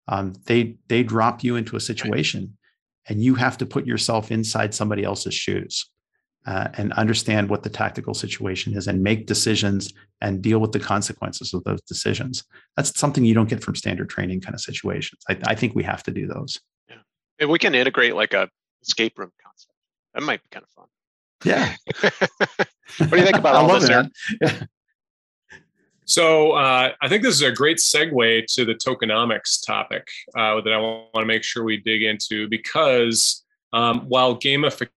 Um, 0.08 0.34
they 0.46 0.76
they 0.88 1.02
drop 1.02 1.44
you 1.44 1.56
into 1.56 1.76
a 1.76 1.80
situation 1.80 2.56
and 3.08 3.22
you 3.22 3.34
have 3.36 3.58
to 3.58 3.66
put 3.66 3.86
yourself 3.86 4.32
inside 4.32 4.74
somebody 4.74 5.04
else's 5.04 5.34
shoes 5.34 5.86
uh, 6.46 6.68
and 6.74 6.92
understand 6.94 7.48
what 7.50 7.62
the 7.62 7.68
tactical 7.68 8.14
situation 8.14 8.76
is 8.76 8.88
and 8.88 9.02
make 9.02 9.26
decisions 9.26 9.92
and 10.20 10.42
deal 10.42 10.58
with 10.58 10.72
the 10.72 10.80
consequences 10.80 11.52
of 11.52 11.62
those 11.64 11.80
decisions. 11.82 12.44
That's 12.76 12.98
something 12.98 13.24
you 13.24 13.34
don't 13.34 13.48
get 13.48 13.62
from 13.62 13.74
standard 13.74 14.08
training 14.08 14.40
kind 14.40 14.54
of 14.54 14.60
situations. 14.60 15.22
I, 15.28 15.38
I 15.46 15.54
think 15.54 15.74
we 15.74 15.82
have 15.84 16.02
to 16.04 16.10
do 16.10 16.26
those. 16.26 16.60
Yeah. 16.88 16.96
And 17.38 17.50
we 17.50 17.58
can 17.58 17.74
integrate 17.74 18.14
like 18.14 18.32
a 18.32 18.48
escape 18.82 19.18
room 19.18 19.30
concept. 19.42 19.74
That 20.14 20.22
might 20.22 20.42
be 20.42 20.48
kind 20.50 20.64
of 20.64 20.70
fun. 20.70 20.86
Yeah. 21.44 21.74
what 22.98 23.10
do 23.10 23.16
you 23.16 23.24
think 23.24 23.36
about 23.36 23.54
all 23.70 23.78
this? 23.78 23.90
Yeah. 24.40 24.62
So 26.04 26.52
uh, 26.52 26.92
I 27.00 27.08
think 27.08 27.22
this 27.22 27.36
is 27.36 27.42
a 27.42 27.52
great 27.52 27.76
segue 27.76 28.46
to 28.54 28.64
the 28.64 28.74
tokenomics 28.74 29.64
topic 29.64 30.08
uh, 30.36 30.60
that 30.62 30.72
I 30.72 30.78
want 30.78 31.14
to 31.14 31.24
make 31.24 31.44
sure 31.44 31.62
we 31.62 31.76
dig 31.76 32.02
into 32.02 32.48
because 32.48 33.44
um, 33.72 34.00
while 34.08 34.36
gamification 34.36 34.88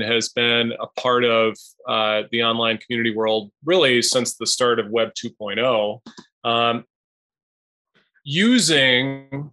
has 0.00 0.28
been 0.30 0.72
a 0.80 0.86
part 1.00 1.24
of 1.24 1.56
uh, 1.88 2.22
the 2.30 2.42
online 2.42 2.78
community 2.78 3.14
world 3.14 3.50
really 3.64 4.02
since 4.02 4.36
the 4.36 4.46
start 4.46 4.78
of 4.78 4.90
Web 4.90 5.12
2.0. 5.14 6.00
Um, 6.44 6.84
using 8.24 9.50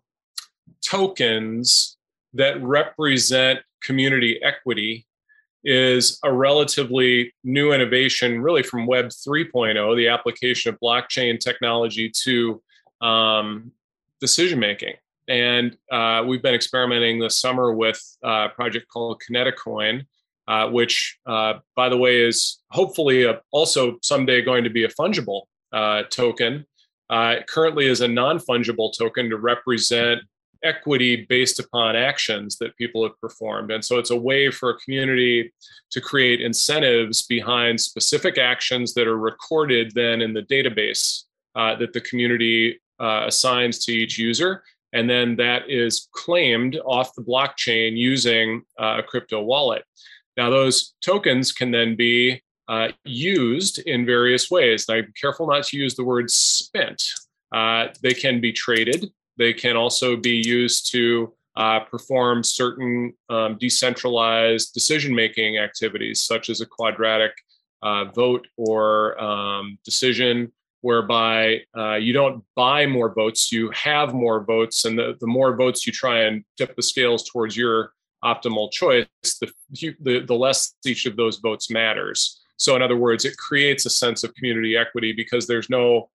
tokens 0.82 1.98
that 2.34 2.62
represent 2.62 3.60
community 3.84 4.42
equity 4.44 5.08
is 5.64 6.20
a 6.24 6.32
relatively 6.32 7.34
new 7.44 7.74
innovation, 7.74 8.42
really 8.42 8.64
from 8.64 8.86
Web 8.86 9.08
3.0, 9.08 9.96
the 9.98 10.08
application 10.08 10.74
of 10.74 10.80
blockchain 10.80 11.40
technology 11.40 12.12
to 12.24 12.62
um, 13.02 13.72
decision 14.22 14.60
making. 14.60 14.94
And 15.30 15.78
uh, 15.92 16.24
we've 16.26 16.42
been 16.42 16.56
experimenting 16.56 17.20
this 17.20 17.40
summer 17.40 17.72
with 17.72 18.02
uh, 18.26 18.48
a 18.48 18.50
project 18.50 18.88
called 18.88 19.22
Kineticoin, 19.22 20.06
uh, 20.48 20.70
which, 20.70 21.20
uh, 21.28 21.60
by 21.76 21.88
the 21.88 21.98
way, 21.98 22.22
is 22.22 22.62
hopefully 22.72 23.26
a, 23.26 23.40
also 23.52 24.00
someday 24.02 24.42
going 24.42 24.64
to 24.64 24.72
be 24.72 24.86
a 24.86 24.90
fungible 24.90 25.44
uh, 25.72 26.02
token. 26.10 26.66
Uh, 27.12 27.36
currently 27.48 27.86
is 27.86 28.02
a 28.02 28.08
non-fungible 28.08 28.92
token 28.98 29.30
to 29.30 29.38
represent 29.38 30.22
equity 30.64 31.28
based 31.30 31.60
upon 31.60 31.96
actions 31.96 32.58
that 32.58 32.76
people 32.76 33.04
have 33.04 33.18
performed. 33.22 33.72
And 33.72 33.86
so 33.86 34.00
it's 34.00 34.10
a 34.10 34.18
way 34.18 34.50
for 34.50 34.72
a 34.72 34.78
community 34.80 35.54
to 35.92 36.02
create 36.02 36.42
incentives 36.42 37.26
behind 37.28 37.80
specific 37.80 38.40
actions 38.40 38.96
that 38.96 39.08
are 39.08 39.18
recorded 39.18 39.92
then 39.94 40.22
in 40.22 40.34
the 40.34 40.42
database 40.42 41.24
that 41.56 41.94
the 41.94 42.02
community 42.02 42.80
assigns 43.00 43.80
to 43.86 43.94
each 43.94 44.18
user 44.18 44.64
and 44.94 45.10
then 45.10 45.36
that 45.36 45.70
is 45.70 46.08
claimed 46.12 46.80
off 46.86 47.14
the 47.16 47.24
blockchain 47.24 47.98
using 47.98 48.64
uh, 48.80 48.98
a 49.00 49.04
crypto 49.04 49.42
wallet. 49.42 49.84
Now, 50.38 50.50
those 50.50 50.94
tokens 51.04 51.52
can 51.52 51.72
then 51.72 51.96
be 51.96 52.42
uh, 52.68 52.90
used 53.04 53.80
in 53.80 54.06
various 54.06 54.50
ways. 54.50 54.86
Now, 54.88 55.02
be 55.02 55.12
careful 55.20 55.48
not 55.48 55.64
to 55.66 55.78
use 55.78 55.96
the 55.96 56.04
word 56.04 56.30
spent. 56.30 57.04
Uh, 57.52 57.88
they 58.02 58.14
can 58.14 58.40
be 58.40 58.52
traded. 58.52 59.12
They 59.38 59.54
can 59.54 59.76
also 59.76 60.16
be 60.16 60.42
used 60.46 60.92
to 60.92 61.34
uh, 61.56 61.82
perform 61.82 62.44
certain 62.44 63.14
um, 63.30 63.58
decentralized 63.60 64.74
decision 64.74 65.14
making 65.14 65.58
activities, 65.58 66.24
such 66.24 66.50
as 66.50 66.62
a 66.62 66.66
quadratic 66.66 67.34
uh, 67.82 68.06
vote 68.06 68.48
or 68.58 69.22
um, 69.22 69.78
decision 69.84 70.52
whereby 70.82 71.62
uh, 71.78 71.96
you 71.96 72.14
don't 72.14 72.44
buy 72.56 72.86
more 72.86 73.14
votes, 73.14 73.52
you 73.52 73.70
have 73.72 74.14
more 74.14 74.44
votes. 74.44 74.86
And 74.86 74.98
the, 74.98 75.18
the 75.20 75.28
more 75.28 75.56
votes 75.56 75.86
you 75.86 75.94
try 75.94 76.22
and 76.24 76.44
tip 76.58 76.76
the 76.76 76.84
scales 76.84 77.30
towards 77.30 77.58
your 77.58 77.92
optimal 78.24 78.72
choice, 78.72 79.08
the, 79.24 79.52
the, 80.02 80.20
the 80.20 80.36
less 80.36 80.76
each 80.86 81.06
of 81.06 81.16
those 81.16 81.38
votes 81.38 81.70
matters. 81.70 82.42
So, 82.58 82.76
in 82.76 82.82
other 82.82 82.98
words, 82.98 83.24
it 83.24 83.38
creates 83.38 83.86
a 83.86 83.90
sense 83.90 84.24
of 84.24 84.34
community 84.36 84.76
equity 84.76 85.14
because 85.14 85.48
there's 85.48 85.70
no 85.70 86.10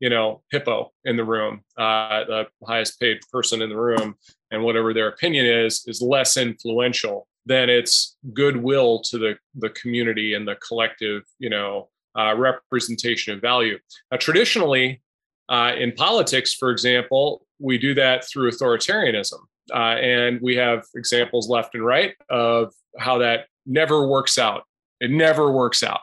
you 0.00 0.08
know, 0.08 0.42
hippo 0.50 0.92
in 1.04 1.16
the 1.16 1.24
room, 1.24 1.62
uh, 1.76 2.24
the 2.24 2.46
highest 2.66 2.98
paid 2.98 3.18
person 3.32 3.62
in 3.62 3.68
the 3.68 3.76
room, 3.76 4.14
and 4.50 4.62
whatever 4.62 4.94
their 4.94 5.08
opinion 5.08 5.46
is, 5.46 5.84
is 5.86 6.00
less 6.00 6.36
influential 6.36 7.26
than 7.46 7.68
its 7.68 8.16
goodwill 8.32 9.00
to 9.00 9.18
the, 9.18 9.36
the 9.54 9.70
community 9.70 10.34
and 10.34 10.46
the 10.46 10.56
collective, 10.56 11.22
you 11.38 11.50
know, 11.50 11.88
uh, 12.18 12.34
representation 12.36 13.34
of 13.34 13.40
value. 13.40 13.78
Now, 14.10 14.18
traditionally, 14.18 15.02
uh, 15.48 15.72
in 15.76 15.92
politics, 15.92 16.54
for 16.54 16.70
example, 16.70 17.44
we 17.58 17.78
do 17.78 17.94
that 17.94 18.24
through 18.28 18.50
authoritarianism. 18.50 19.38
Uh, 19.72 19.96
and 20.00 20.40
we 20.40 20.56
have 20.56 20.84
examples 20.96 21.48
left 21.48 21.74
and 21.74 21.84
right 21.84 22.14
of 22.28 22.72
how 22.98 23.18
that 23.18 23.46
never 23.66 24.06
works 24.06 24.38
out. 24.38 24.64
It 25.00 25.10
never 25.10 25.50
works 25.50 25.82
out. 25.82 26.00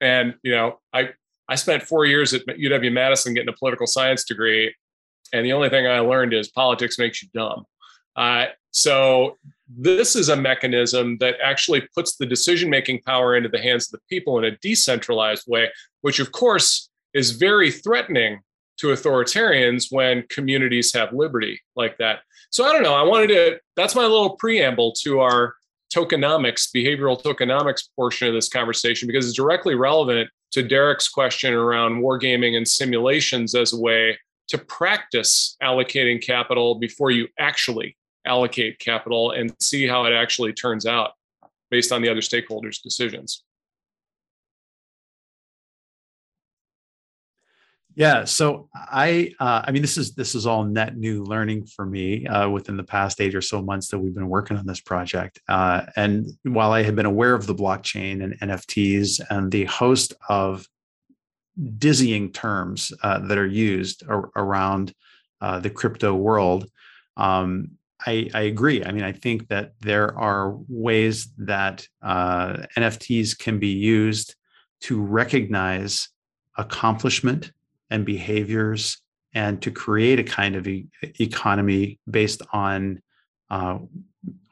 And, 0.00 0.34
you 0.42 0.52
know, 0.52 0.80
I, 0.92 1.10
I 1.48 1.56
spent 1.56 1.82
four 1.82 2.06
years 2.06 2.32
at 2.32 2.46
UW 2.46 2.92
Madison 2.92 3.34
getting 3.34 3.48
a 3.48 3.56
political 3.56 3.86
science 3.86 4.24
degree. 4.24 4.74
And 5.32 5.44
the 5.44 5.52
only 5.52 5.68
thing 5.68 5.86
I 5.86 6.00
learned 6.00 6.32
is 6.32 6.48
politics 6.50 6.98
makes 6.98 7.22
you 7.22 7.28
dumb. 7.34 7.64
Uh, 8.16 8.46
so 8.70 9.38
this 9.68 10.14
is 10.14 10.28
a 10.28 10.36
mechanism 10.36 11.16
that 11.18 11.36
actually 11.42 11.82
puts 11.94 12.16
the 12.16 12.26
decision 12.26 12.68
making 12.68 13.00
power 13.02 13.36
into 13.36 13.48
the 13.48 13.60
hands 13.60 13.86
of 13.86 13.92
the 13.92 14.04
people 14.08 14.38
in 14.38 14.44
a 14.44 14.56
decentralized 14.58 15.44
way, 15.46 15.70
which 16.02 16.20
of 16.20 16.32
course 16.32 16.90
is 17.14 17.30
very 17.32 17.70
threatening 17.70 18.40
to 18.76 18.88
authoritarians 18.88 19.86
when 19.90 20.24
communities 20.28 20.92
have 20.92 21.12
liberty 21.12 21.60
like 21.76 21.96
that. 21.98 22.20
So 22.50 22.64
I 22.64 22.72
don't 22.72 22.82
know. 22.82 22.94
I 22.94 23.02
wanted 23.02 23.28
to, 23.28 23.60
that's 23.76 23.94
my 23.94 24.02
little 24.02 24.36
preamble 24.36 24.92
to 25.02 25.20
our 25.20 25.54
tokenomics, 25.94 26.68
behavioral 26.74 27.20
tokenomics 27.22 27.88
portion 27.94 28.28
of 28.28 28.34
this 28.34 28.48
conversation, 28.48 29.06
because 29.06 29.26
it's 29.26 29.36
directly 29.36 29.76
relevant 29.76 30.28
to 30.52 30.62
Derek's 30.62 31.08
question 31.08 31.54
around 31.54 32.02
wargaming 32.02 32.56
and 32.56 32.66
simulations 32.66 33.54
as 33.54 33.72
a 33.72 33.78
way 33.78 34.18
to 34.48 34.58
practice 34.58 35.56
allocating 35.62 36.20
capital 36.20 36.74
before 36.74 37.10
you 37.10 37.28
actually 37.38 37.96
allocate 38.26 38.78
capital 38.78 39.32
and 39.32 39.54
see 39.60 39.86
how 39.86 40.04
it 40.04 40.12
actually 40.12 40.52
turns 40.52 40.86
out 40.86 41.12
based 41.70 41.92
on 41.92 42.02
the 42.02 42.08
other 42.08 42.20
stakeholders' 42.20 42.82
decisions. 42.82 43.44
Yeah, 47.96 48.24
so 48.24 48.68
I, 48.74 49.34
uh, 49.38 49.62
I 49.64 49.70
mean, 49.70 49.80
this 49.80 49.96
is 49.96 50.14
this 50.14 50.34
is 50.34 50.46
all 50.46 50.64
net 50.64 50.96
new 50.96 51.22
learning 51.22 51.66
for 51.66 51.86
me 51.86 52.26
uh, 52.26 52.48
within 52.48 52.76
the 52.76 52.82
past 52.82 53.20
eight 53.20 53.36
or 53.36 53.40
so 53.40 53.62
months 53.62 53.88
that 53.88 53.98
we've 54.00 54.14
been 54.14 54.28
working 54.28 54.56
on 54.56 54.66
this 54.66 54.80
project. 54.80 55.38
Uh, 55.48 55.82
and 55.94 56.26
while 56.42 56.72
I 56.72 56.82
had 56.82 56.96
been 56.96 57.06
aware 57.06 57.34
of 57.34 57.46
the 57.46 57.54
blockchain 57.54 58.24
and 58.24 58.38
NFTs 58.40 59.20
and 59.30 59.50
the 59.50 59.66
host 59.66 60.12
of 60.28 60.66
dizzying 61.78 62.32
terms 62.32 62.92
uh, 63.04 63.20
that 63.20 63.38
are 63.38 63.46
used 63.46 64.02
ar- 64.08 64.30
around 64.34 64.92
uh, 65.40 65.60
the 65.60 65.70
crypto 65.70 66.14
world, 66.14 66.68
um, 67.16 67.70
I, 68.06 68.28
I, 68.34 68.42
agree. 68.42 68.84
I 68.84 68.92
mean, 68.92 69.04
I 69.04 69.12
think 69.12 69.48
that 69.48 69.72
there 69.80 70.16
are 70.18 70.56
ways 70.68 71.28
that 71.38 71.88
uh, 72.02 72.66
NFTs 72.76 73.38
can 73.38 73.58
be 73.58 73.68
used 73.68 74.34
to 74.82 75.00
recognize 75.00 76.08
accomplishment 76.58 77.52
and 77.90 78.04
behaviors 78.04 78.98
and 79.34 79.60
to 79.62 79.70
create 79.70 80.18
a 80.18 80.24
kind 80.24 80.56
of 80.56 80.68
e- 80.68 80.86
economy 81.18 81.98
based 82.08 82.42
on 82.52 83.00
uh, 83.50 83.78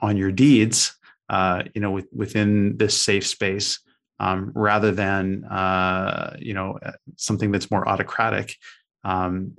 on 0.00 0.16
your 0.16 0.32
deeds 0.32 0.94
uh, 1.28 1.62
you 1.74 1.80
know 1.80 1.90
with, 1.90 2.06
within 2.12 2.76
this 2.76 3.00
safe 3.00 3.26
space 3.26 3.80
um, 4.20 4.52
rather 4.54 4.92
than 4.92 5.44
uh, 5.44 6.36
you 6.38 6.54
know 6.54 6.78
uh, 6.84 6.92
something 7.16 7.50
that's 7.50 7.70
more 7.70 7.88
autocratic 7.88 8.56
um, 9.04 9.56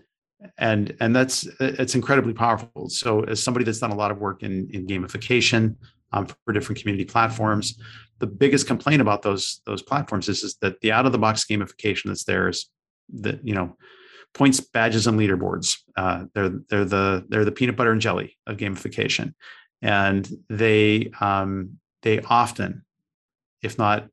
and 0.57 0.95
and 0.99 1.15
that's 1.15 1.47
it's 1.59 1.95
incredibly 1.95 2.33
powerful. 2.33 2.89
So 2.89 3.21
as 3.21 3.41
somebody 3.41 3.65
that's 3.65 3.79
done 3.79 3.91
a 3.91 3.95
lot 3.95 4.11
of 4.11 4.19
work 4.19 4.43
in 4.43 4.69
in 4.71 4.87
gamification 4.87 5.75
um, 6.11 6.27
for 6.27 6.53
different 6.53 6.79
community 6.79 7.05
platforms 7.05 7.77
the 8.23 8.27
biggest 8.27 8.67
complaint 8.67 9.01
about 9.01 9.21
those 9.21 9.59
those 9.65 9.81
platforms 9.81 10.29
is, 10.29 10.43
is 10.43 10.55
that 10.61 10.79
the 10.79 10.93
out 10.93 11.05
of 11.05 11.11
the 11.11 11.17
box 11.17 11.43
gamification 11.43 12.05
that's 12.05 12.23
there 12.23 12.47
is 12.47 12.69
the 13.09 13.37
you 13.43 13.53
know 13.53 13.75
points 14.33 14.61
badges 14.61 15.07
and 15.07 15.19
leaderboards. 15.19 15.79
Uh, 15.97 16.23
they're 16.33 16.53
they're 16.69 16.85
the 16.85 17.25
they're 17.27 17.43
the 17.43 17.51
peanut 17.51 17.75
butter 17.75 17.91
and 17.91 17.99
jelly 17.99 18.37
of 18.47 18.55
gamification. 18.55 19.33
And 19.81 20.25
they 20.49 21.11
um, 21.19 21.79
they 22.01 22.21
often 22.21 22.85
if 23.61 23.77
not 23.77 24.07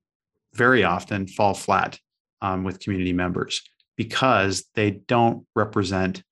very 0.54 0.82
often 0.82 1.28
fall 1.28 1.54
flat 1.54 2.00
um, 2.42 2.64
with 2.64 2.80
community 2.80 3.12
members 3.12 3.62
because 4.00 4.64
they 4.76 4.92
don't 4.92 5.44
represent 5.54 6.22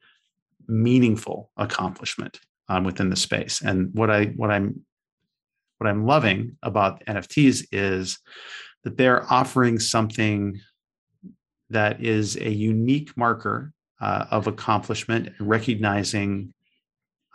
meaningful 0.69 1.51
accomplishment 1.59 2.41
um, 2.71 2.83
within 2.83 3.11
the 3.11 3.17
space. 3.17 3.61
And 3.61 3.93
what 3.93 4.11
i 4.11 4.25
what 4.41 4.51
i'm 4.51 4.87
what 5.77 5.87
i'm 5.87 6.07
loving 6.07 6.57
about 6.63 7.05
nfts 7.05 7.67
is 7.71 8.21
that 8.85 8.97
they're 8.97 9.31
offering 9.31 9.79
something 9.79 10.59
that 11.69 12.03
is 12.03 12.37
a 12.37 12.49
unique 12.49 13.15
marker 13.19 13.75
uh, 14.01 14.25
of 14.31 14.47
accomplishment 14.47 15.29
recognizing 15.39 16.55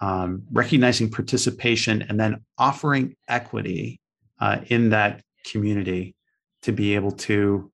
um, 0.02 0.42
recognizing 0.52 1.12
participation 1.12 2.02
and 2.02 2.20
then 2.20 2.44
offering 2.58 3.16
equity 3.28 4.02
uh, 4.40 4.62
in 4.66 4.90
that 4.90 5.22
community 5.46 6.16
to 6.64 6.72
be 6.72 6.96
able 6.96 7.12
to 7.12 7.72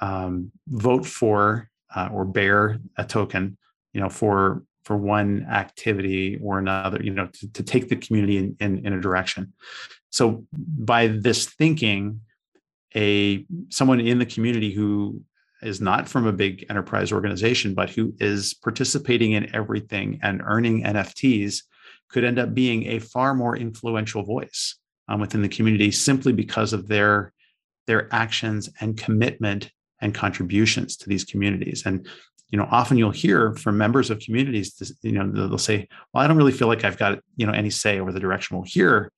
um, 0.00 0.52
vote 0.68 1.06
for 1.06 1.68
uh, 1.94 2.08
or 2.12 2.24
bear 2.24 2.78
a 2.96 3.04
token 3.04 3.56
you 3.92 4.00
know 4.00 4.08
for 4.08 4.62
for 4.84 4.96
one 4.96 5.46
activity 5.50 6.38
or 6.42 6.58
another 6.58 7.02
you 7.02 7.10
know 7.10 7.26
to, 7.26 7.52
to 7.52 7.62
take 7.62 7.88
the 7.88 7.96
community 7.96 8.38
in, 8.38 8.56
in, 8.60 8.86
in 8.86 8.92
a 8.92 9.00
direction. 9.00 9.52
So 10.10 10.46
by 10.52 11.08
this 11.08 11.46
thinking 11.46 12.20
a 12.96 13.44
someone 13.68 14.00
in 14.00 14.18
the 14.18 14.26
community 14.26 14.72
who 14.72 15.22
is 15.62 15.80
not 15.80 16.08
from 16.08 16.26
a 16.26 16.32
big 16.32 16.64
enterprise 16.70 17.12
organization, 17.12 17.74
but 17.74 17.90
who 17.90 18.14
is 18.18 18.54
participating 18.54 19.32
in 19.32 19.54
everything 19.54 20.20
and 20.22 20.40
earning 20.44 20.84
NFTs 20.84 21.64
could 22.08 22.24
end 22.24 22.38
up 22.38 22.54
being 22.54 22.86
a 22.86 22.98
far 23.00 23.34
more 23.34 23.56
influential 23.56 24.22
voice 24.22 24.76
um, 25.08 25.20
within 25.20 25.42
the 25.42 25.48
community 25.48 25.90
simply 25.90 26.32
because 26.32 26.72
of 26.72 26.88
their 26.88 27.32
their 27.86 28.12
actions 28.14 28.68
and 28.80 28.96
commitment 28.96 29.70
and 30.00 30.14
contributions 30.14 30.96
to 30.98 31.08
these 31.08 31.24
communities. 31.24 31.84
And 31.86 32.06
you 32.50 32.58
know, 32.58 32.66
often 32.70 32.96
you'll 32.96 33.10
hear 33.10 33.54
from 33.56 33.76
members 33.76 34.08
of 34.08 34.20
communities, 34.20 34.98
you 35.02 35.12
know, 35.12 35.30
they'll 35.30 35.58
say, 35.58 35.86
"Well, 36.12 36.24
I 36.24 36.26
don't 36.26 36.36
really 36.36 36.52
feel 36.52 36.68
like 36.68 36.84
I've 36.84 36.98
got 36.98 37.20
you 37.36 37.46
know 37.46 37.52
any 37.52 37.70
say 37.70 38.00
over 38.00 38.12
the 38.12 38.20
direction." 38.20 38.56
Well, 38.56 38.66
here 38.66 39.12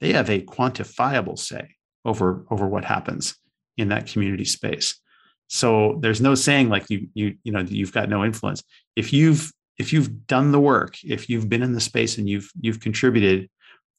they 0.00 0.12
have 0.12 0.28
a 0.28 0.42
quantifiable 0.42 1.38
say 1.38 1.76
over 2.04 2.44
over 2.50 2.66
what 2.66 2.84
happens 2.84 3.36
in 3.76 3.88
that 3.88 4.06
community 4.06 4.44
space. 4.44 5.00
So 5.48 5.98
there's 6.00 6.20
no 6.20 6.34
saying 6.34 6.68
like 6.68 6.90
you 6.90 7.08
you 7.14 7.36
you 7.44 7.52
know 7.52 7.60
you've 7.60 7.92
got 7.92 8.08
no 8.08 8.24
influence. 8.24 8.62
If 8.94 9.12
you've 9.12 9.50
if 9.78 9.92
you've 9.92 10.26
done 10.26 10.52
the 10.52 10.60
work 10.60 10.96
if 11.04 11.28
you've 11.28 11.48
been 11.48 11.62
in 11.62 11.72
the 11.72 11.80
space 11.80 12.18
and 12.18 12.28
you've 12.28 12.50
you've 12.60 12.80
contributed 12.80 13.48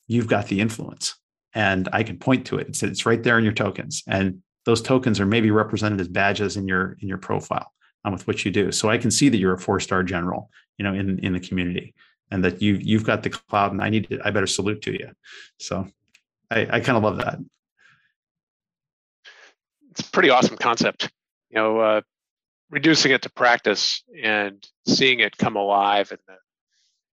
you've 0.08 0.28
got 0.28 0.48
the 0.48 0.60
influence. 0.60 1.16
And 1.54 1.90
i 1.92 2.04
can 2.04 2.18
point 2.18 2.46
to 2.48 2.58
it. 2.58 2.68
It's, 2.68 2.84
it's 2.84 3.06
right 3.06 3.22
there 3.22 3.38
in 3.38 3.44
your 3.44 3.54
tokens. 3.54 4.04
And 4.08 4.42
those 4.68 4.82
tokens 4.82 5.20
are 5.20 5.26
maybe 5.26 5.50
represented 5.50 6.00
as 6.00 6.08
badges 6.08 6.58
in 6.58 6.68
your 6.68 6.98
in 7.02 7.08
your 7.08 7.18
profile 7.18 7.74
um, 8.06 8.14
with 8.14 8.28
what 8.28 8.46
you 8.46 8.52
do. 8.52 8.72
So 8.72 8.90
i 8.90 8.98
can 8.98 9.12
see 9.12 9.30
that 9.30 9.38
you're 9.38 9.54
a 9.54 9.60
four 9.60 9.80
star 9.80 10.04
general 10.04 10.52
you 10.78 10.84
know 10.84 10.94
in 10.94 11.18
in 11.20 11.34
the 11.34 11.40
community 11.40 11.96
and 12.30 12.44
that 12.44 12.62
you 12.62 12.74
you've 12.76 13.06
got 13.06 13.24
the 13.24 13.30
cloud 13.30 13.72
and 13.72 13.82
i 13.82 13.90
need 13.90 14.10
to 14.10 14.20
i 14.24 14.32
better 14.32 14.48
salute 14.48 14.82
to 14.84 14.92
you. 14.92 15.10
So 15.60 15.88
i 16.52 16.60
i 16.76 16.80
kind 16.80 16.98
of 16.98 17.04
love 17.04 17.18
that. 17.18 17.40
It's 19.92 20.02
a 20.02 20.12
pretty 20.12 20.30
awesome 20.30 20.58
concept 20.58 21.10
you 21.50 21.56
know, 21.58 21.80
uh, 21.80 22.02
reducing 22.70 23.12
it 23.12 23.22
to 23.24 23.30
practice 23.30 24.04
and 24.22 24.66
seeing 24.88 25.20
it 25.20 25.38
come 25.38 25.56
alive 25.56 26.12
in 26.12 26.18
the 26.28 26.36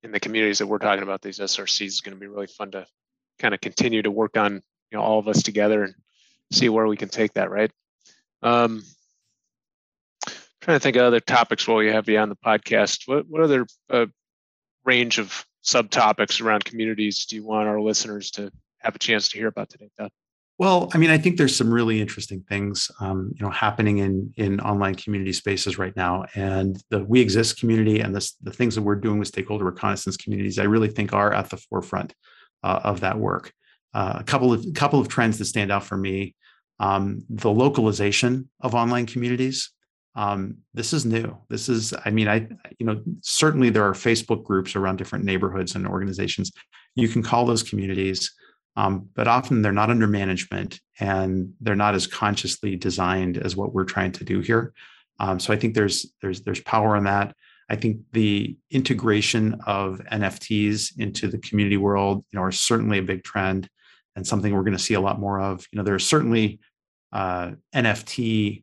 in 0.03 0.13
the 0.13 0.21
communities 0.21 0.59
that 0.59 0.67
we're 0.67 0.79
talking 0.79 1.03
about, 1.03 1.23
these 1.23 1.39
SRCs 1.39 1.87
is 1.87 2.01
going 2.03 2.15
to 2.15 2.21
be 2.21 2.27
really 2.27 2.47
fun 2.47 2.71
to 2.73 2.87
kind 3.39 3.55
of 3.55 3.61
continue 3.63 4.03
to 4.03 4.11
work 4.11 4.37
on, 4.37 4.53
you 4.55 4.99
know, 4.99 5.01
all 5.01 5.19
of 5.19 5.29
us 5.29 5.43
together 5.43 5.83
and 5.83 5.95
see 6.55 6.69
where 6.69 6.87
we 6.87 6.97
can 6.97 7.09
take 7.09 7.35
that. 7.35 7.51
Right. 7.51 7.71
Um, 8.43 8.83
trying 10.61 10.77
to 10.77 10.81
think 10.81 10.97
of 10.97 11.03
other 11.03 11.21
topics 11.21 11.69
while 11.69 11.79
we 11.79 11.93
have 11.93 12.09
you 12.09 12.19
on 12.19 12.29
the 12.29 12.37
podcast. 12.37 13.07
What 13.07 13.29
what 13.29 13.43
other 13.43 13.67
uh, 13.91 14.07
range 14.85 15.19
of 15.19 15.45
subtopics 15.65 16.43
around 16.43 16.65
communities 16.65 17.27
do 17.27 17.37
you 17.37 17.45
want 17.45 17.69
our 17.69 17.81
listeners 17.81 18.31
to 18.33 18.51
have 18.79 18.95
a 18.95 18.99
chance 18.99 19.29
to 19.29 19.39
hear 19.39 19.49
about 19.49 19.71
today, 19.71 19.91
Todd? 19.99 20.11
Well, 20.57 20.89
I 20.95 20.99
mean, 20.99 21.11
I 21.11 21.19
think 21.19 21.37
there's 21.37 21.57
some 21.57 21.73
really 21.73 22.01
interesting 22.01 22.45
things, 22.49 22.89
um, 23.01 23.33
you 23.35 23.45
know, 23.45 23.51
happening 23.51 23.99
in 23.99 24.33
in 24.37 24.61
online 24.61 24.95
community 24.95 25.33
spaces 25.33 25.79
right 25.79 25.95
now, 25.97 26.27
and 26.35 26.81
the 26.91 27.05
We 27.05 27.21
Exist 27.21 27.59
community 27.59 28.01
and 28.01 28.15
the 28.15 28.33
the 28.43 28.53
things 28.53 28.77
that 28.77 28.83
we're 28.83 28.95
doing 28.95 29.19
with 29.19 29.29
stakeholder 29.29 29.65
reconnaissance 29.65 30.17
communities, 30.17 30.59
I 30.59 30.65
really 30.65 30.89
think 30.89 31.13
are 31.13 31.35
at 31.35 31.51
the 31.51 31.57
forefront 31.57 32.15
uh, 32.63 32.81
of 32.85 33.01
that 33.01 33.19
work. 33.19 33.53
Uh, 33.93 34.17
a 34.21 34.25
couple 34.25 34.53
of 34.53 34.65
couple 34.75 35.01
of 35.01 35.09
trends 35.09 35.39
that 35.39 35.47
stand 35.47 35.73
out 35.73 35.85
for 35.85 35.97
me: 35.97 36.37
um, 36.81 37.25
the 37.29 37.51
localization 37.51 38.49
of 38.61 38.75
online 38.75 39.07
communities. 39.07 39.70
um, 40.16 40.59
this 40.72 40.93
is 40.93 41.05
new. 41.05 41.37
This 41.49 41.68
is, 41.68 41.93
I 42.05 42.11
mean, 42.11 42.29
I, 42.29 42.47
you 42.79 42.87
know, 42.87 43.03
certainly 43.22 43.70
there 43.70 43.85
are 43.85 43.95
Facebook 43.95 44.45
groups 44.45 44.77
around 44.77 44.97
different 44.97 45.25
neighborhoods 45.25 45.75
and 45.75 45.87
organizations. 45.89 46.53
You 46.95 47.09
can 47.09 47.22
call 47.22 47.47
those 47.47 47.64
communities, 47.64 48.33
um, 48.77 49.09
but 49.14 49.27
often 49.27 49.61
they're 49.61 49.72
not 49.72 49.91
under 49.91 50.07
management 50.07 50.81
and 51.01 51.53
they're 51.61 51.75
not 51.75 51.95
as 51.95 52.07
consciously 52.07 52.77
designed 52.77 53.39
as 53.39 53.57
what 53.57 53.75
we're 53.75 53.85
trying 53.85 54.12
to 54.12 54.25
do 54.25 54.41
here. 54.41 54.72
Um, 55.18 55.41
so 55.41 55.53
I 55.53 55.57
think 55.57 55.75
there's 55.75 56.07
there's 56.22 56.43
there's 56.43 56.61
power 56.61 56.97
in 56.97 57.05
that. 57.05 57.35
I 57.68 57.77
think 57.77 57.99
the 58.12 58.57
integration 58.70 59.61
of 59.66 60.01
NFTs 60.12 60.99
into 60.99 61.29
the 61.29 61.39
community 61.39 61.77
world, 61.77 62.25
you 62.31 62.39
know, 62.39 62.45
are 62.45 62.53
certainly 62.53 62.99
a 62.99 63.03
big 63.03 63.25
trend 63.25 63.68
and 64.17 64.27
something 64.27 64.55
we're 64.55 64.62
going 64.62 64.77
to 64.77 64.83
see 64.83 64.95
a 64.95 65.01
lot 65.01 65.21
more 65.21 65.41
of. 65.41 65.67
You 65.73 65.79
know, 65.79 65.83
there 65.83 65.95
are 65.95 66.01
certainly 66.01 66.61
uh, 67.12 67.53
NFT 67.75 68.62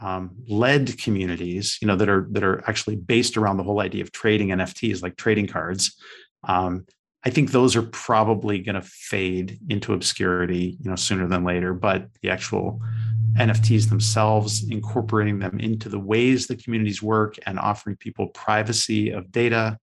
um, 0.00 0.36
led 0.48 0.98
communities, 0.98 1.78
you 1.80 1.88
know, 1.88 1.96
that 1.96 2.08
are 2.08 2.26
that 2.32 2.44
are 2.44 2.62
actually 2.68 2.96
based 2.96 3.36
around 3.36 3.56
the 3.56 3.62
whole 3.62 3.80
idea 3.80 4.02
of 4.02 4.12
trading 4.12 4.48
NFTs, 4.48 5.02
like 5.02 5.16
trading 5.16 5.46
cards. 5.46 5.96
Um, 6.44 6.86
I 7.24 7.30
think 7.30 7.50
those 7.50 7.74
are 7.74 7.82
probably 7.82 8.60
going 8.60 8.80
to 8.80 8.82
fade 8.82 9.58
into 9.68 9.94
obscurity, 9.94 10.76
you 10.80 10.90
know, 10.90 10.96
sooner 10.96 11.26
than 11.26 11.44
later. 11.44 11.74
But 11.74 12.08
the 12.22 12.30
actual 12.30 12.80
NFTs 13.36 13.88
themselves, 13.88 14.68
incorporating 14.68 15.38
them 15.38 15.58
into 15.58 15.88
the 15.88 15.98
ways 15.98 16.46
the 16.46 16.56
communities 16.56 17.02
work 17.02 17.36
and 17.46 17.58
offering 17.58 17.96
people 17.96 18.28
privacy 18.28 19.10
of 19.10 19.32
data, 19.32 19.78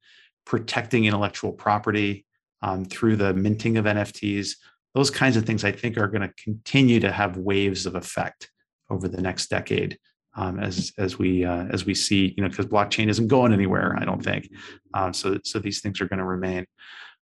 protecting 0.46 1.06
intellectual 1.06 1.52
property 1.52 2.26
um, 2.62 2.86
through 2.86 3.18
the 3.18 3.34
minting 3.34 3.78
of 3.78 3.86
NFTs, 3.86 4.56
those 4.94 5.10
kinds 5.10 5.38
of 5.38 5.46
things 5.46 5.64
I 5.64 5.72
think 5.72 5.98
are 5.98 6.08
going 6.08 6.22
to 6.22 6.34
continue 6.44 7.00
to 7.00 7.12
have 7.12 7.38
waves 7.38 7.86
of 7.86 7.96
effect 7.96 8.52
over 8.90 9.08
the 9.08 9.22
next 9.22 9.50
decade. 9.50 9.98
Um, 10.36 10.60
as 10.60 10.92
as 10.98 11.20
we 11.20 11.46
uh, 11.46 11.66
as 11.66 11.86
we 11.86 11.94
see, 11.94 12.34
you 12.36 12.42
know, 12.42 12.50
because 12.50 12.66
blockchain 12.66 13.08
isn't 13.08 13.28
going 13.28 13.54
anywhere, 13.54 13.96
I 14.00 14.04
don't 14.04 14.24
think. 14.24 14.50
Uh, 14.94 15.12
so 15.12 15.38
so 15.44 15.60
these 15.60 15.80
things 15.82 16.02
are 16.02 16.08
going 16.08 16.20
to 16.20 16.26
remain. 16.26 16.66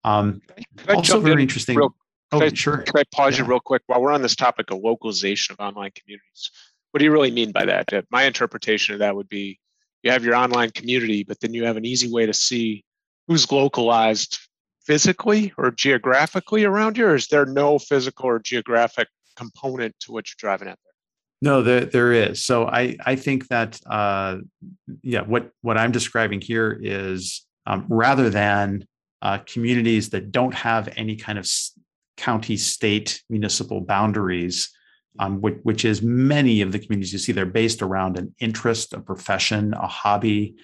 Um, 0.04 0.42
also 0.88 1.20
very 1.20 1.42
interesting. 1.42 1.76
Real, 1.76 1.96
oh, 2.32 2.42
I, 2.42 2.54
sure. 2.54 2.78
Can 2.78 2.98
I 2.98 3.04
pause 3.12 3.38
yeah. 3.38 3.44
you 3.44 3.50
real 3.50 3.60
quick 3.60 3.82
while 3.88 4.00
we're 4.00 4.12
on 4.12 4.22
this 4.22 4.36
topic 4.36 4.70
of 4.70 4.80
localization 4.84 5.54
of 5.54 5.60
online 5.60 5.90
communities? 5.96 6.52
What 6.92 7.00
do 7.00 7.06
you 7.06 7.12
really 7.12 7.32
mean 7.32 7.52
by 7.52 7.66
that? 7.66 7.92
Uh, 7.92 8.04
my 8.12 8.24
interpretation 8.24 8.94
of 8.94 9.00
that 9.00 9.16
would 9.16 9.30
be 9.30 9.60
you 10.04 10.12
have 10.12 10.24
your 10.24 10.36
online 10.36 10.70
community, 10.70 11.24
but 11.24 11.40
then 11.40 11.54
you 11.54 11.66
have 11.66 11.78
an 11.78 11.86
easy 11.86 12.12
way 12.12 12.28
to 12.28 12.34
see 12.34 12.86
who's 13.28 13.52
localized 13.52 14.38
physically 14.90 15.54
or 15.56 15.70
geographically 15.70 16.66
around 16.66 16.98
you, 16.98 17.06
or 17.06 17.14
is 17.14 17.28
there 17.28 17.46
no 17.46 17.78
physical 17.78 18.26
or 18.26 18.40
geographic 18.40 19.08
component 19.36 19.94
to 20.00 20.12
what 20.12 20.26
you're 20.28 20.50
driving 20.50 20.68
at 20.68 20.80
there? 20.84 20.94
No, 21.44 21.62
there 21.62 21.86
there 21.86 22.12
is. 22.12 22.44
So 22.44 22.66
I 22.66 22.98
I 23.06 23.16
think 23.16 23.50
that 23.50 23.80
uh, 23.86 24.38
yeah, 25.04 25.22
what 25.22 25.52
what 25.62 25.78
I'm 25.78 25.92
describing 25.92 26.42
here 26.42 26.76
is 26.82 27.46
um, 27.68 27.86
rather 27.88 28.32
than 28.32 28.84
uh, 29.22 29.38
communities 29.46 30.10
that 30.10 30.32
don't 30.32 30.56
have 30.56 30.90
any 30.98 31.16
kind 31.16 31.38
of 31.38 31.48
county, 32.18 32.58
state, 32.58 33.22
municipal 33.30 33.82
boundaries, 33.82 34.70
um, 35.20 35.40
which, 35.40 35.58
which, 35.64 35.86
is 35.86 36.02
many 36.02 36.62
of 36.62 36.72
the 36.72 36.80
communities 36.80 37.14
you 37.14 37.20
see, 37.20 37.32
they're 37.32 37.46
based 37.46 37.82
around 37.82 38.18
an 38.18 38.34
interest, 38.40 38.94
a 38.94 39.00
profession, 39.00 39.74
a 39.74 39.88
hobby, 39.88 40.56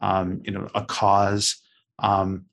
um, 0.00 0.40
you 0.44 0.52
know, 0.52 0.68
a 0.74 0.84
cause. 0.84 1.56
Um, 1.98 2.46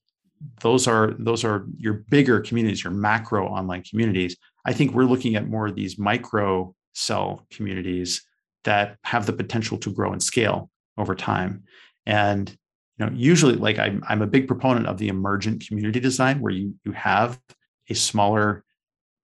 those 0.61 0.87
are 0.87 1.15
those 1.19 1.43
are 1.43 1.65
your 1.77 2.05
bigger 2.09 2.39
communities, 2.39 2.83
your 2.83 2.93
macro 2.93 3.47
online 3.47 3.83
communities. 3.83 4.37
I 4.65 4.73
think 4.73 4.93
we're 4.93 5.03
looking 5.05 5.35
at 5.35 5.47
more 5.47 5.67
of 5.67 5.75
these 5.75 5.99
micro 5.99 6.73
cell 6.93 7.45
communities 7.51 8.23
that 8.63 8.97
have 9.03 9.25
the 9.25 9.33
potential 9.33 9.77
to 9.79 9.93
grow 9.93 10.11
and 10.11 10.21
scale 10.21 10.69
over 10.97 11.15
time. 11.15 11.63
And 12.05 12.49
you 12.97 13.05
know 13.05 13.11
usually 13.15 13.55
like 13.55 13.79
I'm, 13.79 14.03
I'm 14.07 14.21
a 14.21 14.27
big 14.27 14.47
proponent 14.47 14.87
of 14.87 14.97
the 14.97 15.07
emergent 15.07 15.65
community 15.67 15.99
design 15.99 16.41
where 16.41 16.51
you 16.51 16.75
you 16.85 16.91
have 16.91 17.39
a 17.89 17.95
smaller 17.95 18.63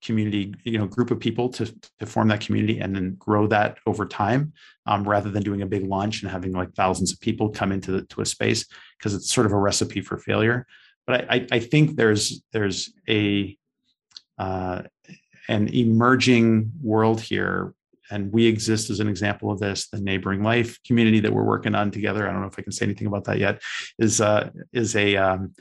community 0.03 0.53
you 0.63 0.77
know 0.77 0.85
group 0.85 1.11
of 1.11 1.19
people 1.19 1.49
to, 1.49 1.65
to 1.99 2.05
form 2.05 2.27
that 2.27 2.41
community 2.41 2.79
and 2.79 2.95
then 2.95 3.15
grow 3.17 3.47
that 3.47 3.77
over 3.85 4.05
time 4.05 4.53
um, 4.85 5.07
rather 5.07 5.29
than 5.29 5.43
doing 5.43 5.61
a 5.61 5.65
big 5.65 5.85
launch 5.85 6.21
and 6.21 6.31
having 6.31 6.51
like 6.51 6.73
thousands 6.73 7.11
of 7.11 7.19
people 7.19 7.49
come 7.49 7.71
into 7.71 7.91
the, 7.91 8.01
to 8.03 8.21
a 8.21 8.25
space 8.25 8.65
because 8.97 9.13
it's 9.13 9.33
sort 9.33 9.45
of 9.45 9.51
a 9.51 9.57
recipe 9.57 10.01
for 10.01 10.17
failure 10.17 10.65
but 11.07 11.31
i, 11.31 11.45
I 11.51 11.59
think 11.59 11.95
there's 11.95 12.41
there's 12.51 12.91
a 13.09 13.57
uh, 14.37 14.81
an 15.47 15.69
emerging 15.69 16.71
world 16.81 17.21
here 17.21 17.73
and 18.11 18.31
we 18.31 18.45
exist 18.45 18.89
as 18.89 18.99
an 18.99 19.07
example 19.07 19.51
of 19.51 19.59
this. 19.59 19.87
The 19.87 19.99
neighboring 19.99 20.43
life 20.43 20.79
community 20.83 21.19
that 21.21 21.33
we're 21.33 21.43
working 21.43 21.75
on 21.75 21.91
together. 21.91 22.27
I 22.27 22.31
don't 22.31 22.41
know 22.41 22.47
if 22.47 22.59
I 22.59 22.61
can 22.61 22.71
say 22.71 22.85
anything 22.85 23.07
about 23.07 23.25
that 23.25 23.39
yet. 23.39 23.61
Is 23.97 24.21
uh, 24.21 24.49
is 24.73 24.95
a 24.95 25.15
um, 25.17 25.53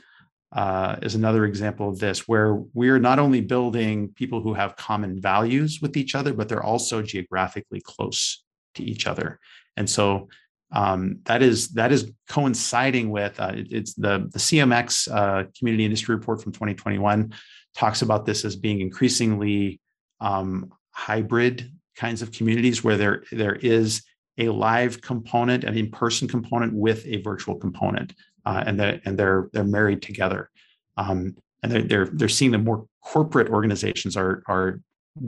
uh, 0.51 0.97
is 1.01 1.15
another 1.15 1.45
example 1.45 1.89
of 1.89 1.99
this, 1.99 2.27
where 2.27 2.55
we're 2.73 2.99
not 2.99 3.19
only 3.19 3.41
building 3.41 4.09
people 4.09 4.41
who 4.41 4.53
have 4.53 4.75
common 4.75 5.19
values 5.19 5.79
with 5.81 5.97
each 5.97 6.15
other, 6.15 6.33
but 6.33 6.47
they're 6.47 6.63
also 6.63 7.01
geographically 7.01 7.81
close 7.81 8.43
to 8.75 8.83
each 8.83 9.07
other. 9.07 9.39
And 9.77 9.89
so 9.89 10.29
um, 10.71 11.19
that 11.25 11.41
is 11.41 11.69
that 11.69 11.91
is 11.91 12.11
coinciding 12.29 13.09
with 13.09 13.39
uh, 13.39 13.51
it, 13.55 13.67
it's 13.71 13.93
the 13.93 14.29
the 14.31 14.39
CMX 14.39 15.11
uh, 15.11 15.45
Community 15.57 15.85
Industry 15.85 16.15
Report 16.15 16.41
from 16.41 16.51
2021 16.51 17.33
talks 17.75 18.01
about 18.01 18.25
this 18.25 18.45
as 18.45 18.55
being 18.55 18.81
increasingly 18.81 19.79
um, 20.21 20.73
hybrid 20.91 21.71
kinds 21.95 22.21
of 22.21 22.31
communities 22.31 22.83
where 22.83 22.97
there 22.97 23.23
there 23.31 23.55
is 23.55 24.03
a 24.37 24.49
live 24.49 25.01
component, 25.01 25.63
an 25.63 25.77
in-person 25.77 26.27
component 26.27 26.73
with 26.73 27.05
a 27.05 27.21
virtual 27.21 27.55
component, 27.55 28.13
uh, 28.45 28.63
and 28.65 28.79
that 28.79 29.01
and 29.05 29.17
they're 29.17 29.49
they're 29.53 29.63
married 29.63 30.01
together, 30.01 30.49
um, 30.97 31.35
and 31.63 31.71
they're, 31.71 31.83
they're 31.83 32.09
they're 32.11 32.29
seeing 32.29 32.51
that 32.51 32.59
more 32.59 32.85
corporate 33.03 33.49
organizations 33.49 34.17
are 34.17 34.43
are 34.47 34.81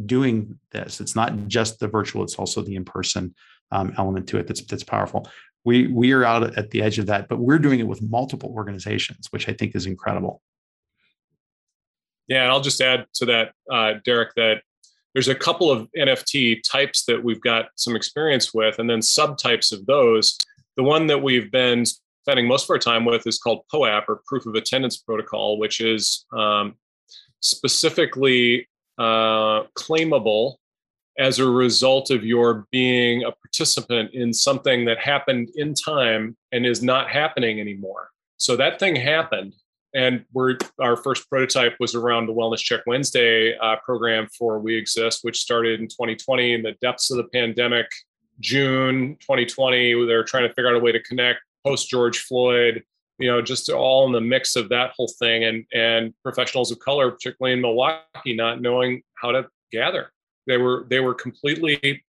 doing 0.05 0.59
this. 0.71 0.99
It's 0.99 1.15
not 1.15 1.47
just 1.47 1.79
the 1.79 1.88
virtual; 1.88 2.23
it's 2.23 2.35
also 2.35 2.61
the 2.61 2.75
in-person 2.75 3.33
um, 3.72 3.93
element 3.97 4.28
to 4.30 4.38
it 4.38 4.47
that's 4.47 4.61
that's 4.61 4.84
powerful. 4.84 5.30
We 5.65 5.88
we 5.88 6.11
are 6.13 6.24
out 6.24 6.57
at 6.57 6.72
the 6.72 6.82
edge 6.82 6.99
of 6.99 7.07
that, 7.07 7.28
but 7.28 7.39
we're 7.39 7.59
doing 7.59 7.80
it 7.80 7.88
with 7.88 8.01
multiple 8.01 8.51
organizations, 8.53 9.28
which 9.32 9.49
I 9.49 9.53
think 9.53 9.76
is 9.76 9.86
incredible. 9.86 10.41
Yeah, 12.28 12.43
and 12.43 12.51
I'll 12.51 12.61
just 12.61 12.82
add 12.82 13.05
to 13.15 13.26
that, 13.26 13.53
uh, 13.72 13.93
Derek, 14.03 14.34
that 14.36 14.61
there's 15.13 15.30
a 15.30 15.36
couple 15.36 15.72
of 15.72 15.88
NFT 15.97 16.61
types 16.63 17.05
that 17.05 17.24
we've 17.24 17.41
got 17.41 17.70
some 17.76 17.95
experience 17.95 18.53
with, 18.53 18.80
and 18.80 18.89
then 18.89 18.99
subtypes 18.99 19.72
of 19.72 19.86
those. 19.86 20.38
The 20.76 20.84
one 20.84 21.07
that 21.07 21.24
we've 21.24 21.49
been 21.51 21.86
spending 21.86 22.47
most 22.47 22.65
of 22.65 22.70
our 22.72 22.78
time 22.78 23.05
with 23.05 23.26
is 23.26 23.39
called 23.39 23.61
POAP 23.72 24.03
or 24.09 24.22
Proof 24.26 24.45
of 24.45 24.55
Attendance 24.55 24.97
Protocol, 24.97 25.57
which 25.57 25.80
is 25.80 26.26
um, 26.34 26.76
specifically 27.39 28.68
uh, 28.97 29.63
claimable 29.78 30.55
as 31.20 31.39
a 31.39 31.45
result 31.45 32.11
of 32.11 32.24
your 32.24 32.68
being 32.72 33.24
a 33.24 33.32
participant 33.32 34.13
in 34.13 34.32
something 34.34 34.86
that 34.86 34.99
happened 34.99 35.49
in 35.55 35.74
time 35.74 36.38
and 36.51 36.65
is 36.65 36.84
not 36.84 37.09
happening 37.09 37.59
anymore. 37.59 38.09
So 38.38 38.55
that 38.55 38.80
thing 38.80 38.95
happened 38.95 39.53
and 39.95 40.24
we're 40.34 40.57
our 40.80 40.95
first 40.95 41.30
prototype 41.30 41.76
was 41.80 41.95
around 41.95 42.28
the 42.28 42.34
Wellness 42.34 42.59
Check 42.59 42.82
Wednesday 42.86 43.57
uh, 43.57 43.78
program 43.84 44.28
for 44.38 44.59
We 44.59 44.76
Exist, 44.76 45.20
which 45.24 45.39
started 45.39 45.80
in 45.80 45.88
2020 45.88 46.53
in 46.53 46.61
the 46.61 46.74
depths 46.82 47.09
of 47.09 47.18
the 47.18 47.24
pandemic. 47.26 47.88
June 48.39 49.18
2020, 49.22 50.05
they're 50.05 50.24
trying 50.24 50.47
to 50.47 50.53
figure 50.53 50.70
out 50.70 50.76
a 50.76 50.80
way 50.80 50.91
to 50.91 51.01
connect 51.01 51.39
post 51.65 51.89
George 51.89 52.20
Floyd, 52.20 52.84
you 53.18 53.30
know, 53.30 53.41
just 53.41 53.70
all 53.70 54.05
in 54.05 54.11
the 54.11 54.22
mix 54.22 54.55
of 54.55 54.70
that 54.70 54.91
whole 54.95 55.11
thing, 55.20 55.45
and 55.45 55.65
and 55.74 56.13
professionals 56.22 56.72
of 56.72 56.80
color, 56.80 57.09
particularly 57.09 57.53
in 57.53 57.61
Milwaukee, 57.61 58.36
not 58.36 58.61
knowing 58.61 59.01
how 59.15 59.32
to 59.32 59.47
gather. 59.72 60.11
They 60.48 60.58
were 60.58 60.86
they 60.89 61.00
were 61.00 61.14
completely 61.14 62.04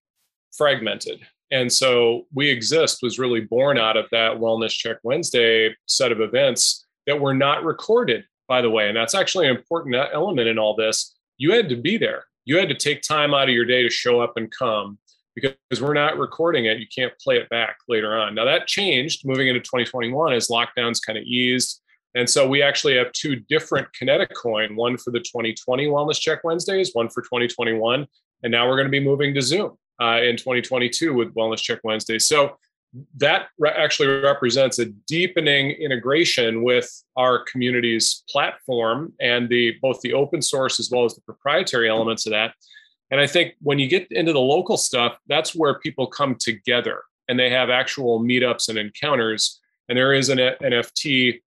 fragmented. 0.57 1.21
And 1.51 1.73
so 1.73 2.27
We 2.35 2.51
Exist 2.51 2.99
was 3.03 3.19
really 3.19 3.41
born 3.41 3.79
out 3.79 3.97
of 3.97 4.07
that 4.13 4.37
Wellness 4.37 4.71
Check 4.71 4.99
Wednesday 5.03 5.75
set 5.87 6.13
of 6.13 6.21
events 6.21 6.87
that 7.07 7.21
were 7.21 7.35
not 7.35 7.65
recorded, 7.65 8.25
by 8.49 8.61
the 8.61 8.71
way. 8.71 8.89
And 8.89 8.97
that's 8.97 9.15
actually 9.15 9.49
an 9.49 9.57
important 9.57 9.97
element 10.13 10.49
in 10.49 10.59
all 10.59 10.77
this. 10.77 11.17
You 11.39 11.53
had 11.53 11.69
to 11.71 11.77
be 11.77 11.97
there. 11.97 12.25
You 12.45 12.59
had 12.59 12.69
to 12.69 12.75
take 12.75 13.03
time 13.03 13.35
out 13.35 13.49
of 13.49 13.55
your 13.55 13.65
day 13.65 13.83
to 13.83 13.91
show 13.91 14.21
up 14.21 14.35
and 14.37 14.51
come 14.51 14.99
because 15.35 15.81
we're 15.81 15.95
not 15.95 16.19
recording 16.19 16.67
it. 16.67 16.79
You 16.79 16.87
can't 16.95 17.13
play 17.19 17.37
it 17.37 17.49
back 17.49 17.77
later 17.89 18.19
on. 18.19 18.35
Now 18.35 18.45
that 18.45 18.67
changed 18.67 19.27
moving 19.27 19.49
into 19.49 19.61
2021 19.61 20.33
as 20.33 20.49
lockdowns 20.49 20.99
kind 21.05 21.19
of 21.19 21.25
eased. 21.25 21.81
And 22.15 22.29
so 22.29 22.49
we 22.49 22.63
actually 22.63 22.97
have 22.97 23.13
two 23.13 23.37
different 23.37 23.93
Kinetic 23.93 24.35
coin, 24.35 24.77
one 24.77 24.97
for 24.97 25.11
the 25.11 25.21
2020 25.21 25.87
Wellness 25.87 26.19
Check 26.19 26.43
Wednesdays, 26.43 26.91
one 26.93 27.09
for 27.09 27.23
2021. 27.23 28.07
And 28.43 28.51
now 28.53 28.69
we're 28.69 28.77
going 28.77 28.87
to 28.87 28.91
be 28.91 29.01
moving 29.01 29.35
to 29.35 29.43
Zoom 29.43 29.77
uh, 30.01 30.21
in 30.23 30.37
2022 30.37 31.15
with 31.15 31.35
Wellness 31.35 31.59
Check 31.59 31.81
Wednesday. 31.85 32.19
So 32.19 32.57
that 33.17 33.49
re- 33.59 33.71
actually 33.71 34.09
represents 34.09 34.79
a 34.79 34.87
deepening 34.87 35.73
integration 35.73 36.63
with 36.63 36.91
our 37.17 37.45
community's 37.45 38.25
platform 38.31 39.13
and 39.21 39.49
the 39.49 39.75
both 39.83 40.01
the 40.01 40.15
open 40.15 40.41
source 40.41 40.81
as 40.81 40.91
well 40.91 41.05
as 41.05 41.15
the 41.15 41.21
proprietary 41.21 41.87
elements 41.87 42.25
of 42.25 42.31
that 42.31 42.55
and 43.11 43.21
i 43.21 43.27
think 43.27 43.53
when 43.61 43.79
you 43.79 43.87
get 43.87 44.11
into 44.11 44.33
the 44.33 44.41
local 44.41 44.79
stuff 44.79 45.19
that's 45.27 45.55
where 45.55 45.79
people 45.81 46.07
come 46.07 46.35
together 46.35 47.03
and 47.29 47.39
they 47.39 47.51
have 47.51 47.71
actual 47.71 48.21
meetups 48.21 48.69
and 48.69 48.79
encounters. 48.79 49.61
And 49.89 49.97
there 49.97 50.13
is 50.13 50.29
an 50.31 50.39
NFT 50.39 51.41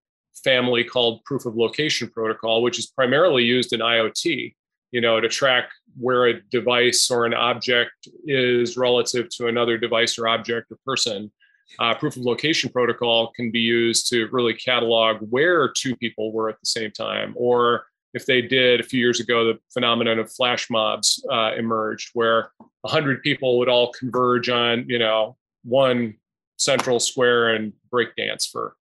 family 0.43 0.83
called 0.83 1.23
proof 1.25 1.45
of 1.45 1.55
location 1.55 2.09
protocol, 2.09 2.61
which 2.61 2.79
is 2.79 2.87
primarily 2.87 3.43
used 3.43 3.73
in 3.73 3.79
IoT, 3.79 4.53
you 4.91 5.01
know, 5.01 5.19
to 5.19 5.27
track 5.27 5.69
where 5.97 6.27
a 6.27 6.41
device 6.49 7.09
or 7.09 7.25
an 7.25 7.33
object 7.33 8.07
is 8.25 8.77
relative 8.77 9.29
to 9.29 9.47
another 9.47 9.77
device 9.77 10.17
or 10.17 10.27
object 10.27 10.71
or 10.71 10.77
person. 10.85 11.31
Uh, 11.79 11.95
proof 11.95 12.17
of 12.17 12.23
location 12.23 12.69
protocol 12.69 13.31
can 13.35 13.49
be 13.49 13.59
used 13.59 14.09
to 14.09 14.27
really 14.31 14.53
catalog 14.53 15.17
where 15.29 15.69
two 15.69 15.95
people 15.95 16.33
were 16.33 16.49
at 16.49 16.59
the 16.59 16.65
same 16.65 16.91
time, 16.91 17.33
or 17.37 17.85
if 18.13 18.25
they 18.25 18.41
did 18.41 18.81
a 18.81 18.83
few 18.83 18.99
years 18.99 19.21
ago, 19.21 19.45
the 19.45 19.59
phenomenon 19.73 20.19
of 20.19 20.31
flash 20.31 20.69
mobs 20.69 21.25
uh, 21.31 21.51
emerged, 21.57 22.09
where 22.13 22.51
100 22.81 23.21
people 23.23 23.57
would 23.59 23.69
all 23.69 23.91
converge 23.93 24.49
on, 24.49 24.85
you 24.89 24.99
know, 24.99 25.37
one 25.63 26.15
central 26.57 26.99
square 26.99 27.55
and 27.55 27.71
break 27.89 28.15
dance 28.15 28.45
for 28.45 28.75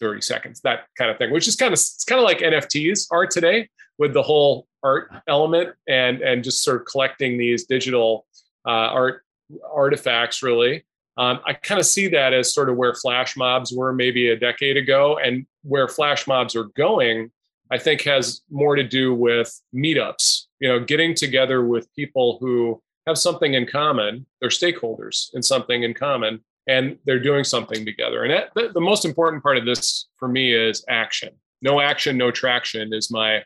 30 0.00 0.20
seconds, 0.20 0.60
that 0.60 0.86
kind 0.98 1.10
of 1.10 1.18
thing, 1.18 1.30
which 1.30 1.48
is 1.48 1.56
kind 1.56 1.72
of 1.72 1.78
it's 1.78 2.04
kind 2.04 2.18
of 2.18 2.24
like 2.24 2.38
NFTs 2.38 3.06
are 3.10 3.26
today 3.26 3.68
with 3.98 4.12
the 4.12 4.22
whole 4.22 4.66
art 4.82 5.10
element 5.28 5.74
and 5.88 6.20
and 6.20 6.44
just 6.44 6.62
sort 6.62 6.80
of 6.80 6.86
collecting 6.86 7.38
these 7.38 7.64
digital 7.64 8.26
uh, 8.66 8.70
art 8.70 9.24
artifacts 9.72 10.42
really. 10.42 10.84
Um, 11.16 11.40
I 11.44 11.52
kind 11.52 11.80
of 11.80 11.86
see 11.86 12.08
that 12.08 12.32
as 12.32 12.54
sort 12.54 12.70
of 12.70 12.76
where 12.76 12.94
flash 12.94 13.36
mobs 13.36 13.72
were 13.72 13.92
maybe 13.92 14.30
a 14.30 14.36
decade 14.36 14.76
ago, 14.76 15.18
and 15.18 15.46
where 15.62 15.88
flash 15.88 16.26
mobs 16.26 16.56
are 16.56 16.64
going. 16.76 17.30
I 17.72 17.78
think 17.78 18.02
has 18.02 18.40
more 18.50 18.74
to 18.74 18.82
do 18.82 19.14
with 19.14 19.60
meetups. 19.72 20.46
You 20.58 20.68
know, 20.68 20.80
getting 20.80 21.14
together 21.14 21.64
with 21.64 21.92
people 21.94 22.38
who 22.40 22.82
have 23.06 23.18
something 23.18 23.54
in 23.54 23.66
common. 23.66 24.26
They're 24.40 24.50
stakeholders 24.50 25.32
in 25.34 25.42
something 25.42 25.82
in 25.82 25.94
common, 25.94 26.40
and 26.66 26.98
they're 27.04 27.22
doing 27.22 27.44
something 27.44 27.84
together. 27.84 28.24
And 28.24 28.32
that, 28.32 28.50
the, 28.54 28.70
the 28.72 28.80
most 28.80 29.04
important 29.04 29.42
part 29.42 29.56
of 29.56 29.66
this 29.66 30.08
for 30.16 30.28
me 30.28 30.52
is 30.52 30.84
action. 30.88 31.30
No 31.62 31.80
action, 31.80 32.16
no 32.16 32.30
traction 32.30 32.92
is 32.92 33.10
my 33.10 33.42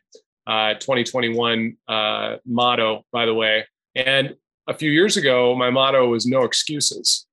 uh, 0.47 0.75
2021 0.75 1.77
uh, 1.89 2.37
motto, 2.47 3.05
by 3.13 3.27
the 3.27 3.35
way. 3.35 3.67
And 3.95 4.37
a 4.69 4.75
few 4.75 4.91
years 4.91 5.17
ago, 5.17 5.55
my 5.55 5.71
motto 5.71 6.09
was 6.09 6.27
no 6.27 6.43
excuses. 6.43 7.27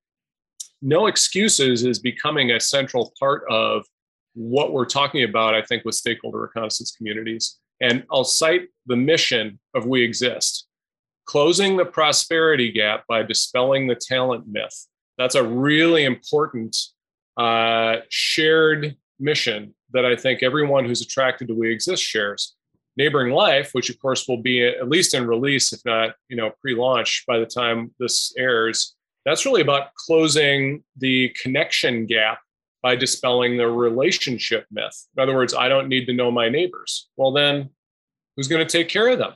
No 0.81 1.07
excuses 1.07 1.83
is 1.83 1.99
becoming 1.99 2.51
a 2.51 2.59
central 2.59 3.13
part 3.19 3.43
of 3.49 3.85
what 4.33 4.73
we're 4.73 4.85
talking 4.85 5.23
about, 5.23 5.53
I 5.53 5.61
think, 5.61 5.85
with 5.85 5.95
stakeholder 5.95 6.41
reconnaissance 6.41 6.91
communities. 6.91 7.59
And 7.81 8.05
I'll 8.11 8.23
cite 8.23 8.69
the 8.85 8.95
mission 8.95 9.59
of 9.75 9.85
We 9.85 10.03
Exist 10.03 10.67
closing 11.25 11.77
the 11.77 11.85
prosperity 11.85 12.71
gap 12.71 13.05
by 13.07 13.23
dispelling 13.23 13.87
the 13.87 13.95
talent 13.95 14.45
myth 14.47 14.87
that's 15.21 15.35
a 15.35 15.43
really 15.43 16.03
important 16.03 16.75
uh, 17.37 17.97
shared 18.09 18.95
mission 19.19 19.75
that 19.93 20.03
I 20.03 20.15
think 20.15 20.41
everyone 20.41 20.85
who's 20.85 21.01
attracted 21.01 21.47
to 21.49 21.53
We 21.53 21.71
Exist 21.71 22.03
shares. 22.03 22.55
Neighboring 22.97 23.33
Life, 23.33 23.69
which 23.73 23.89
of 23.89 23.99
course 23.99 24.27
will 24.27 24.41
be 24.41 24.65
at 24.65 24.89
least 24.89 25.13
in 25.13 25.27
release, 25.27 25.73
if 25.73 25.81
not 25.85 26.15
you 26.29 26.35
know 26.35 26.51
pre-launch 26.61 27.23
by 27.27 27.39
the 27.39 27.45
time 27.45 27.93
this 27.99 28.33
airs, 28.37 28.95
that's 29.25 29.45
really 29.45 29.61
about 29.61 29.93
closing 29.95 30.83
the 30.97 31.29
connection 31.41 32.05
gap 32.05 32.39
by 32.81 32.95
dispelling 32.95 33.57
the 33.57 33.67
relationship 33.67 34.65
myth. 34.71 35.07
In 35.15 35.21
other 35.21 35.35
words, 35.35 35.53
I 35.53 35.69
don't 35.69 35.87
need 35.87 36.05
to 36.07 36.13
know 36.13 36.31
my 36.31 36.49
neighbors. 36.49 37.09
Well, 37.15 37.31
then 37.31 37.69
who's 38.35 38.47
going 38.47 38.65
to 38.65 38.71
take 38.71 38.89
care 38.89 39.07
of 39.09 39.19
them? 39.19 39.33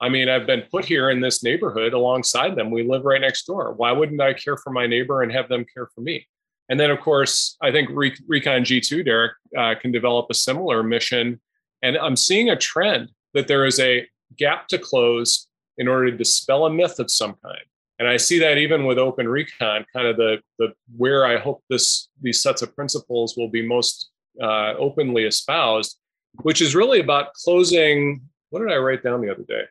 I 0.00 0.08
mean, 0.08 0.30
I've 0.30 0.46
been 0.46 0.62
put 0.70 0.86
here 0.86 1.10
in 1.10 1.20
this 1.20 1.44
neighborhood 1.44 1.92
alongside 1.92 2.56
them. 2.56 2.70
We 2.70 2.82
live 2.82 3.04
right 3.04 3.20
next 3.20 3.44
door. 3.44 3.74
Why 3.74 3.92
wouldn't 3.92 4.20
I 4.20 4.32
care 4.32 4.56
for 4.56 4.70
my 4.70 4.86
neighbor 4.86 5.22
and 5.22 5.30
have 5.30 5.48
them 5.48 5.66
care 5.74 5.88
for 5.94 6.00
me? 6.00 6.26
And 6.70 6.80
then, 6.80 6.90
of 6.90 7.00
course, 7.00 7.56
I 7.60 7.70
think 7.70 7.90
Recon 7.90 8.62
G2, 8.62 9.04
Derek, 9.04 9.32
uh, 9.58 9.74
can 9.80 9.92
develop 9.92 10.26
a 10.30 10.34
similar 10.34 10.82
mission. 10.82 11.40
And 11.82 11.96
I'm 11.96 12.16
seeing 12.16 12.50
a 12.50 12.56
trend 12.56 13.10
that 13.34 13.48
there 13.48 13.64
is 13.64 13.80
a 13.80 14.06
gap 14.36 14.68
to 14.68 14.78
close 14.78 15.48
in 15.78 15.88
order 15.88 16.10
to 16.10 16.16
dispel 16.16 16.66
a 16.66 16.70
myth 16.70 16.98
of 16.98 17.10
some 17.10 17.36
kind. 17.42 17.64
And 17.98 18.08
I 18.08 18.16
see 18.16 18.38
that 18.38 18.58
even 18.58 18.86
with 18.86 18.98
Open 18.98 19.28
Recon, 19.28 19.84
kind 19.92 20.06
of 20.06 20.16
the, 20.16 20.38
the 20.58 20.72
where 20.96 21.26
I 21.26 21.38
hope 21.38 21.62
this 21.68 22.08
these 22.22 22.40
sets 22.42 22.62
of 22.62 22.74
principles 22.74 23.36
will 23.36 23.48
be 23.48 23.66
most 23.66 24.10
uh, 24.40 24.74
openly 24.78 25.24
espoused, 25.24 25.98
which 26.42 26.62
is 26.62 26.74
really 26.74 27.00
about 27.00 27.34
closing. 27.34 28.22
What 28.48 28.60
did 28.60 28.72
I 28.72 28.76
write 28.76 29.02
down 29.02 29.20
the 29.20 29.30
other 29.30 29.44
day? 29.44 29.64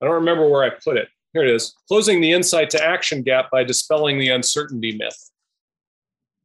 I 0.00 0.06
don't 0.06 0.14
remember 0.14 0.48
where 0.48 0.64
I 0.64 0.70
put 0.70 0.96
it. 0.96 1.08
Here 1.32 1.44
it 1.44 1.50
is 1.50 1.74
closing 1.88 2.20
the 2.20 2.32
insight 2.32 2.68
to 2.70 2.84
action 2.84 3.22
gap 3.22 3.50
by 3.50 3.62
dispelling 3.64 4.18
the 4.18 4.30
uncertainty 4.30 4.96
myth. 4.96 5.30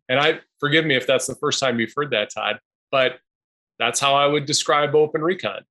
And 0.07 0.19
I 0.19 0.39
forgive 0.59 0.85
me 0.85 0.95
if 0.95 1.07
that's 1.07 1.27
the 1.27 1.35
first 1.35 1.59
time 1.59 1.79
you've 1.79 1.93
heard 1.95 2.11
that, 2.11 2.29
Todd, 2.33 2.59
but 2.91 3.19
that's 3.79 3.99
how 3.99 4.15
I 4.15 4.25
would 4.25 4.45
describe 4.45 4.95
open 4.95 5.21
recon. 5.21 5.61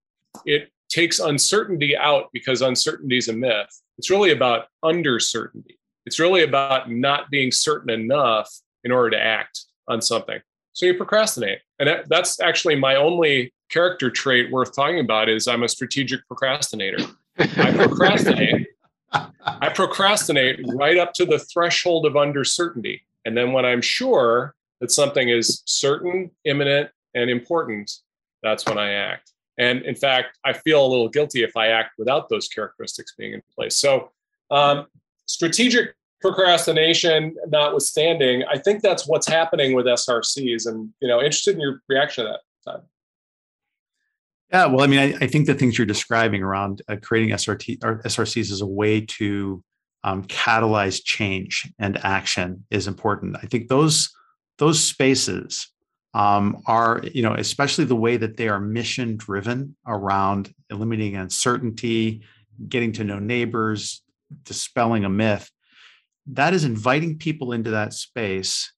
It 0.45 0.71
takes 0.89 1.19
uncertainty 1.19 1.97
out 1.97 2.31
because 2.33 2.63
uncertainty 2.63 3.19
is 3.19 3.29
a 3.29 3.33
myth. 3.33 3.69
It's 3.99 4.11
really 4.11 4.31
about 4.31 4.67
undercertainty. 4.83 5.79
It's 6.05 6.21
really 6.21 6.43
about 6.43 6.91
not 6.91 7.31
being 7.31 7.51
certain 7.51 7.91
enough 7.91 8.49
in 8.85 8.93
order 8.93 9.11
to 9.11 9.21
act 9.21 9.65
on 9.89 10.01
something. 10.01 10.41
So 10.73 10.87
you 10.87 10.95
procrastinate. 10.95 11.61
And 11.79 11.89
that, 11.89 12.09
that's 12.09 12.41
actually 12.41 12.77
my 12.77 12.97
only 12.97 13.53
character 13.71 14.11
trait 14.11 14.53
worth 14.53 14.75
talking 14.77 15.01
about 15.01 15.29
is 15.29 15.49
I'm 15.49 15.63
a 15.63 15.69
strategic 15.69 16.27
procrastinator. 16.29 17.05
I 17.39 17.73
procrastinate. 17.73 18.69
I 19.13 19.69
procrastinate 19.75 20.61
right 20.75 20.99
up 20.99 21.15
to 21.15 21.25
the 21.25 21.39
threshold 21.39 22.07
of 22.07 22.17
uncertainty. 22.17 23.03
And 23.25 23.37
then 23.37 23.53
when 23.53 23.65
I'm 23.65 23.83
sure 23.83 24.55
that 24.81 24.91
something 24.91 25.29
is 25.29 25.63
certain, 25.65 26.31
imminent, 26.45 26.91
and 27.17 27.29
important, 27.29 27.91
that's 28.43 28.65
when 28.67 28.79
I 28.79 28.93
act. 28.93 29.33
And 29.59 29.83
in 29.83 29.95
fact, 29.95 30.39
I 30.45 30.53
feel 30.53 30.85
a 30.85 30.87
little 30.87 31.09
guilty 31.09 31.43
if 31.43 31.57
I 31.57 31.69
act 31.69 31.95
without 31.99 32.29
those 32.29 32.47
characteristics 32.47 33.15
being 33.19 33.33
in 33.33 33.43
place. 33.55 33.79
So, 33.79 34.11
um, 34.51 34.87
strategic 35.25 35.95
procrastination 36.21 37.35
notwithstanding, 37.49 38.45
I 38.45 38.59
think 38.59 38.83
that's 38.83 39.09
what's 39.09 39.27
happening 39.27 39.75
with 39.75 39.87
SRCs. 39.87 40.67
And 40.67 40.91
you 41.01 41.09
know, 41.09 41.19
interested 41.19 41.55
in 41.55 41.61
your 41.61 41.83
reaction 41.89 42.27
to 42.27 42.33
that. 42.33 42.71
Todd. 42.71 42.85
Yeah, 44.53 44.67
well, 44.67 44.83
I 44.83 44.87
mean, 44.87 45.01
I, 45.01 45.25
I, 45.25 45.27
think 45.27 45.47
the 45.47 45.55
things 45.55 45.77
you're 45.77 45.87
describing 45.87 46.41
around 46.41 46.81
uh, 46.89 46.97
creating 47.03 47.35
SRT 47.35 47.83
or 47.83 48.01
SRCs 48.03 48.53
as 48.53 48.61
a 48.61 48.67
way 48.67 49.01
to 49.01 49.63
um, 50.05 50.23
catalyze 50.25 51.03
change 51.03 51.69
and 51.81 51.99
action 52.05 52.65
is 52.71 52.87
important. 52.87 53.37
I 53.43 53.47
think 53.47 53.69
those 53.69 54.15
those 54.59 54.81
spaces 54.81 55.69
um, 56.17 56.63
are, 56.65 57.03
you 57.13 57.21
know, 57.21 57.35
especially 57.35 57.85
the 57.85 57.95
way 57.95 58.17
that 58.17 58.39
they 58.39 58.49
are 58.49 58.59
mission 58.59 59.19
driven 59.19 59.77
around 59.87 60.51
eliminating 60.71 61.15
uncertainty, 61.15 62.23
getting 62.71 62.91
to 62.93 63.05
know 63.05 63.19
neighbors, 63.19 64.03
dispelling 64.43 65.05
a 65.05 65.11
myth. 65.11 65.51
That 66.29 66.55
is 66.55 66.65
inviting 66.65 67.19
people 67.19 67.53
into 67.53 67.73
that 67.73 67.93
space 67.93 68.73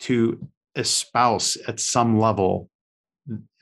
to 0.00 0.48
espouse 0.74 1.56
at 1.68 1.78
some 1.78 2.18
level 2.18 2.68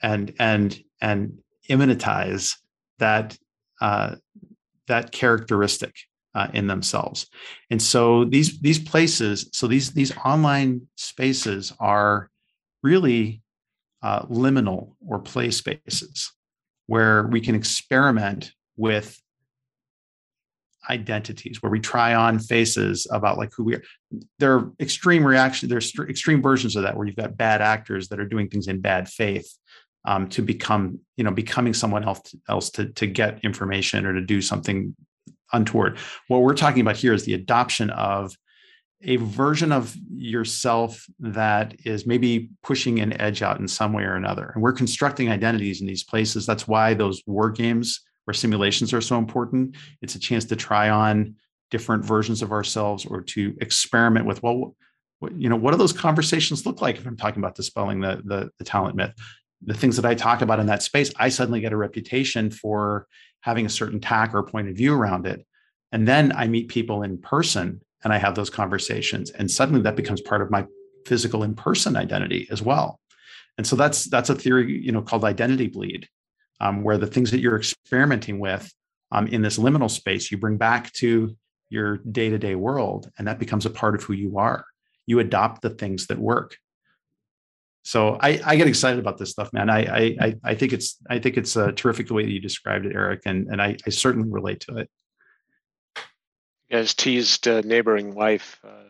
and 0.01 0.33
and 0.39 0.83
and 0.99 1.37
immanentize 1.69 2.55
that 2.97 3.37
uh, 3.79 4.15
that 4.87 5.11
characteristic 5.11 5.93
uh, 6.33 6.47
in 6.51 6.65
themselves. 6.65 7.27
And 7.69 7.79
so 7.79 8.25
these 8.25 8.59
these 8.59 8.79
places, 8.79 9.51
so 9.53 9.67
these 9.67 9.91
these 9.91 10.17
online 10.17 10.87
spaces 10.95 11.71
are 11.79 12.31
really 12.83 13.41
uh, 14.01 14.23
liminal 14.23 14.95
or 15.07 15.19
play 15.19 15.49
spaces 15.49 16.31
where 16.87 17.27
we 17.27 17.39
can 17.39 17.55
experiment 17.55 18.51
with 18.75 19.19
identities 20.89 21.61
where 21.61 21.71
we 21.71 21.79
try 21.79 22.13
on 22.13 22.39
faces 22.39 23.07
about 23.11 23.37
like 23.37 23.51
who 23.55 23.63
we 23.63 23.75
are. 23.75 23.83
There 24.39 24.53
are 24.55 24.71
extreme 24.79 25.25
reaction 25.25 25.69
there's 25.69 25.93
extreme 26.09 26.41
versions 26.41 26.75
of 26.75 26.83
that 26.83 26.97
where 26.97 27.07
you've 27.07 27.15
got 27.15 27.37
bad 27.37 27.61
actors 27.61 28.09
that 28.09 28.19
are 28.19 28.27
doing 28.27 28.49
things 28.49 28.67
in 28.67 28.81
bad 28.81 29.07
faith 29.07 29.49
um, 30.05 30.27
to 30.29 30.41
become 30.41 30.99
you 31.15 31.23
know 31.23 31.31
becoming 31.31 31.73
someone 31.73 32.03
else 32.03 32.35
else 32.49 32.69
to, 32.71 32.87
to 32.87 33.07
get 33.07 33.43
information 33.43 34.05
or 34.05 34.13
to 34.13 34.21
do 34.21 34.41
something 34.41 34.95
untoward. 35.53 35.97
What 36.27 36.41
we're 36.41 36.55
talking 36.55 36.81
about 36.81 36.97
here 36.97 37.13
is 37.13 37.23
the 37.23 37.33
adoption 37.33 37.89
of 37.91 38.35
a 39.03 39.17
version 39.17 39.71
of 39.71 39.95
yourself 40.09 41.05
that 41.19 41.75
is 41.85 42.05
maybe 42.05 42.49
pushing 42.63 42.99
an 42.99 43.19
edge 43.21 43.41
out 43.41 43.59
in 43.59 43.67
some 43.67 43.93
way 43.93 44.03
or 44.03 44.15
another. 44.15 44.51
And 44.53 44.63
we're 44.63 44.73
constructing 44.73 45.29
identities 45.29 45.81
in 45.81 45.87
these 45.87 46.03
places. 46.03 46.45
That's 46.45 46.67
why 46.67 46.93
those 46.93 47.21
war 47.25 47.49
games 47.49 48.01
or 48.27 48.33
simulations 48.33 48.93
are 48.93 49.01
so 49.01 49.17
important. 49.17 49.75
It's 50.01 50.15
a 50.15 50.19
chance 50.19 50.45
to 50.45 50.55
try 50.55 50.89
on 50.89 51.35
different 51.69 52.05
versions 52.05 52.41
of 52.41 52.51
ourselves 52.51 53.05
or 53.05 53.21
to 53.21 53.55
experiment 53.59 54.27
with 54.27 54.43
well 54.43 54.75
what, 55.19 55.35
you 55.35 55.49
know 55.49 55.55
what 55.55 55.71
do 55.71 55.77
those 55.77 55.91
conversations 55.91 56.67
look 56.67 56.83
like 56.83 56.97
if 56.97 57.07
i'm 57.07 57.17
talking 57.17 57.41
about 57.41 57.55
dispelling 57.55 57.99
the, 57.99 58.21
the, 58.25 58.49
the 58.59 58.63
talent 58.63 58.95
myth? 58.95 59.13
The 59.65 59.73
things 59.73 59.95
that 59.95 60.05
I 60.05 60.13
talk 60.13 60.41
about 60.41 60.59
in 60.59 60.65
that 60.65 60.83
space, 60.83 61.11
I 61.15 61.29
suddenly 61.29 61.61
get 61.61 61.71
a 61.71 61.77
reputation 61.77 62.51
for 62.51 63.07
having 63.39 63.65
a 63.65 63.69
certain 63.69 64.01
tack 64.01 64.33
or 64.33 64.43
point 64.43 64.67
of 64.67 64.75
view 64.75 64.93
around 64.93 65.25
it. 65.25 65.45
And 65.93 66.05
then 66.05 66.33
I 66.35 66.47
meet 66.47 66.67
people 66.67 67.01
in 67.01 67.17
person 67.17 67.79
and 68.03 68.13
I 68.13 68.17
have 68.17 68.35
those 68.35 68.49
conversations. 68.49 69.31
And 69.31 69.49
suddenly 69.49 69.81
that 69.81 69.95
becomes 69.95 70.21
part 70.21 70.41
of 70.41 70.51
my 70.51 70.65
physical 71.05 71.43
in-person 71.43 71.95
identity 71.95 72.47
as 72.51 72.61
well. 72.61 72.99
And 73.57 73.67
so 73.67 73.75
that's 73.75 74.05
that's 74.05 74.29
a 74.29 74.35
theory, 74.35 74.81
you 74.83 74.91
know, 74.91 75.01
called 75.01 75.25
identity 75.25 75.67
bleed, 75.67 76.07
um, 76.59 76.83
where 76.83 76.97
the 76.97 77.07
things 77.07 77.31
that 77.31 77.39
you're 77.39 77.57
experimenting 77.57 78.39
with 78.39 78.71
um, 79.11 79.27
in 79.27 79.41
this 79.41 79.59
liminal 79.59 79.91
space 79.91 80.31
you 80.31 80.37
bring 80.37 80.57
back 80.57 80.91
to 80.93 81.35
your 81.69 81.97
day-to-day 81.97 82.55
world, 82.55 83.11
and 83.17 83.27
that 83.27 83.39
becomes 83.39 83.65
a 83.65 83.69
part 83.69 83.95
of 83.95 84.03
who 84.03 84.13
you 84.13 84.37
are. 84.37 84.65
You 85.05 85.19
adopt 85.19 85.61
the 85.61 85.69
things 85.71 86.07
that 86.07 86.17
work. 86.17 86.57
So 87.83 88.17
I, 88.21 88.39
I 88.45 88.55
get 88.55 88.67
excited 88.67 88.99
about 88.99 89.17
this 89.17 89.31
stuff, 89.31 89.51
man. 89.51 89.69
I 89.69 90.15
I 90.19 90.35
I 90.43 90.55
think 90.55 90.71
it's 90.71 90.97
I 91.09 91.19
think 91.19 91.35
it's 91.37 91.57
uh, 91.57 91.71
terrific 91.75 92.07
the 92.07 92.13
way 92.13 92.23
that 92.23 92.31
you 92.31 92.39
described 92.39 92.85
it, 92.85 92.95
Eric, 92.95 93.21
and 93.25 93.47
and 93.47 93.61
I, 93.61 93.75
I 93.85 93.89
certainly 93.89 94.29
relate 94.29 94.61
to 94.61 94.77
it. 94.77 94.89
Guys 96.73 96.95
teased 96.95 97.47
uh, 97.47 97.61
neighboring 97.61 98.15
life 98.15 98.59
uh, 98.63 98.89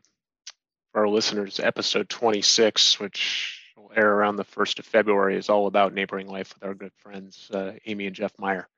for 0.93 1.01
our 1.01 1.09
listeners. 1.09 1.59
Episode 1.59 2.07
26, 2.07 2.97
which 3.01 3.61
will 3.75 3.91
air 3.93 4.09
around 4.09 4.37
the 4.37 4.45
first 4.45 4.79
of 4.79 4.85
February, 4.85 5.35
is 5.35 5.49
all 5.49 5.67
about 5.67 5.93
neighboring 5.93 6.29
life 6.29 6.53
with 6.53 6.63
our 6.63 6.75
good 6.75 6.93
friends 6.95 7.51
uh, 7.53 7.73
Amy 7.85 8.07
and 8.07 8.15
Jeff 8.15 8.31
Meyer. 8.39 8.69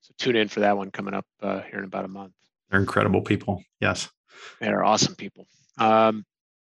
So 0.00 0.14
tune 0.18 0.34
in 0.34 0.48
for 0.48 0.58
that 0.58 0.76
one 0.76 0.90
coming 0.90 1.14
up 1.14 1.26
uh, 1.40 1.60
here 1.60 1.78
in 1.78 1.84
about 1.84 2.04
a 2.04 2.08
month. 2.08 2.32
They're 2.68 2.80
incredible 2.80 3.22
people. 3.22 3.62
Yes, 3.78 4.08
they're 4.60 4.82
awesome 4.82 5.14
people. 5.14 5.46
Um, 5.78 6.26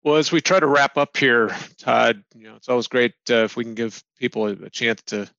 well, 0.03 0.15
as 0.15 0.31
we 0.31 0.41
try 0.41 0.59
to 0.59 0.65
wrap 0.65 0.97
up 0.97 1.15
here, 1.15 1.55
Todd, 1.77 2.23
you 2.33 2.45
know, 2.45 2.55
it's 2.55 2.69
always 2.69 2.87
great 2.87 3.13
uh, 3.29 3.43
if 3.43 3.55
we 3.55 3.63
can 3.63 3.75
give 3.75 4.03
people 4.17 4.47
a, 4.47 4.53
a, 4.53 4.69
chance 4.71 5.03
to 5.03 5.29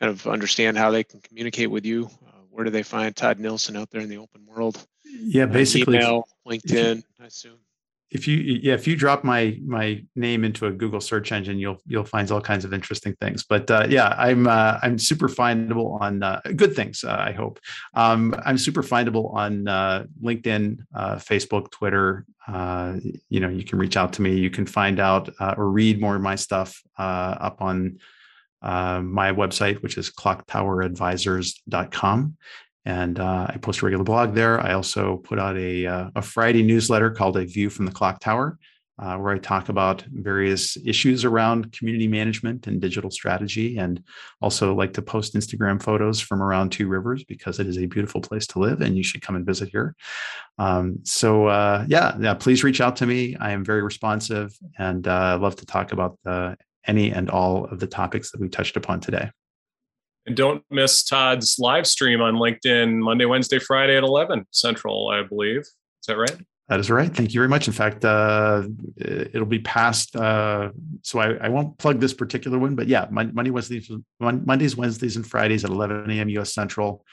kind 0.00 0.10
of 0.10 0.26
understand 0.26 0.78
how 0.78 0.92
they 0.92 1.04
can 1.04 1.20
communicate 1.20 1.70
with 1.70 1.84
you. 1.84 2.06
Uh, 2.26 2.40
where 2.48 2.64
do 2.64 2.70
they 2.70 2.82
find 2.82 3.14
Todd 3.14 3.38
Nilsson 3.38 3.76
out 3.76 3.90
there 3.90 4.00
in 4.00 4.08
the 4.08 4.16
open 4.16 4.46
world? 4.46 4.82
Yeah, 5.20 5.46
basically, 5.46 5.98
uh, 5.98 6.00
email, 6.00 6.28
LinkedIn, 6.46 7.02
I 7.20 7.26
assume. 7.26 7.58
if 8.10 8.28
you 8.28 8.36
yeah 8.36 8.74
if 8.74 8.86
you 8.86 8.94
drop 8.96 9.24
my 9.24 9.58
my 9.66 10.04
name 10.14 10.44
into 10.44 10.66
a 10.66 10.70
google 10.70 11.00
search 11.00 11.32
engine 11.32 11.58
you'll 11.58 11.78
you'll 11.86 12.04
find 12.04 12.30
all 12.30 12.40
kinds 12.40 12.64
of 12.64 12.72
interesting 12.72 13.14
things. 13.20 13.42
But 13.44 13.68
uh, 13.70 13.86
yeah 13.88 14.14
i'm 14.16 14.46
uh, 14.46 14.78
i'm 14.82 14.98
super 14.98 15.28
findable 15.28 16.00
on 16.00 16.22
uh, 16.22 16.40
good 16.54 16.76
things 16.76 17.02
uh, 17.04 17.16
i 17.18 17.32
hope. 17.32 17.58
Um, 17.94 18.34
i'm 18.46 18.58
super 18.58 18.82
findable 18.82 19.34
on 19.34 19.66
uh, 19.66 20.04
linkedin 20.22 20.78
uh, 20.94 21.16
facebook 21.16 21.70
twitter. 21.72 22.24
You 22.48 23.40
know 23.40 23.48
you 23.48 23.64
can 23.64 23.78
reach 23.78 23.96
out 23.96 24.12
to 24.14 24.22
me. 24.22 24.36
You 24.38 24.50
can 24.50 24.66
find 24.66 25.00
out 25.00 25.30
or 25.58 25.68
read 25.70 26.00
more 26.00 26.16
of 26.16 26.22
my 26.22 26.36
stuff 26.36 26.82
up 26.98 27.60
on 27.62 27.98
my 28.62 29.32
website 29.32 29.82
which 29.82 29.96
is 29.98 30.10
clocktoweradvisors.com 30.10 32.36
and 32.84 33.18
uh, 33.18 33.46
I 33.48 33.56
post 33.58 33.80
a 33.80 33.86
regular 33.86 34.04
blog 34.04 34.34
there. 34.34 34.60
I 34.60 34.74
also 34.74 35.18
put 35.18 35.38
out 35.38 35.56
a, 35.56 35.86
uh, 35.86 36.10
a 36.16 36.22
Friday 36.22 36.62
newsletter 36.62 37.10
called 37.10 37.36
A 37.36 37.44
View 37.44 37.70
from 37.70 37.86
the 37.86 37.92
Clock 37.92 38.20
Tower, 38.20 38.58
uh, 38.98 39.16
where 39.16 39.34
I 39.34 39.38
talk 39.38 39.70
about 39.70 40.02
various 40.12 40.76
issues 40.84 41.24
around 41.24 41.72
community 41.72 42.06
management 42.06 42.66
and 42.66 42.80
digital 42.80 43.10
strategy, 43.10 43.78
and 43.78 44.02
also 44.40 44.74
like 44.74 44.92
to 44.94 45.02
post 45.02 45.34
Instagram 45.34 45.82
photos 45.82 46.20
from 46.20 46.42
around 46.42 46.70
Two 46.70 46.86
Rivers 46.88 47.24
because 47.24 47.58
it 47.58 47.66
is 47.66 47.78
a 47.78 47.86
beautiful 47.86 48.20
place 48.20 48.46
to 48.48 48.58
live, 48.58 48.82
and 48.82 48.96
you 48.96 49.02
should 49.02 49.22
come 49.22 49.34
and 49.34 49.46
visit 49.46 49.70
here. 49.70 49.96
Um, 50.58 50.98
so 51.04 51.46
uh, 51.46 51.84
yeah, 51.88 52.16
yeah, 52.20 52.34
please 52.34 52.62
reach 52.62 52.80
out 52.80 52.96
to 52.96 53.06
me. 53.06 53.34
I 53.40 53.52
am 53.52 53.64
very 53.64 53.82
responsive, 53.82 54.56
and 54.78 55.08
uh, 55.08 55.38
love 55.40 55.56
to 55.56 55.66
talk 55.66 55.92
about 55.92 56.18
the, 56.22 56.56
any 56.86 57.10
and 57.10 57.30
all 57.30 57.64
of 57.64 57.80
the 57.80 57.86
topics 57.86 58.30
that 58.30 58.40
we 58.40 58.48
touched 58.48 58.76
upon 58.76 59.00
today. 59.00 59.30
And 60.26 60.36
don't 60.36 60.64
miss 60.70 61.04
Todd's 61.04 61.58
live 61.58 61.86
stream 61.86 62.20
on 62.20 62.34
LinkedIn 62.34 62.98
Monday, 62.98 63.26
Wednesday, 63.26 63.58
Friday 63.58 63.96
at 63.96 64.02
11 64.02 64.46
Central, 64.50 65.10
I 65.10 65.22
believe. 65.22 65.60
Is 65.60 66.06
that 66.06 66.16
right? 66.16 66.36
That 66.68 66.80
is 66.80 66.90
right. 66.90 67.14
Thank 67.14 67.34
you 67.34 67.40
very 67.40 67.48
much. 67.48 67.66
In 67.66 67.74
fact, 67.74 68.06
uh, 68.06 68.62
it'll 68.96 69.44
be 69.44 69.58
past. 69.58 70.16
Uh, 70.16 70.70
so 71.02 71.18
I, 71.18 71.34
I, 71.34 71.48
won't 71.50 71.76
plug 71.76 72.00
this 72.00 72.14
particular 72.14 72.58
one, 72.58 72.74
but 72.74 72.86
yeah, 72.86 73.06
Monday, 73.10 73.50
Wednesdays, 73.50 73.90
Mondays, 74.18 74.74
Wednesdays, 74.74 75.16
and 75.16 75.26
Fridays 75.26 75.64
at 75.64 75.70
11 75.70 76.10
a.m. 76.10 76.30
US 76.30 76.54
Central 76.54 77.04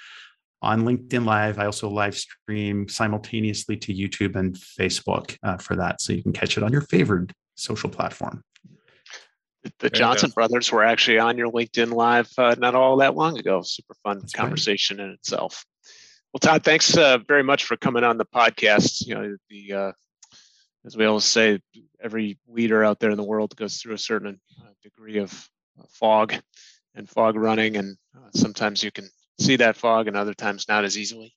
on 0.61 0.83
LinkedIn 0.83 1.25
Live. 1.25 1.59
I 1.59 1.65
also 1.65 1.89
live 1.89 2.15
stream 2.17 2.87
simultaneously 2.87 3.75
to 3.77 3.93
YouTube 3.93 4.37
and 4.37 4.55
Facebook 4.55 5.37
uh, 5.43 5.57
for 5.57 5.75
that, 5.75 5.99
so 6.01 6.13
you 6.13 6.23
can 6.23 6.31
catch 6.31 6.57
it 6.57 6.63
on 6.63 6.71
your 6.71 6.81
favorite 6.81 7.31
social 7.55 7.89
platform. 7.89 8.43
The 9.79 9.89
Johnson 9.89 10.31
brothers 10.31 10.71
were 10.71 10.83
actually 10.83 11.19
on 11.19 11.37
your 11.37 11.51
LinkedIn 11.51 11.93
Live 11.93 12.29
uh, 12.37 12.55
not 12.57 12.75
all 12.75 12.97
that 12.97 13.15
long 13.15 13.37
ago. 13.37 13.61
Super 13.61 13.93
fun 14.03 14.19
That's 14.19 14.33
conversation 14.33 14.97
right. 14.97 15.05
in 15.05 15.11
itself. 15.11 15.65
Well, 16.33 16.39
Todd, 16.39 16.63
thanks 16.63 16.97
uh, 16.97 17.19
very 17.27 17.43
much 17.43 17.65
for 17.65 17.77
coming 17.77 18.03
on 18.03 18.17
the 18.17 18.25
podcast. 18.25 19.05
You 19.05 19.15
know, 19.15 19.37
the 19.49 19.73
uh, 19.73 19.91
as 20.85 20.97
we 20.97 21.05
always 21.05 21.25
say, 21.25 21.59
every 22.01 22.39
leader 22.47 22.83
out 22.83 22.99
there 22.99 23.11
in 23.11 23.17
the 23.17 23.23
world 23.23 23.55
goes 23.55 23.77
through 23.77 23.93
a 23.93 23.99
certain 23.99 24.39
uh, 24.61 24.69
degree 24.81 25.17
of 25.17 25.31
uh, 25.79 25.83
fog 25.89 26.33
and 26.95 27.09
fog 27.09 27.35
running, 27.35 27.77
and 27.77 27.97
uh, 28.15 28.29
sometimes 28.33 28.83
you 28.83 28.91
can 28.91 29.09
see 29.39 29.57
that 29.57 29.77
fog, 29.77 30.07
and 30.07 30.17
other 30.17 30.33
times 30.33 30.67
not 30.67 30.85
as 30.85 30.97
easily. 30.97 31.35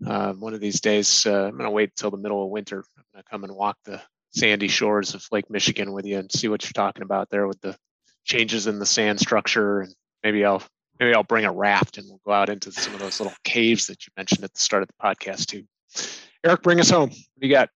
one 0.00 0.52
of 0.52 0.60
these 0.60 0.80
days, 0.80 1.24
I'm 1.26 1.52
going 1.52 1.64
to 1.64 1.70
wait 1.70 1.90
until 1.90 2.10
the 2.10 2.18
middle 2.18 2.44
of 2.44 2.50
winter. 2.50 2.84
I'm 2.98 3.04
going 3.12 3.22
to 3.22 3.30
come 3.30 3.44
and 3.44 3.54
walk 3.54 3.78
the 3.84 4.02
sandy 4.34 4.68
shores 4.68 5.14
of 5.14 5.24
Lake 5.30 5.48
Michigan 5.48 5.92
with 5.92 6.06
you 6.06 6.18
and 6.18 6.30
see 6.30 6.48
what 6.48 6.64
you're 6.64 6.72
talking 6.72 7.02
about 7.02 7.30
there 7.30 7.46
with 7.46 7.60
the 7.60 7.76
changes 8.24 8.66
in 8.66 8.78
the 8.78 8.86
sand 8.86 9.20
structure. 9.20 9.80
And 9.80 9.94
maybe 10.22 10.44
I'll 10.44 10.62
maybe 10.98 11.14
I'll 11.14 11.22
bring 11.22 11.44
a 11.44 11.52
raft 11.52 11.98
and 11.98 12.06
we'll 12.08 12.20
go 12.24 12.32
out 12.32 12.48
into 12.48 12.72
some 12.72 12.94
of 12.94 13.00
those 13.00 13.20
little 13.20 13.34
caves 13.44 13.86
that 13.86 14.06
you 14.06 14.12
mentioned 14.16 14.44
at 14.44 14.52
the 14.52 14.60
start 14.60 14.82
of 14.82 14.88
the 14.88 14.94
podcast 15.02 15.46
too. 15.46 15.64
Eric, 16.44 16.62
bring 16.62 16.80
us 16.80 16.90
home. 16.90 17.08
What 17.08 17.40
do 17.40 17.46
you 17.46 17.54
got? 17.54 17.70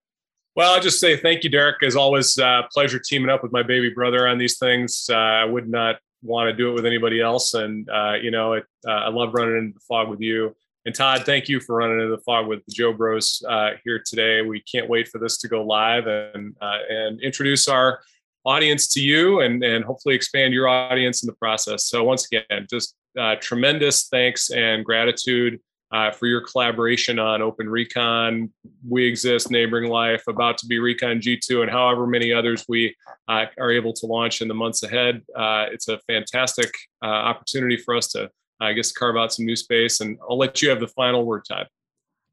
Well, 0.57 0.75
I'll 0.75 0.81
just 0.81 0.99
say 0.99 1.17
thank 1.17 1.45
you, 1.45 1.51
Derek. 1.51 1.83
As 1.85 1.95
always, 1.95 2.37
uh, 2.37 2.63
pleasure 2.73 2.99
teaming 2.99 3.31
up 3.31 3.43
with 3.43 3.53
my 3.53 3.63
baby 3.63 3.91
brother 3.91 4.27
on 4.27 4.39
these 4.39 4.59
things. 4.59 5.09
Uh, 5.09 5.15
I 5.15 5.45
would 5.45 5.69
not 5.69 5.97
want 6.23 6.49
to 6.49 6.53
do 6.53 6.71
it 6.71 6.75
with 6.75 6.85
anybody 6.85 7.21
else, 7.21 7.55
and 7.55 7.89
uh, 7.89 8.15
you 8.21 8.33
know, 8.33 8.55
it, 8.55 8.65
uh, 8.87 8.91
I 8.91 9.09
love 9.09 9.35
running 9.35 9.57
into 9.57 9.75
the 9.75 9.81
fog 9.87 10.09
with 10.09 10.21
you. 10.21 10.57
And 10.89 10.95
Todd, 10.95 11.27
thank 11.27 11.51
you 11.51 11.61
for 11.61 11.77
running 11.77 12.01
into 12.01 12.17
the 12.17 12.23
fog 12.23 12.47
with 12.47 12.65
the 12.65 12.73
Joe 12.73 12.95
Bros 12.95 13.43
uh, 13.47 13.73
here 13.85 14.03
today. 14.03 14.41
We 14.41 14.63
can't 14.63 14.89
wait 14.89 15.07
for 15.07 15.19
this 15.19 15.37
to 15.41 15.47
go 15.47 15.63
live 15.63 16.07
and 16.07 16.57
uh, 16.63 16.79
and 16.89 17.21
introduce 17.21 17.69
our 17.69 18.01
audience 18.47 18.89
to 18.95 19.01
you 19.03 19.41
and 19.41 19.63
and 19.63 19.85
hopefully 19.85 20.15
expand 20.15 20.55
your 20.55 20.67
audience 20.67 21.23
in 21.23 21.27
the 21.27 21.35
process. 21.35 21.85
So 21.85 22.05
once 22.05 22.27
again, 22.33 22.67
just 22.71 22.95
uh, 23.21 23.35
tremendous 23.39 24.09
thanks 24.09 24.49
and 24.49 24.83
gratitude 24.83 25.61
uh, 25.93 26.11
for 26.11 26.27
your 26.27 26.41
collaboration 26.41 27.19
on 27.19 27.43
Open 27.43 27.69
Recon. 27.69 28.51
We 28.89 29.05
exist, 29.07 29.51
Neighboring 29.51 29.91
Life, 29.91 30.23
about 30.27 30.57
to 30.57 30.67
be 30.67 30.79
Recon 30.79 31.21
G2, 31.21 31.61
and 31.61 31.71
however 31.71 32.07
many 32.07 32.33
others 32.33 32.65
we 32.67 32.97
uh, 33.29 33.45
are 33.59 33.71
able 33.71 33.93
to 33.93 34.07
launch 34.07 34.41
in 34.41 34.49
the 34.49 34.55
months 34.55 34.83
ahead. 34.83 35.21
Uh, 35.37 35.67
it's 35.71 35.89
a 35.89 35.99
fantastic 36.07 36.73
opportunity 37.03 37.77
for 37.77 37.95
us 37.95 38.07
to 38.13 38.31
I 38.61 38.73
guess 38.73 38.93
carve 38.93 39.17
out 39.17 39.33
some 39.33 39.47
new 39.47 39.57
space. 39.57 40.01
And 40.01 40.19
I'll 40.29 40.39
let 40.39 40.63
you 40.63 40.71
have 40.71 40.81
the 40.81 40.89
final 40.89 41.25
word, 41.25 41.45
Todd. 41.49 41.69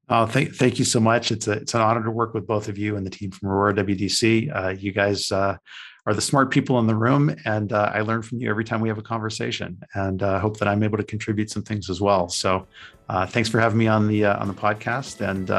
Oh, 0.08 0.26
thank, 0.26 0.54
thank 0.54 0.78
you 0.78 0.86
so 0.86 1.00
much. 1.00 1.32
It's 1.32 1.48
a, 1.48 1.54
it's 1.54 1.74
an 1.74 1.82
honor 1.82 2.04
to 2.04 2.12
work 2.12 2.34
with 2.34 2.46
both 2.46 2.68
of 2.68 2.78
you 2.78 2.96
and 2.96 3.06
the 3.06 3.10
team 3.10 3.32
from 3.32 3.50
Aurora 3.50 3.74
WDC. 3.74 4.56
Uh, 4.56 4.70
you 4.70 4.92
guys 4.92 5.32
uh, 5.32 5.58
are 6.06 6.14
the 6.14 6.22
smart 6.22 6.52
people 6.52 6.78
in 6.78 6.86
the 6.86 6.96
room, 6.96 7.36
and 7.46 7.74
uh, 7.74 7.92
I 7.92 8.02
learn 8.02 8.22
from 8.22 8.40
you 8.40 8.48
every 8.48 8.64
time 8.64 8.82
we 8.82 8.90
have 8.90 9.00
a 9.00 9.04
conversation. 9.04 9.82
And 9.96 10.22
uh, 10.22 10.40
hope 10.40 10.60
that 10.60 10.68
I'm 10.68 10.84
able 10.84 10.98
to 10.98 11.04
contribute 11.04 11.50
some 11.50 11.64
things 11.64 11.90
as 11.90 12.02
well. 12.02 12.30
So, 12.30 12.68
uh, 13.10 13.26
thanks 13.26 13.50
for 13.50 13.60
having 13.60 13.80
me 13.80 13.88
on 13.88 14.08
the 14.08 14.26
on 14.26 14.48
the 14.48 14.54
podcast, 14.54 15.28
and 15.28 15.50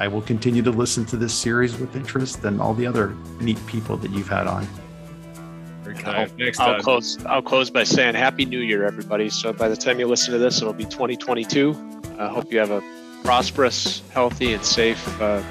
I 0.00 0.08
will 0.08 0.22
continue 0.22 0.62
to 0.62 0.70
listen 0.70 1.04
to 1.06 1.16
this 1.16 1.34
series 1.34 1.78
with 1.78 1.94
interest 1.94 2.42
and 2.44 2.60
all 2.60 2.74
the 2.74 2.86
other 2.86 3.14
neat 3.40 3.64
people 3.66 3.96
that 3.98 4.10
you've 4.10 4.28
had 4.28 4.48
on. 4.48 4.66
I'll, 6.04 6.28
I'll 6.58 6.80
close. 6.80 7.24
I'll 7.26 7.42
close 7.42 7.70
by 7.70 7.84
saying 7.84 8.14
Happy 8.14 8.44
New 8.44 8.60
Year, 8.60 8.84
everybody. 8.84 9.28
So 9.30 9.52
by 9.52 9.68
the 9.68 9.76
time 9.76 9.98
you 9.98 10.06
listen 10.06 10.32
to 10.32 10.38
this, 10.38 10.60
it'll 10.60 10.72
be 10.72 10.84
2022. 10.84 11.74
I 12.18 12.28
hope 12.28 12.52
you 12.52 12.58
have 12.58 12.70
a 12.70 12.82
prosperous, 13.22 14.02
healthy, 14.10 14.52
and 14.52 14.64
safe, 14.64 15.20
uh, 15.20 15.42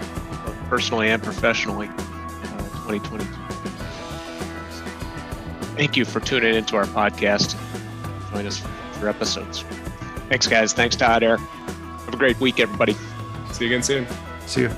personally 0.69 1.09
and 1.09 1.21
professionally, 1.21 1.87
uh, 1.87 2.87
2022. 2.87 3.25
Thank 5.75 5.95
you 5.95 6.05
for 6.05 6.19
tuning 6.19 6.55
into 6.55 6.75
our 6.75 6.85
podcast. 6.85 7.55
Join 8.31 8.45
us 8.45 8.61
for 8.93 9.07
episodes. 9.07 9.63
Thanks, 10.27 10.45
guys. 10.45 10.73
Thanks, 10.73 10.95
Todd, 10.95 11.23
Eric. 11.23 11.39
Have 11.39 12.13
a 12.13 12.17
great 12.17 12.39
week, 12.39 12.59
everybody. 12.59 12.95
See 13.51 13.65
you 13.65 13.71
again 13.71 13.83
soon. 13.83 14.07
See 14.45 14.61
you. 14.61 14.69